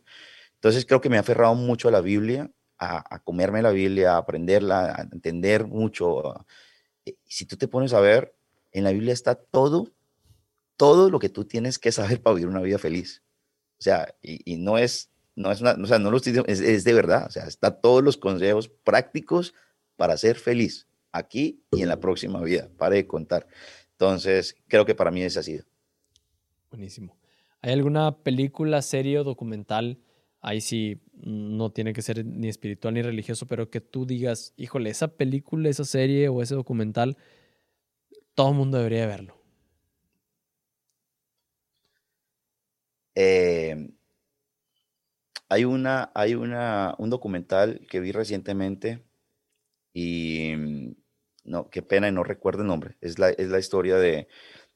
Entonces 0.54 0.86
creo 0.86 1.00
que 1.00 1.10
me 1.10 1.18
ha 1.18 1.20
aferrado 1.20 1.54
mucho 1.54 1.88
a 1.88 1.90
la 1.90 2.00
Biblia, 2.00 2.50
a, 2.78 3.14
a 3.14 3.18
comerme 3.18 3.60
la 3.60 3.70
Biblia, 3.70 4.14
a 4.14 4.18
aprenderla, 4.18 4.94
a 4.96 5.02
entender 5.02 5.66
mucho. 5.66 6.46
Eh, 7.04 7.16
si 7.26 7.44
tú 7.44 7.56
te 7.56 7.68
pones 7.68 7.92
a 7.92 8.00
ver, 8.00 8.34
en 8.72 8.84
la 8.84 8.92
Biblia 8.92 9.12
está 9.12 9.34
todo, 9.34 9.92
todo 10.76 11.10
lo 11.10 11.18
que 11.18 11.28
tú 11.28 11.44
tienes 11.44 11.78
que 11.78 11.92
saber 11.92 12.22
para 12.22 12.34
vivir 12.34 12.48
una 12.48 12.62
vida 12.62 12.78
feliz. 12.78 13.22
O 13.78 13.82
sea, 13.82 14.14
y, 14.22 14.40
y 14.50 14.56
no 14.56 14.78
es, 14.78 15.10
no 15.36 15.50
es 15.50 15.60
una, 15.60 15.72
o 15.72 15.86
sea, 15.86 15.98
no 15.98 16.10
lo 16.10 16.16
estoy 16.16 16.42
es, 16.46 16.60
es 16.60 16.84
de 16.84 16.92
verdad. 16.94 17.26
O 17.26 17.30
sea, 17.30 17.44
está 17.44 17.80
todos 17.80 18.02
los 18.02 18.16
consejos 18.16 18.68
prácticos 18.68 19.54
para 19.96 20.16
ser 20.16 20.36
feliz 20.36 20.88
aquí 21.12 21.62
y 21.70 21.82
en 21.82 21.88
la 21.88 22.00
próxima 22.00 22.42
vida. 22.42 22.68
Pare 22.76 22.96
de 22.96 23.06
contar. 23.06 23.46
Entonces, 23.92 24.56
creo 24.68 24.84
que 24.84 24.94
para 24.94 25.10
mí 25.10 25.22
ese 25.22 25.38
ha 25.38 25.42
sido. 25.42 25.64
Buenísimo. 26.70 27.16
¿Hay 27.62 27.72
alguna 27.72 28.18
película, 28.18 28.82
serie 28.82 29.18
o 29.20 29.24
documental? 29.24 29.98
Ahí 30.40 30.60
sí 30.60 31.00
no 31.14 31.70
tiene 31.70 31.92
que 31.92 32.02
ser 32.02 32.26
ni 32.26 32.48
espiritual 32.48 32.94
ni 32.94 33.02
religioso, 33.02 33.46
pero 33.46 33.70
que 33.70 33.80
tú 33.80 34.04
digas, 34.04 34.52
híjole, 34.56 34.90
esa 34.90 35.08
película, 35.08 35.68
esa 35.68 35.84
serie 35.84 36.28
o 36.28 36.42
ese 36.42 36.54
documental, 36.54 37.16
todo 38.34 38.50
el 38.50 38.56
mundo 38.56 38.76
debería 38.76 39.06
verlo. 39.06 39.36
Eh, 43.14 43.94
hay 45.48 45.64
una, 45.64 46.10
hay 46.14 46.34
una, 46.34 46.94
un 46.98 47.10
documental 47.10 47.86
que 47.88 48.00
vi 48.00 48.10
recientemente 48.10 49.04
y 49.94 50.52
no, 51.44 51.70
qué 51.70 51.80
pena 51.80 52.08
y 52.08 52.12
no 52.12 52.24
recuerdo 52.24 52.62
el 52.62 52.68
nombre, 52.68 52.96
es 53.00 53.18
la, 53.18 53.30
es 53.30 53.48
la 53.48 53.60
historia 53.60 53.96
de, 53.96 54.28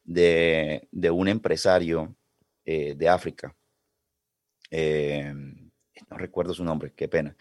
de, 0.05 1.11
un 1.11 1.29
empresario 1.29 2.17
eh, 2.65 2.95
de 2.95 3.09
África. 3.09 3.55
Eh, 4.71 5.35
no 6.09 6.17
recuerdo 6.17 6.55
su 6.55 6.65
nombre, 6.65 6.93
qué 6.95 7.09
pena. 7.09 7.37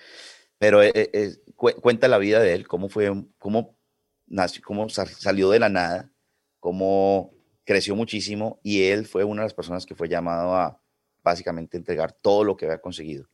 Pero 0.58 0.82
eh, 0.82 1.36
cuenta 1.56 2.08
la 2.08 2.18
vida 2.18 2.40
de 2.40 2.54
él, 2.54 2.68
cómo 2.68 2.90
fue, 2.90 3.12
cómo 3.38 3.78
nació, 4.26 4.64
cómo 4.66 4.90
salió 4.90 5.52
de 5.52 5.60
la 5.60 5.70
nada, 5.70 6.12
cómo 6.60 7.32
creció 7.64 7.96
muchísimo 7.96 8.60
y 8.64 8.84
él 8.84 9.06
fue 9.06 9.24
una 9.24 9.44
de 9.44 9.48
las 9.48 9.54
personas 9.54 9.86
que 9.86 9.94
fue 9.94 10.10
llamado 10.10 10.56
a 10.56 10.82
básicamente 11.22 11.78
entregar 11.78 12.14
todo 12.14 12.44
lo 12.44 12.56
que 12.58 12.66
había 12.66 12.80
conseguido 12.80 13.30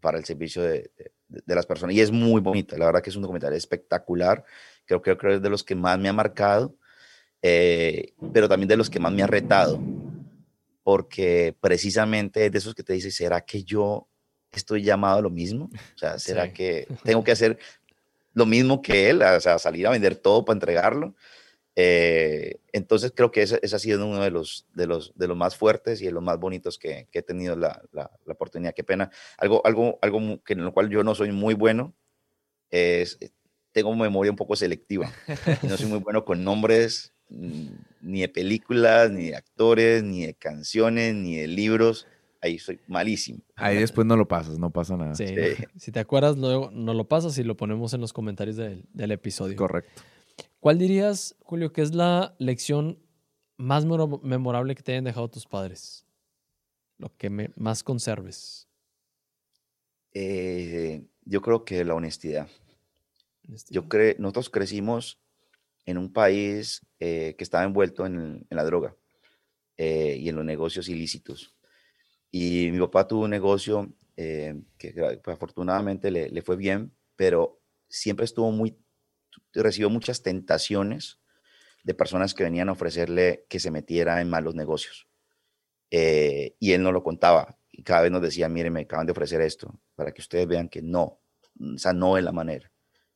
para 0.00 0.18
el 0.18 0.24
servicio 0.24 0.62
de, 0.62 0.90
de, 0.96 1.12
las 1.46 1.66
personas. 1.66 1.94
Y 1.94 2.00
es 2.00 2.10
muy 2.10 2.40
bonita, 2.40 2.76
la 2.76 2.86
verdad 2.86 3.02
que 3.02 3.10
es 3.10 3.16
un 3.16 3.22
documental 3.22 3.52
espectacular 3.52 4.44
creo, 5.00 5.18
que 5.18 5.34
es 5.34 5.42
de 5.42 5.50
los 5.50 5.64
que 5.64 5.74
más 5.74 5.98
me 5.98 6.08
ha 6.08 6.12
marcado, 6.12 6.74
eh, 7.40 8.12
pero 8.32 8.48
también 8.48 8.68
de 8.68 8.76
los 8.76 8.90
que 8.90 9.00
más 9.00 9.12
me 9.12 9.22
ha 9.22 9.26
retado, 9.26 9.80
porque 10.82 11.56
precisamente 11.60 12.46
es 12.46 12.52
de 12.52 12.58
esos 12.58 12.74
que 12.74 12.82
te 12.82 12.92
dicen, 12.92 13.12
¿será 13.12 13.40
que 13.40 13.62
yo 13.64 14.08
estoy 14.50 14.82
llamado 14.82 15.18
a 15.18 15.22
lo 15.22 15.30
mismo? 15.30 15.70
O 15.94 15.98
sea, 15.98 16.18
¿será 16.18 16.52
que 16.52 16.86
tengo 17.04 17.24
que 17.24 17.32
hacer 17.32 17.58
lo 18.34 18.46
mismo 18.46 18.82
que 18.82 19.10
él? 19.10 19.22
O 19.22 19.40
sea, 19.40 19.58
salir 19.58 19.86
a 19.86 19.90
vender 19.90 20.16
todo 20.16 20.44
para 20.44 20.56
entregarlo. 20.56 21.14
Eh, 21.74 22.60
entonces 22.72 23.12
creo 23.14 23.30
que 23.30 23.42
ese, 23.42 23.58
ha 23.62 23.78
sido 23.78 24.06
uno 24.06 24.22
de 24.22 24.30
los, 24.30 24.66
de, 24.74 24.86
los, 24.86 25.12
de 25.16 25.26
los 25.26 25.36
más 25.36 25.56
fuertes 25.56 26.02
y 26.02 26.06
de 26.06 26.12
los 26.12 26.22
más 26.22 26.38
bonitos 26.38 26.78
que, 26.78 27.08
he 27.12 27.22
tenido 27.22 27.56
la, 27.56 27.82
la, 27.92 28.10
la, 28.24 28.32
oportunidad. 28.32 28.74
Qué 28.74 28.84
pena. 28.84 29.10
Algo, 29.38 29.64
algo, 29.64 29.98
algo 30.02 30.42
que 30.44 30.52
en 30.52 30.64
lo 30.64 30.72
cual 30.72 30.90
yo 30.90 31.02
no 31.02 31.14
soy 31.14 31.32
muy 31.32 31.54
bueno 31.54 31.94
es 32.70 33.18
tengo 33.72 33.94
memoria 33.94 34.30
un 34.30 34.36
poco 34.36 34.54
selectiva. 34.54 35.10
No 35.62 35.76
soy 35.76 35.86
muy 35.86 35.98
bueno 35.98 36.24
con 36.24 36.44
nombres 36.44 37.12
mm, 37.30 37.68
ni 38.02 38.20
de 38.20 38.28
películas, 38.28 39.10
ni 39.10 39.28
de 39.28 39.36
actores, 39.36 40.02
ni 40.02 40.26
de 40.26 40.34
canciones, 40.34 41.14
ni 41.14 41.36
de 41.36 41.48
libros. 41.48 42.06
Ahí 42.40 42.58
soy 42.58 42.80
malísimo. 42.88 43.40
Ahí 43.54 43.78
después 43.78 44.06
no 44.06 44.16
lo 44.16 44.26
pasas, 44.26 44.58
no 44.58 44.70
pasa 44.70 44.96
nada. 44.96 45.14
Sí. 45.14 45.26
Si 45.76 45.92
te 45.92 46.00
acuerdas, 46.00 46.36
luego 46.36 46.70
no 46.72 46.92
lo 46.92 47.06
pasas 47.06 47.38
y 47.38 47.44
lo 47.44 47.56
ponemos 47.56 47.94
en 47.94 48.00
los 48.00 48.12
comentarios 48.12 48.56
del, 48.56 48.84
del 48.92 49.12
episodio. 49.12 49.56
Correcto. 49.56 50.02
¿Cuál 50.62 50.78
dirías, 50.78 51.34
Julio, 51.40 51.72
que 51.72 51.82
es 51.82 51.92
la 51.92 52.36
lección 52.38 52.96
más 53.56 53.84
memorable 53.84 54.76
que 54.76 54.82
te 54.84 54.92
hayan 54.92 55.02
dejado 55.02 55.28
tus 55.28 55.44
padres? 55.44 56.06
Lo 56.98 57.12
que 57.16 57.50
más 57.56 57.82
conserves. 57.82 58.68
Eh, 60.14 61.04
yo 61.24 61.42
creo 61.42 61.64
que 61.64 61.84
la 61.84 61.94
honestidad. 61.94 62.46
Yo 63.70 63.88
cre 63.88 64.14
nosotros 64.20 64.50
crecimos 64.50 65.20
en 65.84 65.98
un 65.98 66.12
país 66.12 66.86
eh, 67.00 67.34
que 67.36 67.42
estaba 67.42 67.64
envuelto 67.64 68.06
en, 68.06 68.46
la 68.48 68.62
droga 68.62 68.94
eh, 69.78 70.16
y 70.16 70.28
en 70.28 70.36
los 70.36 70.44
negocios 70.44 70.88
ilícitos. 70.88 71.56
Y 72.30 72.70
mi 72.70 72.78
papá 72.78 73.08
tuvo 73.08 73.24
un 73.24 73.30
negocio 73.30 73.92
eh, 74.16 74.62
que 74.78 74.92
pues, 74.92 75.34
afortunadamente 75.34 76.12
le, 76.12 76.28
le, 76.28 76.40
fue 76.40 76.54
bien, 76.54 76.94
pero 77.16 77.60
siempre 77.88 78.26
estuvo 78.26 78.52
muy, 78.52 78.78
recibió 79.52 79.90
muchas 79.90 80.22
tentaciones 80.22 81.18
de 81.84 81.94
personas 81.94 82.34
que 82.34 82.44
venían 82.44 82.68
a 82.68 82.72
ofrecerle 82.72 83.44
que 83.48 83.60
se 83.60 83.70
metiera 83.70 84.20
en 84.20 84.30
malos 84.30 84.54
negocios. 84.54 85.08
y 85.90 86.72
él 86.72 86.82
no 86.82 86.92
lo 86.92 87.02
contaba. 87.02 87.58
Y 87.70 87.82
cada 87.82 88.02
vez 88.02 88.10
nos 88.10 88.22
decía, 88.22 88.48
mire, 88.48 88.70
me 88.70 88.82
acaban 88.82 89.06
de 89.06 89.12
ofrecer 89.12 89.40
esto, 89.40 89.78
para 89.94 90.12
que 90.12 90.20
ustedes 90.20 90.46
vean 90.46 90.68
que 90.68 90.82
no, 90.82 91.20
o 91.60 91.78
sea, 91.78 91.92
no 91.92 92.16
es 92.18 92.24
la 92.24 92.32
manera 92.32 92.72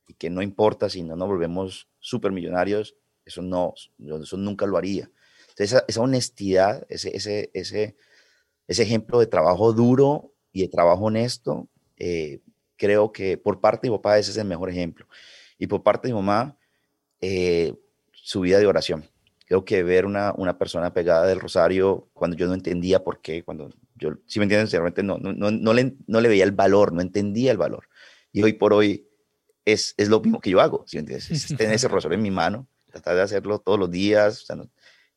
y 0.07 0.13
que 0.13 0.29
no 0.29 0.41
importa 0.41 0.89
si 0.89 1.03
no 1.03 1.15
nos 1.15 1.27
volvemos 1.27 1.89
supermillonarios, 1.99 2.95
eso 3.25 3.41
no, 3.41 3.73
eso 4.21 4.37
nunca 4.37 4.65
lo 4.65 4.77
haría. 4.77 5.11
Entonces, 5.49 5.83
esa, 5.87 6.01
honestidad, 6.01 6.85
ese, 6.89 7.15
ese, 7.15 7.51
ese, 7.53 7.97
ese 8.67 8.83
ejemplo 8.83 9.19
de 9.19 9.27
trabajo 9.27 9.73
duro 9.73 10.33
y 10.53 10.61
de 10.61 10.69
trabajo 10.69 11.05
honesto, 11.05 11.67
eh, 11.97 12.39
creo 12.77 13.11
que 13.11 13.37
por 13.37 13.59
parte 13.59 13.87
de 13.87 13.91
mi 13.91 13.97
papá 13.97 14.17
ese 14.17 14.31
es 14.31 14.37
el 14.37 14.47
mejor 14.47 14.69
ejemplo. 14.69 15.07
Y 15.57 15.67
por 15.67 15.83
parte 15.83 16.07
de 16.07 16.13
mi 16.13 16.19
mamá, 16.19 16.57
eh, 17.21 17.73
su 18.11 18.41
vida 18.41 18.59
de 18.59 18.67
oración. 18.67 19.05
Creo 19.45 19.63
que 19.63 19.81
ver 19.83 20.05
una, 20.05 20.33
una 20.35 20.57
persona 20.57 20.93
pegada 20.93 21.25
del 21.25 21.39
rosario 21.39 22.09
cuando 22.13 22.35
yo 22.35 22.47
no 22.47 22.53
entendía 22.53 23.03
por 23.03 23.21
qué, 23.21 23.43
cuando 23.43 23.69
yo, 23.95 24.11
si 24.25 24.39
me 24.39 24.43
entienden, 24.43 24.67
sinceramente 24.67 25.03
no, 25.03 25.17
no, 25.17 25.31
no, 25.33 25.51
no, 25.51 25.73
le, 25.73 25.95
no 26.05 26.19
le 26.19 26.29
veía 26.29 26.43
el 26.43 26.51
valor, 26.51 26.91
no 26.91 27.01
entendía 27.01 27.51
el 27.51 27.57
valor. 27.57 27.87
Y 28.31 28.43
hoy 28.43 28.53
por 28.53 28.73
hoy 28.73 29.07
es, 29.65 29.93
es 29.97 30.09
lo 30.09 30.19
mismo 30.19 30.39
que 30.39 30.49
yo 30.49 30.59
hago, 30.59 30.83
¿sí 30.85 30.97
entiendes? 30.97 31.31
Es 31.31 31.47
tener 31.57 31.75
ese 31.75 31.87
profesor 31.87 32.13
en 32.13 32.21
mi 32.21 32.31
mano, 32.31 32.67
tratar 32.85 33.15
de 33.15 33.21
hacerlo 33.21 33.59
todos 33.59 33.79
los 33.79 33.89
días. 33.89 34.45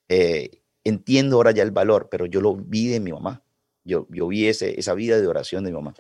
Eh, 0.09 0.62
entiendo 0.84 1.36
ahora 1.36 1.51
ya 1.51 1.62
el 1.62 1.72
valor, 1.72 2.09
pero 2.11 2.26
yo 2.26 2.41
lo 2.41 2.55
vi 2.55 2.88
de 2.88 3.01
mi 3.01 3.12
mamá. 3.12 3.43
Yo, 3.84 4.07
yo 4.11 4.28
vi 4.28 4.47
ese, 4.47 4.78
esa 4.78 4.95
vida 4.95 5.20
de 5.20 5.26
oración 5.26 5.64
de 5.64 5.70
mi 5.70 5.76
mamá. 5.76 5.95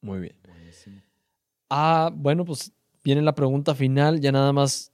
Muy 0.00 0.20
bien. 0.20 0.36
Ah, 1.68 2.10
bueno, 2.14 2.44
pues 2.44 2.72
viene 3.06 3.22
la 3.22 3.36
pregunta 3.36 3.76
final. 3.76 4.20
Ya 4.20 4.32
nada 4.32 4.52
más 4.52 4.92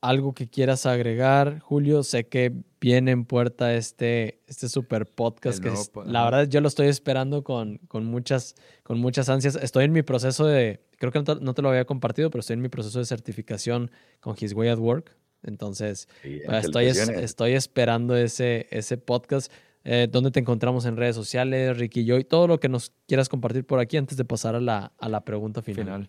algo 0.00 0.32
que 0.32 0.48
quieras 0.48 0.86
agregar, 0.86 1.58
Julio. 1.58 2.04
Sé 2.04 2.28
que 2.28 2.52
viene 2.80 3.10
en 3.10 3.24
puerta 3.24 3.74
este, 3.74 4.40
este 4.46 4.68
super 4.68 5.06
podcast 5.06 5.60
que 5.60 5.72
la 6.04 6.24
verdad 6.24 6.48
yo 6.48 6.60
lo 6.60 6.68
estoy 6.68 6.86
esperando 6.86 7.42
con, 7.42 7.78
con, 7.88 8.04
muchas, 8.04 8.54
con 8.84 9.00
muchas 9.00 9.28
ansias. 9.28 9.56
Estoy 9.56 9.86
en 9.86 9.92
mi 9.92 10.02
proceso 10.02 10.46
de, 10.46 10.84
creo 10.98 11.10
que 11.10 11.18
no 11.18 11.52
te, 11.52 11.62
lo 11.62 11.70
había 11.70 11.84
compartido, 11.84 12.30
pero 12.30 12.40
estoy 12.40 12.54
en 12.54 12.62
mi 12.62 12.68
proceso 12.68 13.00
de 13.00 13.06
certificación 13.06 13.90
con 14.20 14.36
His 14.38 14.52
Way 14.52 14.68
at 14.68 14.78
Work. 14.78 15.16
Entonces, 15.42 16.08
pues, 16.22 16.64
estoy, 16.64 16.86
estoy 16.86 17.52
esperando 17.54 18.16
ese, 18.16 18.68
ese 18.70 18.98
podcast. 18.98 19.52
Eh, 19.82 20.06
¿Dónde 20.08 20.30
te 20.30 20.38
encontramos 20.38 20.86
en 20.86 20.96
redes 20.96 21.16
sociales, 21.16 21.76
Ricky 21.76 22.08
y 22.08 22.24
Todo 22.24 22.46
lo 22.46 22.60
que 22.60 22.68
nos 22.68 22.92
quieras 23.08 23.28
compartir 23.28 23.64
por 23.64 23.80
aquí 23.80 23.96
antes 23.96 24.16
de 24.16 24.24
pasar 24.24 24.54
a 24.54 24.60
la, 24.60 24.92
a 24.96 25.08
la 25.08 25.24
pregunta 25.24 25.60
final. 25.60 26.08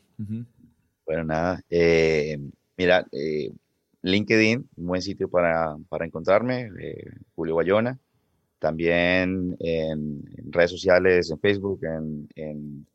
Bueno, 1.09 1.23
nada. 1.23 1.59
Eh, 1.71 2.37
mira, 2.77 3.03
eh, 3.11 3.51
LinkedIn, 4.03 4.69
un 4.77 4.85
buen 4.85 5.01
sitio 5.01 5.27
para, 5.27 5.75
para 5.89 6.05
encontrarme, 6.05 6.69
Julio 7.33 7.55
Bayona. 7.55 7.97
También 8.59 9.57
en, 9.59 10.23
redes 10.51 10.69
sociales, 10.69 11.31
en 11.31 11.39
Facebook, 11.39 11.79
en, 11.83 12.85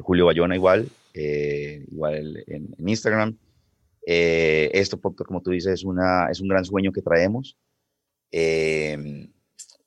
Julio 0.00 0.24
Bayona 0.24 0.54
igual, 0.54 0.88
igual 1.12 2.42
en, 2.46 2.74
Instagram. 2.78 3.36
esto, 4.06 4.98
como 4.98 5.42
tú 5.42 5.50
dices, 5.50 5.74
es, 5.74 5.84
una, 5.84 6.30
es 6.30 6.40
un 6.40 6.48
gran 6.48 6.64
sueño 6.64 6.90
que 6.90 7.02
traemos. 7.02 7.58
Eh, 8.32 9.28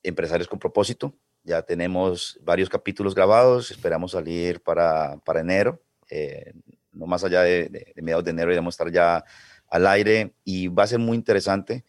Empresarios 0.04 0.46
con 0.46 0.60
propósito. 0.60 1.16
Ya 1.42 1.62
tenemos 1.62 2.38
varios 2.44 2.68
capítulos 2.68 3.12
grabados, 3.12 3.72
esperamos 3.72 4.12
salir 4.12 4.60
para, 4.60 5.16
para 5.24 5.40
enero. 5.40 5.82
Eh, 6.08 6.52
no 6.92 7.06
más 7.06 7.24
allá 7.24 7.42
de, 7.42 7.92
mediados 7.96 8.24
de 8.24 8.30
enero, 8.30 8.52
iremos 8.52 8.72
a 8.72 8.76
estar 8.76 8.92
ya 8.92 9.24
al 9.68 9.86
aire. 9.86 10.34
Y 10.44 10.68
va 10.68 10.84
a 10.84 10.88
ser 10.88 10.98
muy 10.98 11.16
interesante 11.16 11.84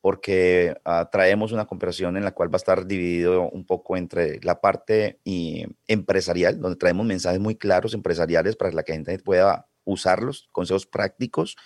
porque 0.00 0.76
ah, 0.84 1.08
traemos 1.10 1.52
una 1.52 1.66
conversación 1.66 2.16
en 2.16 2.24
la 2.24 2.32
cual 2.32 2.48
va 2.48 2.56
a 2.56 2.58
estar 2.58 2.86
dividido 2.86 3.50
un 3.50 3.66
poco 3.66 3.96
entre 3.96 4.40
la 4.42 4.60
parte 4.60 5.18
y, 5.24 5.66
empresarial, 5.88 6.60
donde 6.60 6.76
traemos 6.76 7.06
mensajes 7.06 7.40
muy 7.40 7.56
claros 7.56 7.94
empresariales 7.94 8.56
para 8.56 8.70
que 8.70 8.76
la 8.76 8.84
gente 8.84 9.18
pueda 9.18 9.68
usarlos, 9.84 10.48
consejos 10.52 10.86
prácticos 10.86 11.56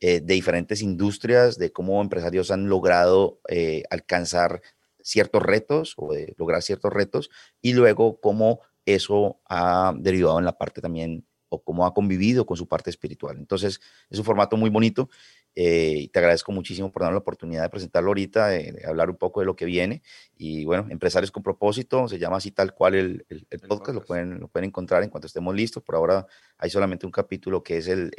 eh, 0.00 0.20
de 0.20 0.34
diferentes 0.34 0.82
industrias, 0.82 1.58
de 1.58 1.72
cómo 1.72 2.00
empresarios 2.02 2.50
han 2.50 2.68
logrado 2.68 3.40
eh, 3.48 3.84
alcanzar 3.90 4.62
ciertos 5.02 5.42
retos 5.42 5.94
o 5.96 6.12
de 6.12 6.34
lograr 6.36 6.62
ciertos 6.62 6.92
retos 6.92 7.30
y 7.60 7.72
luego 7.72 8.20
cómo 8.20 8.60
eso 8.84 9.40
ha 9.48 9.92
derivado 9.96 10.38
en 10.38 10.44
la 10.44 10.58
parte 10.58 10.80
también 10.80 11.26
o 11.50 11.62
cómo 11.62 11.84
ha 11.84 11.92
convivido 11.92 12.46
con 12.46 12.56
su 12.56 12.66
parte 12.66 12.88
espiritual. 12.88 13.36
Entonces, 13.36 13.80
es 14.08 14.18
un 14.18 14.24
formato 14.24 14.56
muy 14.56 14.70
bonito 14.70 15.10
eh, 15.56 15.94
y 15.98 16.08
te 16.08 16.20
agradezco 16.20 16.52
muchísimo 16.52 16.92
por 16.92 17.02
darme 17.02 17.14
la 17.14 17.20
oportunidad 17.20 17.62
de 17.62 17.68
presentarlo 17.68 18.10
ahorita, 18.10 18.48
de, 18.48 18.82
hablar 18.86 19.10
un 19.10 19.16
poco 19.16 19.40
de 19.40 19.46
lo 19.46 19.56
que 19.56 19.64
viene. 19.64 20.02
Y 20.36 20.64
bueno, 20.64 20.86
Empresarios 20.90 21.30
con 21.30 21.42
propósito, 21.42 22.08
se 22.08 22.18
llama 22.18 22.36
así 22.36 22.52
tal 22.52 22.72
cual 22.72 22.94
el, 22.94 23.26
el, 23.28 23.60
podcast, 23.60 23.94
Lo, 23.94 24.04
pueden, 24.04 24.38
lo 24.38 24.48
pueden 24.48 24.68
encontrar 24.68 25.02
en 25.02 25.10
cuanto 25.10 25.26
estemos 25.26 25.54
listos. 25.54 25.82
Por 25.82 25.96
ahora 25.96 26.26
hay 26.56 26.70
solamente 26.70 27.04
un 27.04 27.12
capítulo 27.12 27.62
que 27.62 27.78
es 27.78 27.88
el, 27.88 28.10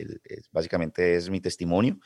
básicamente 0.52 1.16
es 1.16 1.30
mi 1.30 1.40
testimonio, 1.40 2.00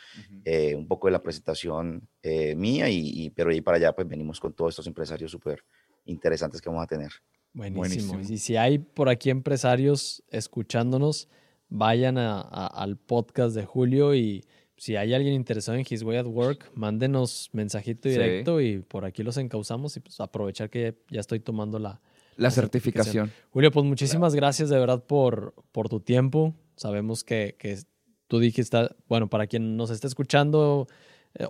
eh, 0.44 0.76
un 0.76 0.88
poco 0.88 1.08
de 1.08 1.12
la 1.12 1.24
presentación 1.24 2.08
eh, 2.22 2.56
mía, 2.56 2.88
y, 2.90 3.32
pero 3.32 3.50
ahí 3.50 3.62
para 3.62 3.78
allá 3.78 3.94
pues 3.94 4.08
venimos 4.08 4.40
con 4.40 4.54
todos 4.54 4.74
estos 4.74 4.88
empresarios 4.88 5.32
súper 5.32 5.66
interesantes 6.06 6.62
que 6.62 6.70
vamos 6.70 6.84
a 6.84 6.88
tener. 6.88 7.12
Buenísimo. 7.56 8.20
Y 8.20 8.38
si 8.38 8.58
hay 8.58 8.80
por 8.80 9.10
aquí 9.10 9.30
empresarios 9.30 10.24
escuchándonos, 10.30 11.30
vayan 11.70 12.18
al 12.18 12.98
podcast 12.98 13.56
de 13.56 13.66
Julio 13.66 14.14
y 14.14 14.44
si 14.78 14.98
hay 14.98 15.14
alguien 15.14 15.34
interesado 15.34 15.78
en 15.78 15.86
His 15.90 16.04
Way 16.04 16.18
at 16.18 16.26
Work, 16.26 16.72
mándenos 16.76 17.50
mensajito 17.54 18.10
directo 18.10 18.60
y 18.60 18.80
por 18.80 19.06
aquí 19.06 19.24
los 19.24 19.38
encauzamos 19.38 19.96
y 19.96 20.02
pues 20.02 20.20
aprovechar 20.20 20.70
que 20.70 20.96
ya, 21.10 21.22
estoy 21.22 21.40
tomando 21.40 21.80
la, 21.80 22.02
la, 22.36 22.52
certificación. 22.52 23.32
Julio, 23.52 23.72
pues 23.72 23.86
muchísimas 23.86 24.36
gracias 24.36 24.70
de 24.70 24.78
verdad 24.78 25.06
por, 25.06 25.54
por 25.72 25.88
tu 25.88 26.02
tiempo. 26.02 26.54
Sabemos 26.76 27.24
que, 27.24 27.56
que 27.58 27.80
tú 28.28 28.40
dijiste, 28.40 28.90
bueno, 29.08 29.30
para 29.30 29.48
quien 29.48 29.78
nos 29.78 29.92
esté 29.92 30.08
escuchando, 30.08 30.88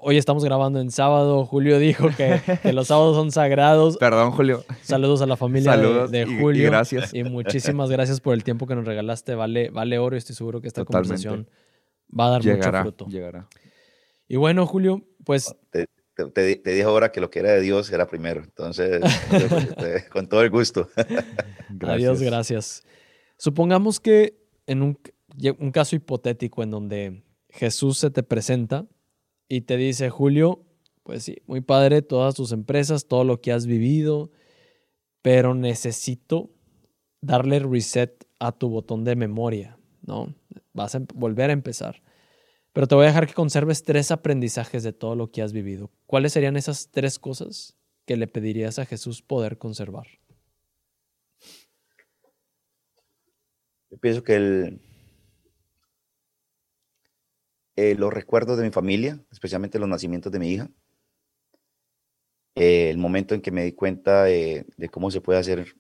hoy 0.02 0.18
estamos 0.18 0.44
grabando 0.44 0.80
en 0.80 0.92
sábado. 0.92 1.46
Julio 1.46 1.80
dijo 1.80 2.10
que, 2.16 2.42
los 2.74 2.88
sábados 2.88 3.16
son 3.16 3.32
sagrados. 3.32 3.98
Perdón, 4.00 4.32
Julio. 4.32 4.64
Saludos 4.82 5.22
a 5.22 5.26
la 5.26 5.38
familia 5.38 5.78
de, 5.78 6.26
Julio. 6.26 6.64
Y, 6.64 6.66
gracias. 6.66 7.14
Y 7.14 7.24
muchísimas 7.24 7.90
gracias 7.90 8.20
por 8.22 8.34
el 8.34 8.44
tiempo 8.44 8.68
que 8.68 8.76
nos 8.76 8.86
regalaste. 8.86 9.36
Vale, 9.36 9.70
vale 9.70 10.00
oro 10.00 10.16
y 10.16 10.20
estoy 10.20 10.36
seguro 10.36 10.62
que 10.62 10.68
esta 10.68 10.86
conversación 10.86 11.50
va 12.18 12.28
a 12.28 12.30
dar 12.32 12.44
mucho 12.44 12.72
fruto. 12.82 13.06
Llegará. 13.08 13.48
Y 14.28 14.38
bueno, 14.38 14.66
Julio, 14.66 15.04
pues... 15.24 15.56
Te, 15.72 15.88
te, 16.32 16.72
dije 16.72 16.84
ahora 16.84 17.12
que 17.12 17.20
lo 17.20 17.30
que 17.30 17.40
era 17.40 17.52
de 17.52 17.62
Dios 17.62 17.92
era 17.92 18.08
primero. 18.08 18.42
Entonces, 18.42 19.04
con 20.12 20.28
todo 20.28 20.42
el 20.42 20.50
gusto. 20.50 20.90
Adiós, 21.82 22.22
gracias. 22.22 22.84
Supongamos 23.38 24.00
que 24.00 24.38
en 24.66 24.82
un, 24.82 25.00
un 25.60 25.72
caso 25.72 25.96
hipotético 25.96 26.64
en 26.64 26.72
donde 26.72 27.24
Jesús 27.50 27.98
se 27.98 28.10
te 28.10 28.24
presenta 28.24 28.86
y 29.48 29.62
te 29.62 29.78
dice, 29.78 30.10
Julio, 30.10 30.64
pues 31.04 31.24
sí, 31.24 31.38
muy 31.46 31.62
padre 31.62 32.02
todas 32.02 32.36
tus 32.36 32.52
empresas, 32.52 33.08
todo 33.08 33.24
lo 33.24 33.42
que 33.42 33.52
has 33.52 33.66
vivido, 33.66 34.32
pero 35.22 35.54
necesito 35.54 36.50
darle 37.22 37.60
reset 37.60 38.28
a 38.40 38.52
tu 38.52 38.70
botón 38.70 39.04
de 39.04 39.16
memoria, 39.16 39.78
¿no? 40.02 40.34
Vas 40.74 40.96
a 40.96 41.02
volver 41.14 41.50
a 41.50 41.54
empezar. 41.54 42.02
Pero 42.74 42.88
te 42.88 42.96
voy 42.96 43.06
a 43.06 43.08
dejar 43.08 43.28
que 43.28 43.34
conserves 43.34 43.84
tres 43.84 44.12
aprendizajes 44.12 44.84
de 44.84 44.94
todo 44.94 45.16
lo 45.16 45.32
que 45.32 45.42
has 45.42 45.54
vivido. 45.54 45.92
¿Cuáles 46.06 46.34
serían 46.34 46.58
esas 46.58 46.90
tres 46.92 47.20
cosas 47.20 47.78
que 48.06 48.18
le 48.18 48.28
pedirías 48.28 48.80
a 48.80 48.86
Jesús 48.86 49.22
poder 49.22 49.58
conservar? 49.58 50.08
Yo 53.90 53.98
pienso 53.98 54.24
que 54.24 54.36
el, 54.36 54.82
eh, 57.76 57.96
los 57.96 58.14
recuerdos 58.14 58.58
de 58.58 58.64
mi 58.64 58.72
familia, 58.72 59.24
especialmente 59.32 59.80
los 59.80 59.90
nacimientos 59.90 60.32
de 60.32 60.40
mi 60.40 60.50
hija, 60.52 60.70
eh, 62.56 62.90
el 62.90 62.98
momento 62.98 63.36
en 63.36 63.42
que 63.42 63.52
me 63.52 63.66
di 63.66 63.74
cuenta 63.74 64.24
de, 64.24 64.66
cómo 64.92 65.12
se 65.12 65.22
puede 65.22 65.40
hacer 65.40 65.76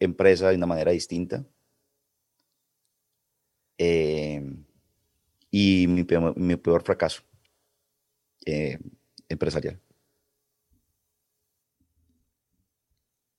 empresa 0.00 0.50
de 0.50 0.56
una 0.56 0.66
manera 0.66 0.90
distinta, 0.90 1.46
eh, 3.78 4.42
y 5.50 5.86
mi 5.88 6.04
peor, 6.04 6.82
fracaso 6.82 7.22
empresarial. 9.28 9.80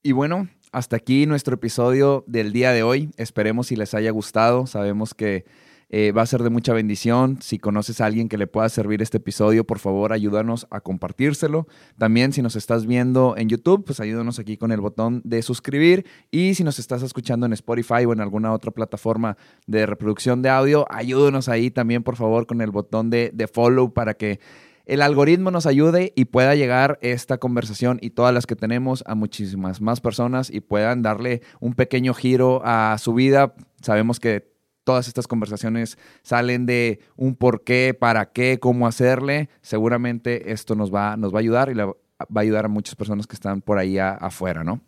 Y 0.04 0.14
bueno, 0.14 0.50
hasta 0.72 0.96
aquí 0.96 1.26
nuestro 1.26 1.56
episodio 1.56 2.24
del 2.28 2.54
día 2.54 2.72
de 2.72 2.82
hoy. 2.82 3.12
Esperemos 3.18 3.68
si 3.68 3.76
les 3.76 3.94
haya 3.94 4.10
gustado. 4.12 4.66
Sabemos 4.66 5.14
que 5.14 5.46
eh, 5.94 6.14
va 6.14 6.22
a 6.22 6.26
ser 6.26 6.42
de 6.42 6.50
mucha 6.50 6.72
bendición. 6.74 7.40
Si 7.42 7.60
conoces 7.60 8.00
a 8.00 8.06
alguien 8.06 8.30
que 8.30 8.38
le 8.38 8.48
pueda 8.48 8.70
servir 8.70 9.02
este 9.02 9.18
episodio, 9.18 9.66
por 9.66 9.78
favor, 9.78 10.14
ayúdanos 10.14 10.66
a 10.72 10.80
compartírselo. 10.80 11.68
También, 11.98 12.32
si 12.32 12.42
nos 12.42 12.56
estás 12.56 12.86
viendo 12.86 13.36
en 13.38 13.50
YouTube, 13.50 13.84
pues 13.84 14.00
ayúdanos 14.00 14.40
aquí 14.40 14.56
con 14.56 14.72
el 14.72 14.80
botón 14.80 15.22
de 15.26 15.42
suscribir. 15.42 16.06
Y 16.32 16.56
si 16.56 16.64
nos 16.64 16.80
estás 16.80 17.04
escuchando 17.04 17.46
en 17.46 17.52
Spotify 17.52 18.06
o 18.08 18.14
en 18.14 18.22
alguna 18.22 18.54
otra 18.54 18.72
plataforma 18.72 19.36
de 19.68 19.86
reproducción 19.86 20.42
de 20.42 20.50
audio, 20.50 20.86
ayúdanos 20.90 21.50
ahí 21.50 21.70
también, 21.72 22.04
por 22.04 22.16
favor, 22.16 22.48
con 22.48 22.62
el 22.62 22.72
botón 22.72 23.10
de, 23.10 23.30
de 23.34 23.48
follow 23.48 23.94
para 23.94 24.14
que 24.14 24.40
el 24.86 25.02
algoritmo 25.02 25.52
nos 25.52 25.66
ayude 25.66 26.14
y 26.16 26.26
pueda 26.26 26.56
llegar 26.56 27.00
esta 27.02 27.38
conversación 27.38 28.00
y 28.02 28.12
todas 28.12 28.34
las 28.34 28.46
que 28.46 28.56
tenemos 28.56 29.04
a 29.08 29.16
muchísimas 29.16 29.82
más 29.82 30.00
personas 30.00 30.50
y 30.50 30.62
puedan 30.62 31.02
darle 31.02 31.42
un 31.60 31.74
pequeño 31.74 32.14
giro 32.14 32.62
a 32.64 32.98
su 32.98 33.14
vida. 33.14 33.54
Sabemos 33.82 34.20
que 34.20 34.51
todas 34.84 35.08
estas 35.08 35.28
conversaciones 35.28 35.98
salen 36.24 36.66
de 36.66 37.00
un 37.16 37.36
por 37.36 37.64
qué, 37.64 37.96
para 37.98 38.32
qué, 38.32 38.60
cómo 38.60 38.88
hacerle, 38.88 39.50
seguramente 39.62 40.52
esto 40.52 40.76
nos 40.76 40.94
va, 40.94 41.18
nos 41.18 41.34
va 41.34 41.38
a 41.38 41.42
ayudar 41.42 41.70
y 41.70 41.74
va 41.76 41.94
a 42.20 42.40
ayudar 42.40 42.66
a 42.66 42.70
muchas 42.70 42.96
personas 42.96 43.28
que 43.28 43.36
están 43.36 43.62
por 43.62 43.78
ahí 43.78 43.98
afuera, 43.98 44.64
¿no? 44.64 44.82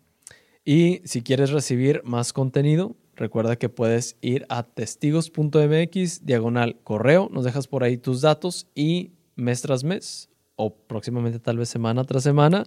Y 0.66 1.02
si 1.04 1.22
quieres 1.22 1.52
recibir 1.52 2.02
más 2.06 2.32
contenido, 2.32 2.96
recuerda 3.16 3.58
que 3.58 3.70
puedes 3.70 4.18
ir 4.22 4.46
a 4.50 4.64
testigos.mx, 4.64 6.26
diagonal 6.26 6.80
correo, 6.84 7.30
nos 7.32 7.44
dejas 7.44 7.68
por 7.68 7.84
ahí 7.84 7.98
tus 7.98 8.22
datos 8.22 8.68
y 8.74 9.12
mes 9.36 9.62
tras 9.62 9.84
mes 9.84 10.30
o 10.56 10.76
próximamente 10.76 11.39
tal 11.39 11.58
vez 11.58 11.70
semana 11.70 12.04
tras 12.04 12.24
semana, 12.24 12.66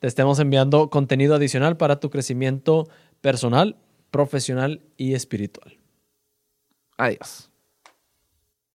te 0.00 0.06
estemos 0.06 0.38
enviando 0.38 0.90
contenido 0.90 1.34
adicional 1.34 1.76
para 1.76 2.00
tu 2.00 2.10
crecimiento 2.10 2.88
personal, 3.20 3.76
profesional 4.10 4.82
y 4.96 5.14
espiritual. 5.14 5.79
Adiós. 7.00 7.49